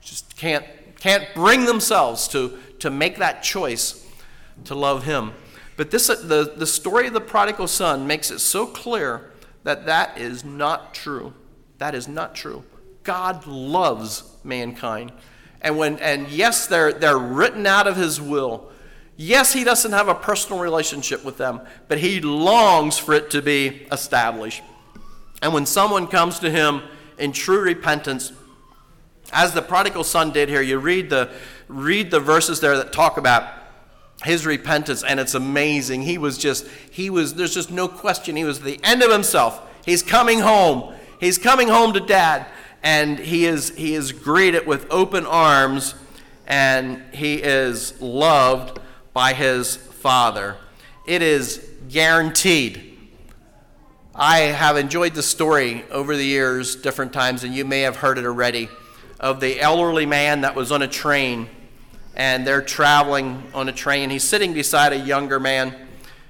just 0.02 0.36
can't, 0.38 0.66
can't 1.00 1.28
bring 1.34 1.66
themselves 1.66 2.28
to, 2.30 2.60
to 2.80 2.90
make 2.90 3.18
that 3.18 3.44
choice 3.44 4.08
to 4.66 4.76
love 4.76 5.04
him. 5.04 5.32
But 5.78 5.90
this, 5.90 6.08
the, 6.08 6.54
the 6.56 6.68
story 6.68 7.08
of 7.08 7.14
the 7.14 7.22
prodigal 7.22 7.68
son 7.68 8.06
makes 8.06 8.30
it 8.30 8.40
so 8.40 8.68
clear 8.68 9.31
that 9.64 9.86
that 9.86 10.18
is 10.18 10.44
not 10.44 10.94
true. 10.94 11.34
That 11.78 11.96
is 11.96 12.08
not 12.08 12.36
true. 12.36 12.64
God 13.04 13.48
loves 13.48 14.24
mankind. 14.44 15.12
And, 15.62 15.78
when, 15.78 16.00
and 16.00 16.28
yes, 16.30 16.68
they're, 16.68 16.94
they're 16.94 17.18
written 17.18 17.66
out 17.68 17.88
of 17.88 17.96
his 17.96 18.20
will. 18.20 18.72
Yes, 19.18 19.54
he 19.54 19.64
doesn't 19.64 19.92
have 19.92 20.08
a 20.08 20.16
personal 20.16 20.60
relationship 20.60 21.24
with 21.24 21.38
them, 21.38 21.62
but 21.88 22.00
he 22.00 22.22
longs 22.22 22.98
for 22.98 23.14
it 23.14 23.30
to 23.32 23.42
be 23.42 23.88
established. 23.92 24.64
And 25.42 25.54
when 25.54 25.66
someone 25.66 26.08
comes 26.08 26.40
to 26.40 26.50
him 26.50 26.82
in 27.18 27.32
true 27.32 27.62
repentance, 27.62 28.32
as 29.32 29.54
the 29.54 29.62
prodigal 29.62 30.04
son 30.04 30.32
did 30.32 30.50
here, 30.50 30.62
you 30.62 30.80
read 30.80 31.10
the, 31.10 31.30
read 31.68 32.12
the 32.12 32.20
verses 32.20 32.60
there 32.60 32.78
that 32.78 32.92
talk 32.92 33.18
about 33.18 33.61
his 34.24 34.46
repentance 34.46 35.04
and 35.04 35.20
it's 35.20 35.34
amazing. 35.34 36.04
He 36.04 36.18
was 36.18 36.38
just 36.38 36.68
he 36.92 37.10
was 37.10 37.34
there's 37.34 37.54
just 37.54 37.72
no 37.72 37.88
question. 37.88 38.36
He 38.36 38.44
was 38.44 38.62
the 38.62 38.80
end 38.84 39.02
of 39.02 39.12
himself. 39.12 39.62
He's 39.86 40.04
coming 40.04 40.40
home. 40.40 40.94
He's 41.20 41.38
coming 41.38 41.68
home 41.68 41.94
to 41.94 42.00
dad 42.00 42.46
and 42.84 43.20
he 43.20 43.46
is 43.46 43.76
he 43.76 43.96
is 43.96 44.12
greeted 44.12 44.68
with 44.68 44.88
open 44.92 45.26
arms 45.26 45.96
and 46.48 47.02
he 47.14 47.36
is 47.36 48.00
loved 48.02 48.80
by 49.14 49.34
his 49.34 49.76
father. 49.76 50.58
It 51.06 51.22
is 51.22 51.70
guaranteed. 51.90 52.88
I 54.14 54.40
have 54.40 54.78
enjoyed 54.78 55.16
the 55.16 55.24
story 55.24 55.84
over 55.90 56.16
the 56.16 56.26
years 56.26 56.76
different 56.76 57.14
times 57.14 57.44
and 57.44 57.56
you 57.56 57.66
may 57.66 57.82
have 57.82 57.98
heard 57.98 58.18
it 58.18 58.26
already 58.26 58.70
of 59.20 59.40
the 59.40 59.60
elderly 59.60 60.06
man 60.06 60.42
that 60.42 60.56
was 60.56 60.72
on 60.72 60.82
a 60.82 60.88
train 60.88 61.48
and 62.16 62.46
they're 62.46 62.62
traveling 62.62 63.44
on 63.54 63.70
a 63.70 63.72
train. 63.72 64.10
He's 64.10 64.24
sitting 64.24 64.54
beside 64.54 64.94
a 64.94 64.98
younger 64.98 65.40
man. 65.40 65.76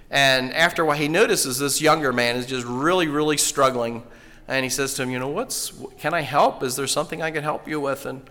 And 0.09 0.53
after 0.53 0.83
a 0.83 0.85
while, 0.85 0.97
he 0.97 1.07
notices 1.07 1.59
this 1.59 1.81
younger 1.81 2.11
man 2.11 2.35
is 2.35 2.45
just 2.45 2.65
really, 2.67 3.07
really 3.07 3.37
struggling. 3.37 4.03
And 4.47 4.63
he 4.63 4.69
says 4.69 4.93
to 4.95 5.03
him, 5.03 5.11
You 5.11 5.19
know, 5.19 5.29
what's, 5.29 5.73
can 5.97 6.13
I 6.13 6.21
help? 6.21 6.63
Is 6.63 6.75
there 6.75 6.87
something 6.87 7.21
I 7.21 7.31
can 7.31 7.43
help 7.43 7.67
you 7.67 7.79
with? 7.79 8.05
And 8.05 8.29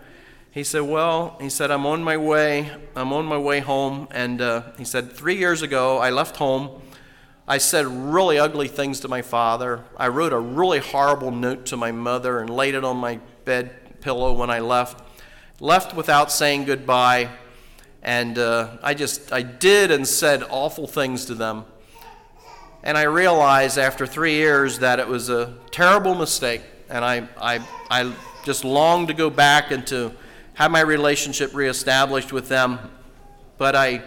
he 0.51 0.63
said, 0.63 0.81
Well, 0.81 1.37
he 1.41 1.49
said, 1.49 1.71
I'm 1.71 1.85
on 1.85 2.03
my 2.03 2.17
way. 2.17 2.69
I'm 2.95 3.11
on 3.11 3.25
my 3.25 3.37
way 3.37 3.59
home. 3.59 4.07
And 4.11 4.41
uh, 4.41 4.63
he 4.77 4.85
said, 4.85 5.11
Three 5.11 5.37
years 5.37 5.61
ago, 5.61 5.97
I 5.97 6.11
left 6.11 6.37
home. 6.37 6.81
I 7.47 7.57
said 7.57 7.85
really 7.87 8.37
ugly 8.37 8.67
things 8.67 8.99
to 9.01 9.07
my 9.07 9.21
father. 9.21 9.83
I 9.97 10.07
wrote 10.07 10.31
a 10.31 10.39
really 10.39 10.79
horrible 10.79 11.31
note 11.31 11.65
to 11.67 11.77
my 11.77 11.91
mother 11.91 12.39
and 12.39 12.49
laid 12.49 12.75
it 12.75 12.83
on 12.83 12.97
my 12.97 13.19
bed 13.43 13.99
pillow 14.01 14.31
when 14.33 14.49
I 14.49 14.59
left. 14.59 15.03
Left 15.59 15.95
without 15.95 16.31
saying 16.31 16.65
goodbye. 16.65 17.29
And 18.03 18.37
uh, 18.37 18.77
I 18.81 18.93
just, 18.93 19.31
I 19.31 19.43
did 19.43 19.91
and 19.91 20.07
said 20.07 20.43
awful 20.49 20.87
things 20.87 21.25
to 21.25 21.35
them. 21.35 21.65
And 22.83 22.97
I 22.97 23.03
realized 23.03 23.77
after 23.77 24.07
three 24.07 24.33
years 24.33 24.79
that 24.79 24.99
it 24.99 25.07
was 25.07 25.29
a 25.29 25.53
terrible 25.69 26.15
mistake. 26.15 26.61
And 26.89 27.05
I, 27.05 27.27
I, 27.39 27.65
I 27.89 28.13
just 28.43 28.65
longed 28.65 29.09
to 29.09 29.13
go 29.13 29.29
back 29.29 29.69
and 29.71 29.85
to 29.87 30.13
have 30.55 30.71
my 30.71 30.81
relationship 30.81 31.53
reestablished 31.53 32.33
with 32.33 32.49
them. 32.49 32.79
But 33.57 33.75
I, 33.75 34.01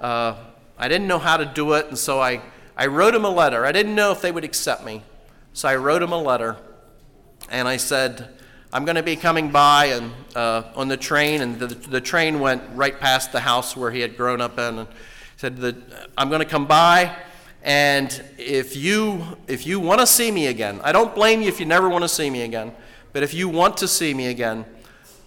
uh, 0.00 0.36
I 0.76 0.88
didn't 0.88 1.08
know 1.08 1.18
how 1.18 1.38
to 1.38 1.46
do 1.46 1.72
it. 1.72 1.86
And 1.86 1.96
so 1.96 2.20
I, 2.20 2.42
I 2.76 2.86
wrote 2.86 3.12
them 3.12 3.24
a 3.24 3.30
letter. 3.30 3.64
I 3.64 3.72
didn't 3.72 3.94
know 3.94 4.12
if 4.12 4.20
they 4.20 4.30
would 4.30 4.44
accept 4.44 4.84
me. 4.84 5.02
So 5.54 5.68
I 5.68 5.76
wrote 5.76 6.00
them 6.00 6.12
a 6.12 6.20
letter. 6.20 6.56
And 7.48 7.66
I 7.66 7.78
said, 7.78 8.28
I'm 8.74 8.86
going 8.86 8.96
to 8.96 9.02
be 9.02 9.16
coming 9.16 9.50
by 9.50 9.86
and 9.86 10.12
uh, 10.34 10.62
on 10.74 10.88
the 10.88 10.96
train, 10.96 11.42
and 11.42 11.58
the, 11.58 11.66
the 11.66 12.00
train 12.00 12.40
went 12.40 12.62
right 12.72 12.98
past 12.98 13.30
the 13.30 13.40
house 13.40 13.76
where 13.76 13.90
he 13.90 14.00
had 14.00 14.16
grown 14.16 14.40
up 14.40 14.58
in, 14.58 14.78
and 14.78 14.88
said 15.36 15.58
that 15.58 15.76
I'm 16.16 16.30
going 16.30 16.40
to 16.40 16.48
come 16.48 16.66
by, 16.66 17.14
and 17.62 18.24
if 18.38 18.74
you 18.74 19.36
if 19.46 19.66
you 19.66 19.78
want 19.78 20.00
to 20.00 20.06
see 20.06 20.30
me 20.30 20.46
again, 20.46 20.80
I 20.82 20.92
don't 20.92 21.14
blame 21.14 21.42
you 21.42 21.48
if 21.48 21.60
you 21.60 21.66
never 21.66 21.90
want 21.90 22.02
to 22.04 22.08
see 22.08 22.30
me 22.30 22.42
again, 22.42 22.72
but 23.12 23.22
if 23.22 23.34
you 23.34 23.46
want 23.46 23.76
to 23.76 23.88
see 23.88 24.14
me 24.14 24.28
again, 24.28 24.64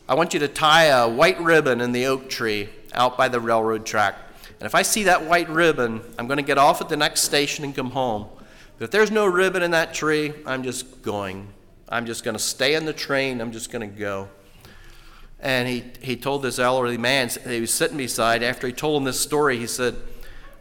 I 0.10 0.16
want 0.16 0.34
you 0.34 0.40
to 0.40 0.48
tie 0.48 0.86
a 0.86 1.08
white 1.08 1.40
ribbon 1.40 1.82
in 1.82 1.92
the 1.92 2.08
oak 2.08 2.32
tree 2.32 2.70
out 2.94 3.16
by 3.16 3.28
the 3.28 3.40
railroad 3.40 3.86
track. 3.86 4.16
And 4.60 4.66
if 4.66 4.74
I 4.74 4.82
see 4.82 5.04
that 5.04 5.24
white 5.24 5.50
ribbon, 5.50 6.02
I'm 6.18 6.26
going 6.26 6.38
to 6.38 6.44
get 6.44 6.58
off 6.58 6.82
at 6.82 6.90
the 6.90 6.98
next 6.98 7.22
station 7.22 7.64
and 7.64 7.76
come 7.76 7.92
home. 7.92 8.28
But 8.80 8.86
if 8.86 8.92
there's 8.92 9.12
no 9.12 9.28
ribbon 9.28 9.62
in 9.62 9.70
that 9.72 9.94
tree, 9.94 10.34
I'm 10.48 10.64
just 10.64 11.04
going. 11.04 11.48
I'm 11.88 12.06
just 12.06 12.24
going 12.24 12.36
to 12.36 12.44
stay 12.44 12.76
in 12.76 12.86
the 12.86 12.94
train. 12.94 13.42
I'm 13.42 13.52
just 13.52 13.72
going 13.72 13.90
to 13.90 14.00
go. 14.00 14.30
And 15.40 15.68
he, 15.68 15.84
he 16.02 16.16
told 16.16 16.42
this 16.42 16.58
elderly 16.58 16.98
man, 16.98 17.30
he 17.48 17.62
was 17.62 17.72
sitting 17.72 17.98
beside, 17.98 18.42
after 18.42 18.66
he 18.68 18.74
told 18.74 19.02
him 19.02 19.04
this 19.04 19.20
story, 19.20 19.58
he 19.58 19.68
said, 19.68 19.96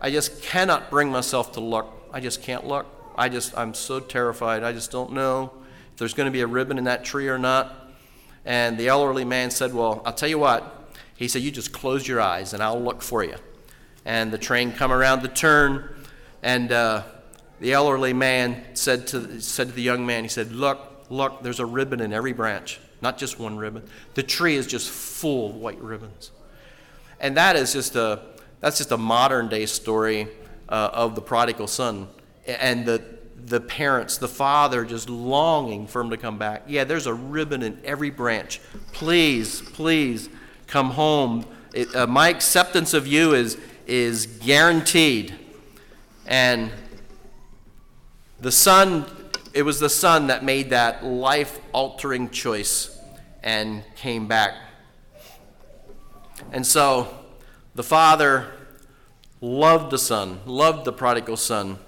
I 0.00 0.10
just 0.10 0.42
cannot 0.42 0.90
bring 0.90 1.10
myself 1.10 1.52
to 1.52 1.60
look. 1.60 2.08
I 2.12 2.20
just 2.20 2.42
can't 2.42 2.66
look. 2.66 2.86
I 3.16 3.28
just, 3.28 3.56
I'm 3.56 3.72
so 3.74 4.00
terrified. 4.00 4.62
I 4.62 4.72
just 4.72 4.90
don't 4.90 5.12
know 5.12 5.52
if 5.92 5.98
there's 5.98 6.14
going 6.14 6.26
to 6.26 6.32
be 6.32 6.42
a 6.42 6.46
ribbon 6.46 6.76
in 6.76 6.84
that 6.84 7.04
tree 7.04 7.28
or 7.28 7.38
not. 7.38 7.92
And 8.44 8.76
the 8.76 8.88
elderly 8.88 9.24
man 9.24 9.50
said, 9.50 9.72
Well, 9.72 10.02
I'll 10.04 10.12
tell 10.12 10.28
you 10.28 10.38
what. 10.38 10.92
He 11.14 11.28
said, 11.28 11.42
You 11.42 11.50
just 11.50 11.72
close 11.72 12.06
your 12.06 12.20
eyes 12.20 12.52
and 12.52 12.62
I'll 12.62 12.82
look 12.82 13.00
for 13.00 13.24
you. 13.24 13.36
And 14.04 14.30
the 14.30 14.38
train 14.38 14.72
come 14.72 14.92
around 14.92 15.22
the 15.22 15.28
turn, 15.28 15.88
and 16.42 16.70
uh, 16.70 17.04
the 17.60 17.72
elderly 17.72 18.12
man 18.12 18.62
said 18.74 19.06
to, 19.08 19.40
said 19.40 19.68
to 19.68 19.72
the 19.72 19.80
young 19.80 20.04
man, 20.04 20.24
He 20.24 20.28
said, 20.28 20.52
Look, 20.52 20.93
look, 21.10 21.42
there's 21.42 21.60
a 21.60 21.66
ribbon 21.66 22.00
in 22.00 22.12
every 22.12 22.32
branch, 22.32 22.80
not 23.00 23.18
just 23.18 23.38
one 23.38 23.56
ribbon. 23.56 23.82
The 24.14 24.22
tree 24.22 24.56
is 24.56 24.66
just 24.66 24.90
full 24.90 25.50
of 25.50 25.56
white 25.56 25.80
ribbons. 25.80 26.30
And 27.20 27.36
that 27.36 27.56
is 27.56 27.72
just 27.72 27.96
a, 27.96 28.20
that's 28.60 28.78
just 28.78 28.92
a 28.92 28.96
modern 28.96 29.48
day 29.48 29.66
story 29.66 30.28
uh, 30.68 30.90
of 30.92 31.14
the 31.14 31.20
prodigal 31.20 31.66
son. 31.66 32.08
And 32.46 32.84
the, 32.84 33.02
the 33.36 33.60
parents, 33.60 34.18
the 34.18 34.28
father, 34.28 34.84
just 34.84 35.08
longing 35.08 35.86
for 35.86 36.00
him 36.00 36.10
to 36.10 36.16
come 36.16 36.38
back. 36.38 36.64
Yeah, 36.66 36.84
there's 36.84 37.06
a 37.06 37.14
ribbon 37.14 37.62
in 37.62 37.80
every 37.84 38.10
branch. 38.10 38.60
Please, 38.92 39.60
please 39.60 40.28
come 40.66 40.90
home. 40.90 41.46
It, 41.72 41.94
uh, 41.94 42.06
my 42.06 42.28
acceptance 42.28 42.94
of 42.94 43.06
you 43.06 43.34
is, 43.34 43.58
is 43.86 44.26
guaranteed. 44.26 45.34
And 46.26 46.70
the 48.40 48.52
son, 48.52 49.06
it 49.54 49.62
was 49.62 49.78
the 49.78 49.88
son 49.88 50.26
that 50.26 50.44
made 50.44 50.70
that 50.70 51.04
life 51.04 51.60
altering 51.72 52.28
choice 52.28 52.98
and 53.40 53.84
came 53.94 54.26
back. 54.26 54.52
And 56.50 56.66
so 56.66 57.08
the 57.76 57.84
father 57.84 58.52
loved 59.40 59.92
the 59.92 59.98
son, 59.98 60.40
loved 60.44 60.84
the 60.84 60.92
prodigal 60.92 61.36
son. 61.36 61.78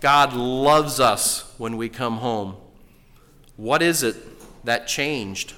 God 0.00 0.32
loves 0.32 0.98
us 0.98 1.54
when 1.56 1.76
we 1.76 1.88
come 1.88 2.16
home. 2.16 2.56
What 3.56 3.80
is 3.80 4.02
it 4.02 4.16
that 4.64 4.88
changed? 4.88 5.54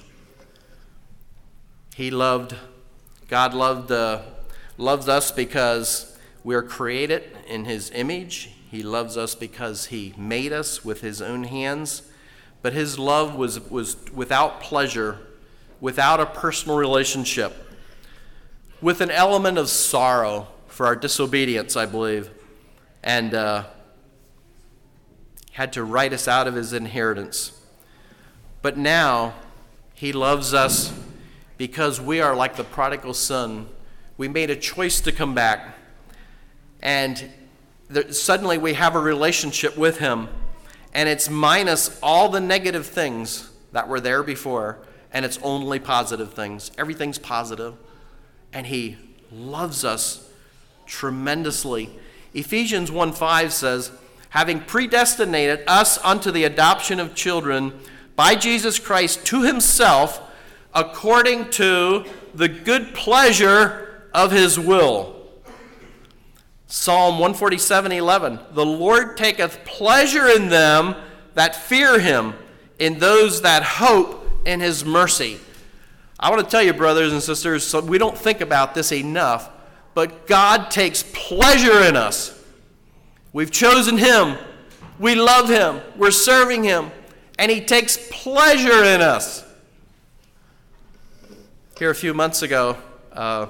He 1.95 2.11
loved, 2.11 2.55
God 3.27 3.55
loved, 3.55 3.91
uh, 3.91 4.21
loves 4.77 5.09
us 5.09 5.31
because 5.31 6.15
we 6.43 6.53
are 6.53 6.61
created 6.61 7.23
in 7.47 7.65
His 7.65 7.89
image. 7.89 8.54
He 8.69 8.83
loves 8.83 9.17
us 9.17 9.35
because 9.35 9.87
He 9.87 10.13
made 10.17 10.51
us 10.51 10.83
with 10.83 11.01
His 11.01 11.21
own 11.21 11.45
hands. 11.45 12.01
But 12.61 12.73
His 12.73 12.97
love 12.97 13.35
was, 13.35 13.59
was 13.69 13.95
without 14.11 14.59
pleasure, 14.59 15.19
without 15.79 16.19
a 16.19 16.25
personal 16.25 16.77
relationship, 16.77 17.53
with 18.81 19.01
an 19.01 19.11
element 19.11 19.57
of 19.57 19.69
sorrow 19.69 20.47
for 20.67 20.85
our 20.85 20.95
disobedience, 20.95 21.75
I 21.75 21.85
believe, 21.85 22.31
and 23.03 23.33
uh, 23.33 23.65
had 25.51 25.71
to 25.73 25.83
write 25.83 26.11
us 26.11 26.27
out 26.27 26.47
of 26.47 26.55
His 26.55 26.73
inheritance. 26.73 27.51
But 28.61 28.77
now, 28.77 29.35
He 29.93 30.11
loves 30.11 30.53
us 30.53 30.91
because 31.57 32.01
we 32.01 32.19
are 32.19 32.35
like 32.35 32.55
the 32.55 32.63
prodigal 32.63 33.13
son. 33.13 33.69
We 34.17 34.27
made 34.27 34.49
a 34.49 34.55
choice 34.55 34.99
to 35.01 35.11
come 35.11 35.35
back, 35.35 35.77
and 36.81 37.29
there, 37.89 38.11
suddenly 38.11 38.57
we 38.57 38.73
have 38.73 38.95
a 38.95 38.99
relationship 38.99 39.77
with 39.77 39.99
Him, 39.99 40.27
and 40.93 41.09
it's 41.09 41.29
minus 41.29 41.99
all 42.01 42.29
the 42.29 42.39
negative 42.39 42.85
things 42.85 43.49
that 43.71 43.87
were 43.87 43.99
there 43.99 44.23
before, 44.23 44.79
and 45.11 45.25
it's 45.25 45.39
only 45.43 45.79
positive 45.79 46.33
things. 46.33 46.71
Everything's 46.77 47.19
positive, 47.19 47.75
and 48.53 48.67
He 48.67 48.97
loves 49.31 49.83
us 49.83 50.29
tremendously. 50.85 51.89
Ephesians 52.33 52.91
1 52.91 53.13
5 53.13 53.53
says, 53.53 53.91
having 54.35 54.59
predestinated 54.59 55.63
us 55.65 55.97
unto 56.03 56.29
the 56.29 56.43
adoption 56.43 56.99
of 56.99 57.15
children 57.15 57.71
by 58.17 58.35
Jesus 58.35 58.79
Christ 58.79 59.25
to 59.27 59.43
himself 59.43 60.21
according 60.73 61.51
to 61.51 62.03
the 62.33 62.49
good 62.49 62.93
pleasure 62.93 64.09
of 64.13 64.33
his 64.33 64.59
will. 64.59 65.14
Psalm 66.67 67.19
147:11 67.19 68.39
The 68.53 68.65
Lord 68.65 69.17
taketh 69.17 69.63
pleasure 69.65 70.27
in 70.27 70.49
them 70.49 70.95
that 71.35 71.55
fear 71.55 71.99
him, 71.99 72.33
in 72.79 72.99
those 72.99 73.41
that 73.41 73.63
hope 73.63 74.29
in 74.45 74.59
his 74.59 74.83
mercy. 74.83 75.39
I 76.19 76.29
want 76.29 76.43
to 76.43 76.49
tell 76.49 76.63
you, 76.63 76.73
brothers 76.73 77.11
and 77.11 77.21
sisters, 77.21 77.65
so 77.65 77.81
we 77.81 77.97
don't 77.97 78.17
think 78.17 78.41
about 78.41 78.73
this 78.73 78.91
enough, 78.91 79.49
but 79.93 80.27
God 80.27 80.71
takes 80.71 81.03
pleasure 81.13 81.81
in 81.83 81.95
us. 81.95 82.41
We've 83.33 83.51
chosen 83.51 83.97
him. 83.97 84.37
We 84.97 85.15
love 85.15 85.49
him. 85.49 85.81
We're 85.97 86.11
serving 86.11 86.63
him. 86.63 86.91
And 87.37 87.51
he 87.51 87.59
takes 87.59 87.99
pleasure 88.09 88.83
in 88.85 89.01
us. 89.01 89.43
Here 91.77 91.89
a 91.89 91.95
few 91.95 92.13
months 92.13 92.41
ago, 92.43 92.77
uh, 93.11 93.47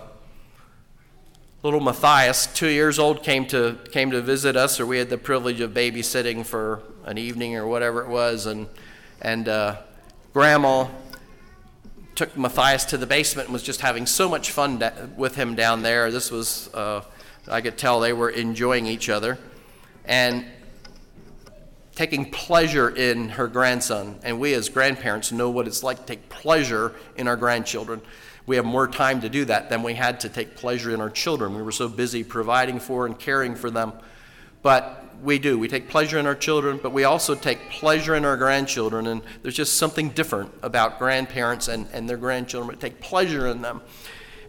little 1.66 1.80
Matthias, 1.80 2.46
two 2.46 2.68
years 2.70 3.00
old, 3.00 3.24
came 3.24 3.44
to 3.48 3.76
came 3.92 4.12
to 4.12 4.22
visit 4.22 4.56
us, 4.56 4.80
or 4.80 4.86
we 4.86 5.00
had 5.00 5.10
the 5.10 5.18
privilege 5.18 5.60
of 5.62 5.72
babysitting 5.72 6.46
for 6.46 6.84
an 7.06 7.18
evening 7.18 7.56
or 7.56 7.66
whatever 7.66 8.04
it 8.04 8.08
was, 8.08 8.46
and 8.46 8.68
and 9.20 9.50
uh, 9.50 9.76
Grandma 10.32 10.88
took 12.14 12.38
Matthias 12.38 12.86
to 12.86 12.98
the 12.98 13.08
basement 13.08 13.48
and 13.48 13.54
was 13.54 13.64
just 13.64 13.82
having 13.82 14.06
so 14.06 14.30
much 14.30 14.52
fun 14.52 14.78
da- 14.78 14.94
with 15.18 15.36
him 15.36 15.56
down 15.56 15.82
there. 15.82 16.12
This 16.12 16.30
was, 16.30 16.70
uh, 16.74 17.02
I 17.48 17.62
could 17.62 17.80
tell 17.80 18.00
they 18.00 18.14
were 18.14 18.30
enjoying 18.30 18.86
each 18.86 19.10
other, 19.10 19.40
and 20.06 20.46
taking 21.96 22.30
pleasure 22.30 22.90
in 22.90 23.30
her 23.30 23.48
grandson. 23.48 24.20
And 24.22 24.40
we, 24.40 24.54
as 24.54 24.70
grandparents, 24.70 25.32
know 25.32 25.50
what 25.50 25.66
it's 25.66 25.82
like 25.82 25.98
to 25.98 26.06
take 26.06 26.30
pleasure 26.30 26.94
in 27.18 27.28
our 27.28 27.36
grandchildren. 27.36 28.02
We 28.48 28.58
have 28.58 28.66
more 28.66 28.88
time 28.88 29.22
to 29.22 29.30
do 29.30 29.46
that 29.46 29.70
than 29.70 29.82
we 29.82 29.96
had 29.96 30.20
to 30.22 30.30
take 30.30 30.56
pleasure 30.56 30.94
in 30.94 31.02
our 31.02 31.10
children. 31.10 31.56
We 31.56 31.64
were 31.64 31.72
so 31.72 31.88
busy 31.88 32.24
providing 32.24 32.80
for 32.80 33.06
and 33.06 33.18
caring 33.18 33.56
for 33.56 33.72
them. 33.72 33.94
But 34.62 35.06
we 35.24 35.40
do. 35.40 35.58
We 35.58 35.68
take 35.68 35.90
pleasure 35.90 36.20
in 36.20 36.28
our 36.28 36.36
children, 36.36 36.80
but 36.82 36.92
we 36.92 37.04
also 37.04 37.34
take 37.36 37.70
pleasure 37.70 38.16
in 38.16 38.26
our 38.26 38.38
grandchildren. 38.38 39.08
And 39.08 39.22
there's 39.42 39.56
just 39.56 39.78
something 39.78 40.10
different 40.10 40.52
about 40.62 41.00
grandparents 41.00 41.68
and, 41.68 41.88
and 41.92 42.08
their 42.08 42.18
grandchildren. 42.18 42.76
We 42.76 42.80
take 42.80 43.00
pleasure 43.00 43.48
in 43.48 43.62
them. 43.62 43.82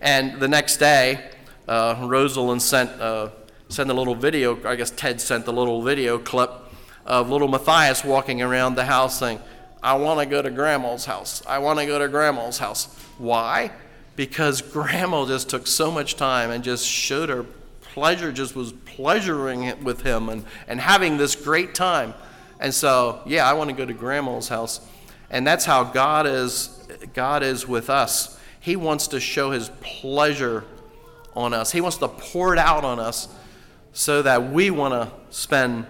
And 0.01 0.41
the 0.41 0.49
next 0.49 0.77
day, 0.77 1.31
uh, 1.67 1.97
Rosalind 2.07 2.61
sent, 2.61 2.91
uh, 3.01 3.31
sent 3.69 3.91
a 3.91 3.95
little 3.95 4.15
video, 4.15 4.63
I 4.67 4.77
guess 4.77 4.91
Ted 4.91 5.21
sent 5.21 5.47
a 5.47 5.53
little 5.53 5.83
video 5.83 6.19
clip 6.19 6.51
of 7.07 7.31
little 7.31 7.49
Matthias 7.49 8.05
walking 8.05 8.43
around 8.43 8.75
the 8.75 8.85
house 8.85 9.19
saying, 9.19 9.41
I 9.83 9.95
want 9.95 10.21
to 10.21 10.27
go 10.27 10.43
to 10.43 10.51
grandma's 10.51 11.05
house. 11.05 11.43
I 11.47 11.59
want 11.59 11.79
to 11.79 11.87
go 11.87 11.99
to 11.99 12.09
grandma's 12.09 12.59
house. 12.59 12.87
Why? 13.19 13.71
Because 14.17 14.62
grandma 14.62 15.27
just 15.27 15.49
took 15.49 15.67
so 15.67 15.91
much 15.91 16.17
time 16.17 16.51
and 16.51 16.64
just 16.64 16.87
showed 16.87 17.29
her 17.29 17.45
pleasure, 17.83 18.33
just 18.33 18.57
was 18.57 18.73
pleasuring 18.73 19.64
it 19.64 19.83
with 19.83 20.03
him 20.03 20.29
and, 20.29 20.45
and 20.67 20.81
having 20.81 21.19
this 21.19 21.37
great 21.37 21.75
time. 21.75 22.14
And 22.59 22.75
so, 22.75 23.21
yeah, 23.27 23.49
I 23.49 23.53
want 23.53 23.71
to 23.71 23.77
go 23.77 23.85
to 23.85 23.93
grandma's 23.93 24.49
house. 24.49 24.81
And 25.31 25.47
that's 25.47 25.64
how 25.64 25.85
God 25.85 26.27
is 26.27 26.73
God 27.12 27.43
is 27.43 27.69
with 27.69 27.91
us. 27.91 28.39
He 28.61 28.77
wants 28.77 29.09
to 29.09 29.21
show 29.21 29.51
his 29.51 29.71
pleasure 29.81 30.64
on 31.35 31.53
us. 31.53 31.73
He 31.73 31.81
wants 31.81 31.99
to 31.99 32.09
pour 32.09 32.53
it 32.53 32.59
out 32.59 32.85
on 32.85 32.99
us 32.99 33.29
so 33.93 34.23
that 34.23 34.51
we 34.53 34.71
want 34.71 34.93
to 34.93 35.11
spend 35.35 35.87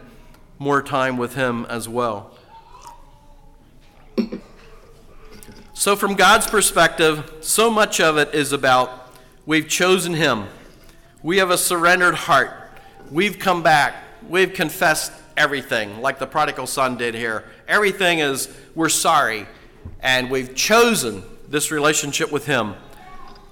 more 0.58 0.82
time 0.82 1.16
with 1.16 1.34
Him 1.34 1.66
as 1.66 1.88
well. 1.88 2.35
So, 5.78 5.94
from 5.94 6.14
God's 6.14 6.46
perspective, 6.46 7.30
so 7.42 7.70
much 7.70 8.00
of 8.00 8.16
it 8.16 8.34
is 8.34 8.54
about 8.54 9.12
we've 9.44 9.68
chosen 9.68 10.14
Him, 10.14 10.46
we 11.22 11.36
have 11.36 11.50
a 11.50 11.58
surrendered 11.58 12.14
heart, 12.14 12.50
we've 13.10 13.38
come 13.38 13.62
back, 13.62 13.94
we've 14.26 14.54
confessed 14.54 15.12
everything, 15.36 16.00
like 16.00 16.18
the 16.18 16.26
prodigal 16.26 16.66
son 16.66 16.96
did 16.96 17.14
here. 17.14 17.44
Everything 17.68 18.20
is 18.20 18.48
we're 18.74 18.88
sorry, 18.88 19.46
and 20.00 20.30
we've 20.30 20.54
chosen 20.54 21.22
this 21.46 21.70
relationship 21.70 22.32
with 22.32 22.46
Him. 22.46 22.74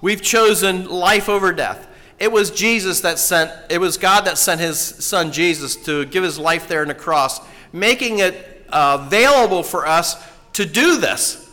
We've 0.00 0.22
chosen 0.22 0.88
life 0.88 1.28
over 1.28 1.52
death. 1.52 1.86
It 2.18 2.32
was 2.32 2.50
Jesus 2.50 3.02
that 3.02 3.18
sent, 3.18 3.52
it 3.68 3.82
was 3.82 3.98
God 3.98 4.22
that 4.22 4.38
sent 4.38 4.62
his 4.62 4.78
son 4.78 5.30
Jesus 5.30 5.76
to 5.84 6.06
give 6.06 6.24
his 6.24 6.38
life 6.38 6.68
there 6.68 6.80
on 6.80 6.88
the 6.88 6.94
cross, 6.94 7.38
making 7.70 8.20
it 8.20 8.64
available 8.70 9.62
for 9.62 9.86
us 9.86 10.16
to 10.54 10.64
do 10.64 10.96
this. 10.96 11.43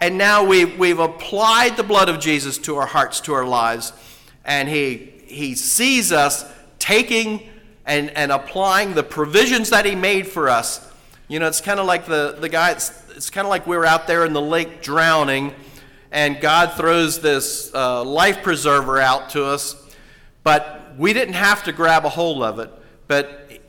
And 0.00 0.16
now 0.16 0.44
we've, 0.44 0.78
we've 0.78 0.98
applied 0.98 1.76
the 1.76 1.82
blood 1.82 2.08
of 2.08 2.20
Jesus 2.20 2.58
to 2.58 2.76
our 2.76 2.86
hearts, 2.86 3.20
to 3.22 3.34
our 3.34 3.44
lives, 3.44 3.92
and 4.44 4.68
he, 4.68 5.12
he 5.26 5.54
sees 5.54 6.12
us 6.12 6.44
taking 6.78 7.48
and, 7.84 8.10
and 8.10 8.30
applying 8.30 8.94
the 8.94 9.02
provisions 9.02 9.70
that 9.70 9.84
he 9.84 9.94
made 9.94 10.26
for 10.26 10.48
us. 10.48 10.90
You 11.26 11.40
know, 11.40 11.48
it's 11.48 11.60
kind 11.60 11.80
of 11.80 11.86
like 11.86 12.06
the, 12.06 12.36
the 12.38 12.48
guy, 12.48 12.70
it's, 12.70 12.92
it's 13.16 13.30
kind 13.30 13.46
of 13.46 13.50
like 13.50 13.66
we 13.66 13.76
were 13.76 13.86
out 13.86 14.06
there 14.06 14.24
in 14.24 14.32
the 14.32 14.40
lake 14.40 14.82
drowning, 14.82 15.52
and 16.12 16.40
God 16.40 16.74
throws 16.74 17.20
this 17.20 17.74
uh, 17.74 18.04
life 18.04 18.42
preserver 18.42 18.98
out 19.00 19.30
to 19.30 19.44
us 19.44 19.84
but 20.48 20.94
we 20.96 21.12
didn't 21.12 21.34
have 21.34 21.62
to 21.64 21.72
grab 21.72 22.06
a 22.06 22.08
hold 22.08 22.42
of 22.42 22.58
it. 22.58 22.70
But 23.06 23.60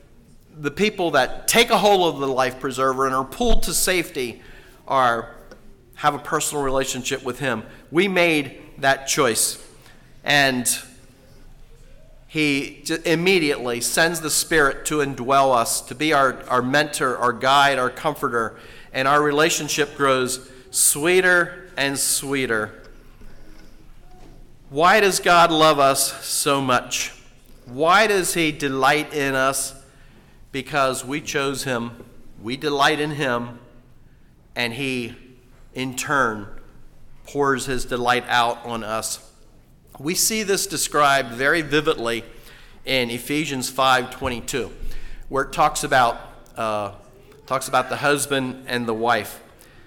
the 0.58 0.70
people 0.70 1.10
that 1.10 1.46
take 1.46 1.68
a 1.68 1.76
hold 1.76 2.14
of 2.14 2.20
the 2.20 2.26
life 2.26 2.58
preserver 2.58 3.04
and 3.04 3.14
are 3.14 3.22
pulled 3.22 3.64
to 3.64 3.74
safety 3.74 4.40
are 4.88 5.34
have 6.00 6.14
a 6.14 6.18
personal 6.18 6.62
relationship 6.62 7.22
with 7.22 7.38
him. 7.38 7.62
We 7.90 8.08
made 8.08 8.60
that 8.78 9.06
choice. 9.06 9.64
And 10.24 10.68
he 12.26 12.84
immediately 13.04 13.80
sends 13.80 14.20
the 14.20 14.30
Spirit 14.30 14.84
to 14.86 14.98
indwell 14.98 15.54
us, 15.54 15.80
to 15.82 15.94
be 15.94 16.12
our, 16.12 16.42
our 16.48 16.62
mentor, 16.62 17.16
our 17.16 17.32
guide, 17.32 17.78
our 17.78 17.90
comforter. 17.90 18.58
And 18.92 19.08
our 19.08 19.22
relationship 19.22 19.96
grows 19.96 20.50
sweeter 20.70 21.70
and 21.76 21.98
sweeter. 21.98 22.82
Why 24.68 25.00
does 25.00 25.20
God 25.20 25.50
love 25.50 25.78
us 25.78 26.24
so 26.24 26.60
much? 26.60 27.12
Why 27.64 28.06
does 28.06 28.34
He 28.34 28.52
delight 28.52 29.14
in 29.14 29.34
us? 29.34 29.80
because 30.52 31.04
we 31.04 31.20
chose 31.20 31.64
him, 31.64 31.90
we 32.42 32.56
delight 32.56 33.00
in 33.00 33.12
him, 33.12 33.58
and 34.56 34.72
he, 34.72 35.14
in 35.74 35.96
turn, 35.96 36.48
pours 37.26 37.66
his 37.66 37.84
delight 37.84 38.24
out 38.28 38.64
on 38.64 38.82
us. 38.82 39.30
We 39.98 40.14
see 40.14 40.42
this 40.42 40.66
described 40.66 41.32
very 41.32 41.62
vividly 41.62 42.24
in 42.84 43.10
Ephesians 43.10 43.70
5:22, 43.70 44.70
where 45.28 45.44
it 45.44 45.52
talks 45.52 45.84
about 45.84 46.20
uh, 46.56 46.92
talks 47.46 47.68
about 47.68 47.88
the 47.88 47.96
husband 47.96 48.64
and 48.66 48.86
the 48.86 48.94
wife. 48.94 49.40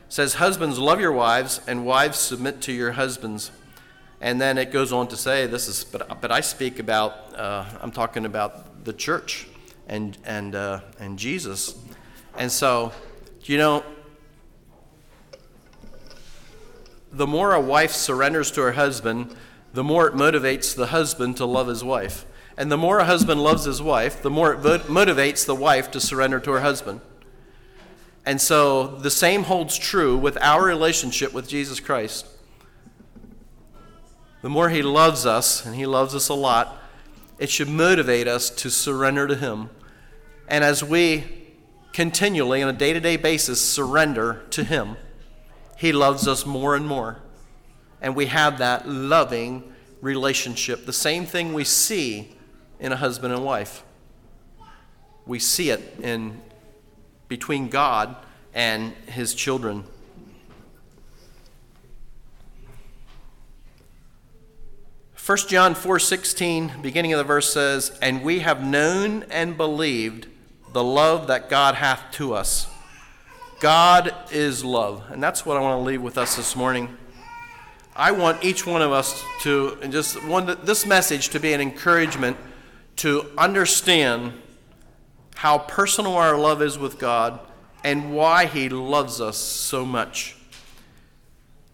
It 0.08 0.14
says, 0.14 0.36
"Husbands, 0.36 0.78
love 0.80 1.00
your 1.00 1.12
wives, 1.12 1.62
and 1.68 1.86
wives 1.86 2.20
submit 2.20 2.62
to 2.62 2.72
your 2.72 2.94
husbands." 2.94 3.52
And 4.22 4.40
then 4.40 4.58
it 4.58 4.72
goes 4.72 4.94
on 4.94 5.08
to 5.10 5.18
say, 5.18 5.48
"This 5.48 5.68
is, 5.68 5.84
but, 5.84 6.22
but 6.22 6.32
I 6.32 6.40
speak 6.40 6.80
about, 6.80 7.12
uh, 7.36 7.66
I'm 7.82 7.92
talking 7.92 8.26
about 8.26 8.86
the 8.86 8.94
church 8.94 9.48
and 9.88 10.18
and 10.24 10.56
uh, 10.56 10.80
and 11.00 11.20
Jesus." 11.20 11.76
And 12.38 12.52
so, 12.52 12.92
you 13.44 13.58
know, 13.58 13.84
the 17.14 17.28
more 17.28 17.54
a 17.54 17.62
wife 17.62 17.92
surrenders 17.92 18.52
to 18.52 18.62
her 18.62 18.74
husband, 18.74 19.36
the 19.74 19.84
more 19.84 20.08
it 20.08 20.14
motivates 20.14 20.76
the 20.76 20.88
husband 20.88 21.38
to 21.38 21.46
love 21.46 21.68
his 21.68 21.84
wife. 21.84 22.26
And 22.58 22.72
the 22.72 22.78
more 22.78 23.00
a 23.00 23.06
husband 23.06 23.42
loves 23.42 23.66
his 23.66 23.82
wife, 23.82 24.22
the 24.22 24.30
more 24.30 24.54
it 24.54 24.60
motivates 24.60 25.46
the 25.46 25.56
wife 25.56 25.90
to 25.92 26.00
surrender 26.00 26.40
to 26.40 26.52
her 26.52 26.62
husband. 26.62 27.02
And 28.26 28.40
so 28.40 28.88
the 28.88 29.12
same 29.12 29.44
holds 29.44 29.78
true 29.78 30.18
with 30.18 30.38
our 30.42 30.64
relationship 30.64 31.34
with 31.34 31.48
Jesus 31.48 31.80
Christ. 31.80 32.28
The 34.42 34.50
more 34.50 34.70
he 34.70 34.82
loves 34.82 35.26
us, 35.26 35.66
and 35.66 35.76
he 35.76 35.86
loves 35.86 36.14
us 36.14 36.30
a 36.30 36.34
lot, 36.34 36.78
it 37.40 37.50
should 37.50 37.70
motivate 37.70 38.28
us 38.28 38.50
to 38.50 38.70
surrender 38.70 39.28
to 39.28 39.36
him. 39.36 39.70
And 40.48 40.64
as 40.64 40.84
we 40.84 41.24
continually, 41.94 42.62
on 42.62 42.70
a 42.70 42.78
day 42.78 42.94
to 42.94 43.00
day 43.00 43.18
basis, 43.18 43.62
surrender 43.62 44.44
to 44.52 44.64
him, 44.64 44.98
he 45.84 45.92
loves 45.92 46.30
us 46.30 46.46
more 46.46 46.78
and 46.78 46.88
more. 46.88 47.18
And 48.02 48.16
we 48.16 48.28
have 48.28 48.60
that 48.60 48.88
loving 48.88 49.70
relationship. 50.00 50.86
The 50.86 50.94
same 50.94 51.26
thing 51.26 51.54
we 51.54 51.66
see 51.66 52.38
in 52.80 52.94
a 52.94 52.96
husband 52.96 53.34
and 53.34 53.44
wife. 53.44 53.84
We 55.26 55.40
see 55.40 55.72
it 55.72 56.00
in 56.02 56.40
between 57.28 57.68
God 57.68 58.16
and 58.54 58.94
his 59.08 59.34
children. 59.34 59.84
First 65.16 65.50
John 65.50 65.76
4:16 65.76 66.82
beginning 66.82 67.12
of 67.12 67.18
the 67.18 67.26
verse 67.26 67.52
says, 67.52 67.92
"And 68.02 68.24
we 68.24 68.40
have 68.40 68.64
known 68.64 69.24
and 69.24 69.58
believed 69.58 70.28
the 70.72 70.84
love 70.84 71.28
that 71.28 71.50
God 71.50 71.76
hath 71.76 72.10
to 72.14 72.34
us." 72.34 72.68
God 73.64 74.14
is 74.30 74.66
love. 74.66 75.10
And 75.10 75.24
that's 75.24 75.46
what 75.46 75.56
I 75.56 75.62
want 75.62 75.80
to 75.80 75.86
leave 75.86 76.02
with 76.02 76.18
us 76.18 76.36
this 76.36 76.54
morning. 76.54 76.98
I 77.96 78.12
want 78.12 78.44
each 78.44 78.68
one 78.68 78.82
of 78.82 78.92
us 78.92 79.24
to, 79.44 79.78
and 79.82 79.90
just 79.90 80.22
want 80.26 80.66
this 80.66 80.86
message 80.86 81.30
to 81.30 81.40
be 81.40 81.54
an 81.54 81.62
encouragement 81.62 82.36
to 82.98 83.26
understand 83.38 84.34
how 85.36 85.60
personal 85.60 86.16
our 86.16 86.38
love 86.38 86.62
is 86.62 86.78
with 86.78 87.00
God 87.00 87.40
and 87.86 88.14
why 88.14 88.48
He 88.48 88.68
loves 88.68 89.22
us 89.22 89.38
so 89.38 89.86
much. 89.86 90.36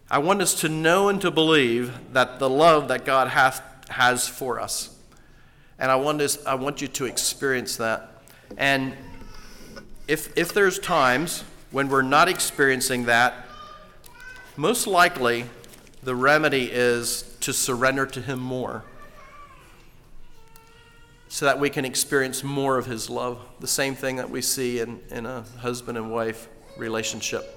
I 0.08 0.18
want 0.18 0.42
us 0.42 0.60
to 0.60 0.68
know 0.68 1.08
and 1.08 1.20
to 1.22 1.32
believe 1.32 2.12
that 2.12 2.38
the 2.38 2.48
love 2.48 2.86
that 2.86 3.04
God 3.04 3.26
hath, 3.26 3.64
has 3.88 4.28
for 4.28 4.60
us. 4.60 4.96
And 5.76 5.90
I 5.90 5.96
want, 5.96 6.20
us, 6.20 6.38
I 6.46 6.54
want 6.54 6.80
you 6.82 6.86
to 6.86 7.06
experience 7.06 7.78
that. 7.78 8.22
And 8.56 8.94
if, 10.06 10.32
if 10.38 10.54
there's 10.54 10.78
times 10.78 11.42
when 11.70 11.88
we're 11.88 12.02
not 12.02 12.28
experiencing 12.28 13.04
that, 13.04 13.46
most 14.56 14.86
likely 14.86 15.44
the 16.02 16.14
remedy 16.14 16.70
is 16.70 17.36
to 17.40 17.52
surrender 17.52 18.06
to 18.06 18.20
Him 18.20 18.38
more 18.38 18.84
so 21.28 21.46
that 21.46 21.60
we 21.60 21.70
can 21.70 21.84
experience 21.84 22.42
more 22.42 22.76
of 22.76 22.86
His 22.86 23.08
love. 23.08 23.38
The 23.60 23.68
same 23.68 23.94
thing 23.94 24.16
that 24.16 24.28
we 24.28 24.42
see 24.42 24.80
in, 24.80 25.00
in 25.10 25.26
a 25.26 25.42
husband 25.60 25.96
and 25.96 26.10
wife 26.10 26.48
relationship. 26.76 27.56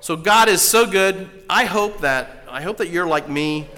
So 0.00 0.16
God 0.16 0.48
is 0.48 0.62
so 0.62 0.86
good. 0.86 1.28
I 1.50 1.66
hope 1.66 2.00
that 2.00 2.44
I 2.48 2.62
hope 2.62 2.78
that 2.78 2.88
you're 2.88 3.06
like 3.06 3.28
me. 3.28 3.68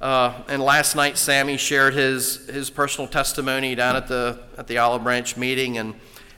Uh, 0.00 0.32
and 0.48 0.62
last 0.62 0.94
night, 0.94 1.18
Sammy 1.18 1.56
shared 1.56 1.92
his 1.92 2.46
his 2.46 2.70
personal 2.70 3.08
testimony 3.08 3.74
down 3.74 3.96
at 3.96 4.06
the 4.06 4.38
at 4.56 4.68
the 4.68 4.78
Olive 4.78 5.02
Branch 5.02 5.36
meeting, 5.36 5.78
and 5.78 5.94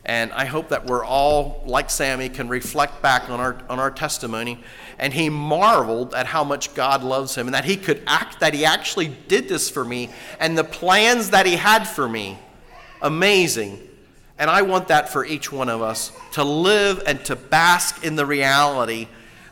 and 0.08 0.32
I 0.32 0.46
hope 0.46 0.70
that 0.70 0.86
we're 0.86 1.04
all, 1.04 1.62
like 1.66 1.90
Sammy, 1.90 2.30
can 2.30 2.48
reflect 2.48 3.02
back 3.02 3.28
on 3.28 3.40
our, 3.40 3.58
on 3.68 3.78
our 3.78 3.90
testimony. 3.90 4.58
And 4.98 5.12
he 5.12 5.28
marveled 5.28 6.14
at 6.14 6.24
how 6.24 6.44
much 6.44 6.74
God 6.74 7.04
loves 7.04 7.34
him 7.34 7.46
and 7.46 7.54
that 7.54 7.66
he 7.66 7.76
could 7.76 8.02
act, 8.06 8.40
that 8.40 8.54
he 8.54 8.64
actually 8.64 9.08
did 9.28 9.50
this 9.50 9.68
for 9.68 9.84
me 9.84 10.08
and 10.40 10.56
the 10.56 10.64
plans 10.64 11.28
that 11.30 11.44
he 11.44 11.56
had 11.56 11.84
for 11.84 12.08
me. 12.08 12.38
Amazing. 13.02 13.78
And 14.38 14.48
I 14.48 14.62
want 14.62 14.88
that 14.88 15.10
for 15.10 15.26
each 15.26 15.52
one 15.52 15.68
of 15.68 15.82
us 15.82 16.10
to 16.32 16.42
live 16.42 17.02
and 17.06 17.22
to 17.26 17.36
bask 17.36 18.02
in 18.02 18.16
the 18.16 18.24
reality 18.24 19.08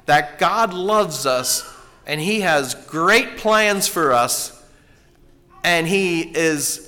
that 0.06 0.38
God 0.38 0.72
loves 0.72 1.26
us 1.26 1.70
and 2.06 2.18
he 2.18 2.40
has 2.40 2.74
great 2.86 3.36
plans 3.36 3.86
for 3.86 4.14
us 4.14 4.64
and 5.62 5.86
he 5.86 6.22
is 6.22 6.85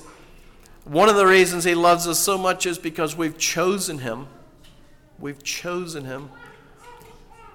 one 0.89 1.07
of 1.07 1.15
the 1.15 1.25
reasons 1.27 1.65
he 1.65 1.75
loves 1.75 2.07
us 2.07 2.17
so 2.17 2.35
much 2.35 2.65
is 2.65 2.79
because 2.79 3.15
we've 3.15 3.37
chosen 3.37 3.99
him. 3.99 4.25
We've 5.19 5.43
chosen 5.43 6.05
him. 6.05 6.31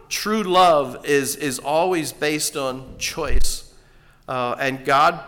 True 0.09 0.45
love 0.45 1.05
is, 1.05 1.35
is 1.35 1.59
always 1.59 2.12
based 2.12 2.57
on 2.57 2.97
choice. 2.99 3.74
Uh, 4.28 4.55
and 4.61 4.85
God 4.85 5.18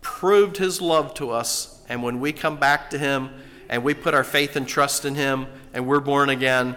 proved 0.00 0.56
his 0.56 0.80
love 0.80 1.14
to 1.14 1.30
us. 1.30 1.80
And 1.88 2.02
when 2.02 2.18
we 2.18 2.32
come 2.32 2.56
back 2.56 2.90
to 2.90 2.98
him 2.98 3.30
and 3.68 3.84
we 3.84 3.94
put 3.94 4.12
our 4.12 4.24
faith 4.24 4.56
and 4.56 4.66
trust 4.66 5.04
in 5.04 5.14
him 5.14 5.46
and 5.72 5.86
we're 5.86 6.00
born 6.00 6.30
again, 6.30 6.74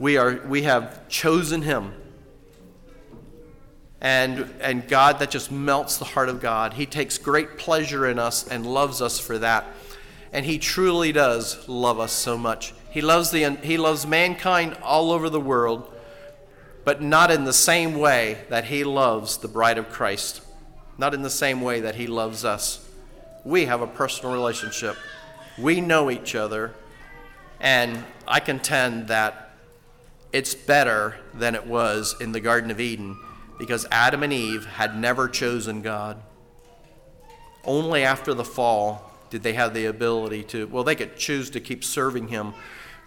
we, 0.00 0.16
are, 0.16 0.40
we 0.48 0.62
have 0.62 1.08
chosen 1.08 1.62
him. 1.62 1.94
And, 4.00 4.52
and 4.60 4.88
God, 4.88 5.20
that 5.20 5.30
just 5.30 5.52
melts 5.52 5.98
the 5.98 6.04
heart 6.04 6.28
of 6.28 6.40
God. 6.40 6.72
He 6.72 6.84
takes 6.84 7.16
great 7.16 7.58
pleasure 7.58 8.08
in 8.08 8.18
us 8.18 8.48
and 8.48 8.66
loves 8.66 9.00
us 9.00 9.20
for 9.20 9.38
that 9.38 9.66
and 10.36 10.44
he 10.44 10.58
truly 10.58 11.12
does 11.12 11.66
love 11.66 11.98
us 11.98 12.12
so 12.12 12.36
much. 12.36 12.74
He 12.90 13.00
loves, 13.00 13.30
the, 13.30 13.56
he 13.62 13.78
loves 13.78 14.06
mankind 14.06 14.76
all 14.82 15.10
over 15.10 15.30
the 15.30 15.40
world, 15.40 15.90
but 16.84 17.00
not 17.00 17.30
in 17.30 17.44
the 17.44 17.54
same 17.54 17.94
way 17.94 18.44
that 18.50 18.66
he 18.66 18.84
loves 18.84 19.38
the 19.38 19.48
bride 19.48 19.78
of 19.78 19.88
Christ, 19.88 20.42
not 20.98 21.14
in 21.14 21.22
the 21.22 21.30
same 21.30 21.62
way 21.62 21.80
that 21.80 21.94
he 21.94 22.06
loves 22.06 22.44
us. 22.44 22.86
We 23.44 23.64
have 23.64 23.80
a 23.80 23.86
personal 23.86 24.34
relationship, 24.34 24.98
we 25.56 25.80
know 25.80 26.10
each 26.10 26.34
other, 26.34 26.74
and 27.58 28.04
I 28.28 28.40
contend 28.40 29.08
that 29.08 29.52
it's 30.34 30.54
better 30.54 31.16
than 31.32 31.54
it 31.54 31.66
was 31.66 32.14
in 32.20 32.32
the 32.32 32.40
Garden 32.40 32.70
of 32.70 32.78
Eden 32.78 33.16
because 33.58 33.86
Adam 33.90 34.22
and 34.22 34.34
Eve 34.34 34.66
had 34.66 34.98
never 34.98 35.30
chosen 35.30 35.80
God. 35.80 36.18
Only 37.64 38.02
after 38.02 38.34
the 38.34 38.44
fall 38.44 39.15
did 39.30 39.42
they 39.42 39.52
have 39.54 39.74
the 39.74 39.86
ability 39.86 40.42
to 40.42 40.66
well 40.68 40.84
they 40.84 40.94
could 40.94 41.16
choose 41.16 41.50
to 41.50 41.60
keep 41.60 41.84
serving 41.84 42.28
him 42.28 42.54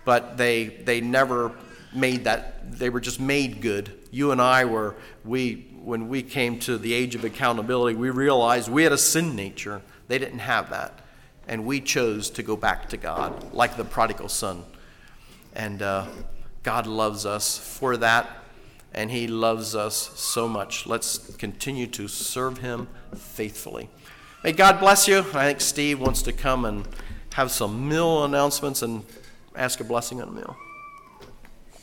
but 0.06 0.38
they 0.38 0.66
they 0.66 1.02
never 1.02 1.52
made 1.94 2.24
that 2.24 2.72
they 2.72 2.90
were 2.90 3.00
just 3.00 3.20
made 3.20 3.62
good. 3.62 3.92
You 4.12 4.32
and 4.32 4.42
i 4.42 4.66
were 4.66 4.96
we 5.24 5.68
when 5.84 6.10
we 6.10 6.22
came 6.22 6.60
to 6.60 6.78
the 6.78 6.94
age 6.94 7.16
of 7.16 7.24
accountability 7.24 7.96
we 7.96 8.10
realized 8.10 8.70
we 8.70 8.84
had 8.84 8.92
a 8.92 8.98
sin 8.98 9.36
nature. 9.36 9.82
They 10.08 10.18
didn't 10.18 10.40
have 10.40 10.70
that. 10.72 11.00
And 11.48 11.66
we 11.66 11.82
chose 11.82 12.30
to 12.32 12.44
go 12.44 12.56
back 12.56 12.90
to 12.90 12.98
god 12.98 13.54
like 13.54 13.78
the 13.78 13.86
prodigal 13.86 14.30
son. 14.30 14.64
And 15.54 15.82
uh, 15.82 16.08
god 16.64 16.88
loves 16.88 17.26
us 17.26 17.58
for 17.58 17.98
that 17.98 18.30
and 18.94 19.12
he 19.12 19.28
loves 19.28 19.76
us 19.76 19.96
so 20.20 20.48
much. 20.48 20.88
Let's 20.88 21.36
continue 21.36 21.86
to 21.88 22.08
serve 22.08 22.58
him 22.58 22.88
faithfully 23.16 23.90
May 24.42 24.54
God 24.54 24.80
bless 24.80 25.06
you. 25.06 25.20
I 25.20 25.48
think 25.48 25.60
Steve 25.60 26.00
wants 26.00 26.22
to 26.22 26.32
come 26.32 26.64
and 26.64 26.88
have 27.34 27.52
some 27.52 27.90
meal 27.90 28.24
announcements 28.24 28.82
and 28.82 29.04
ask 29.54 29.82
a 29.82 29.84
blessing 29.84 30.22
on 30.22 30.30
a 30.30 30.32
meal. 30.32 30.56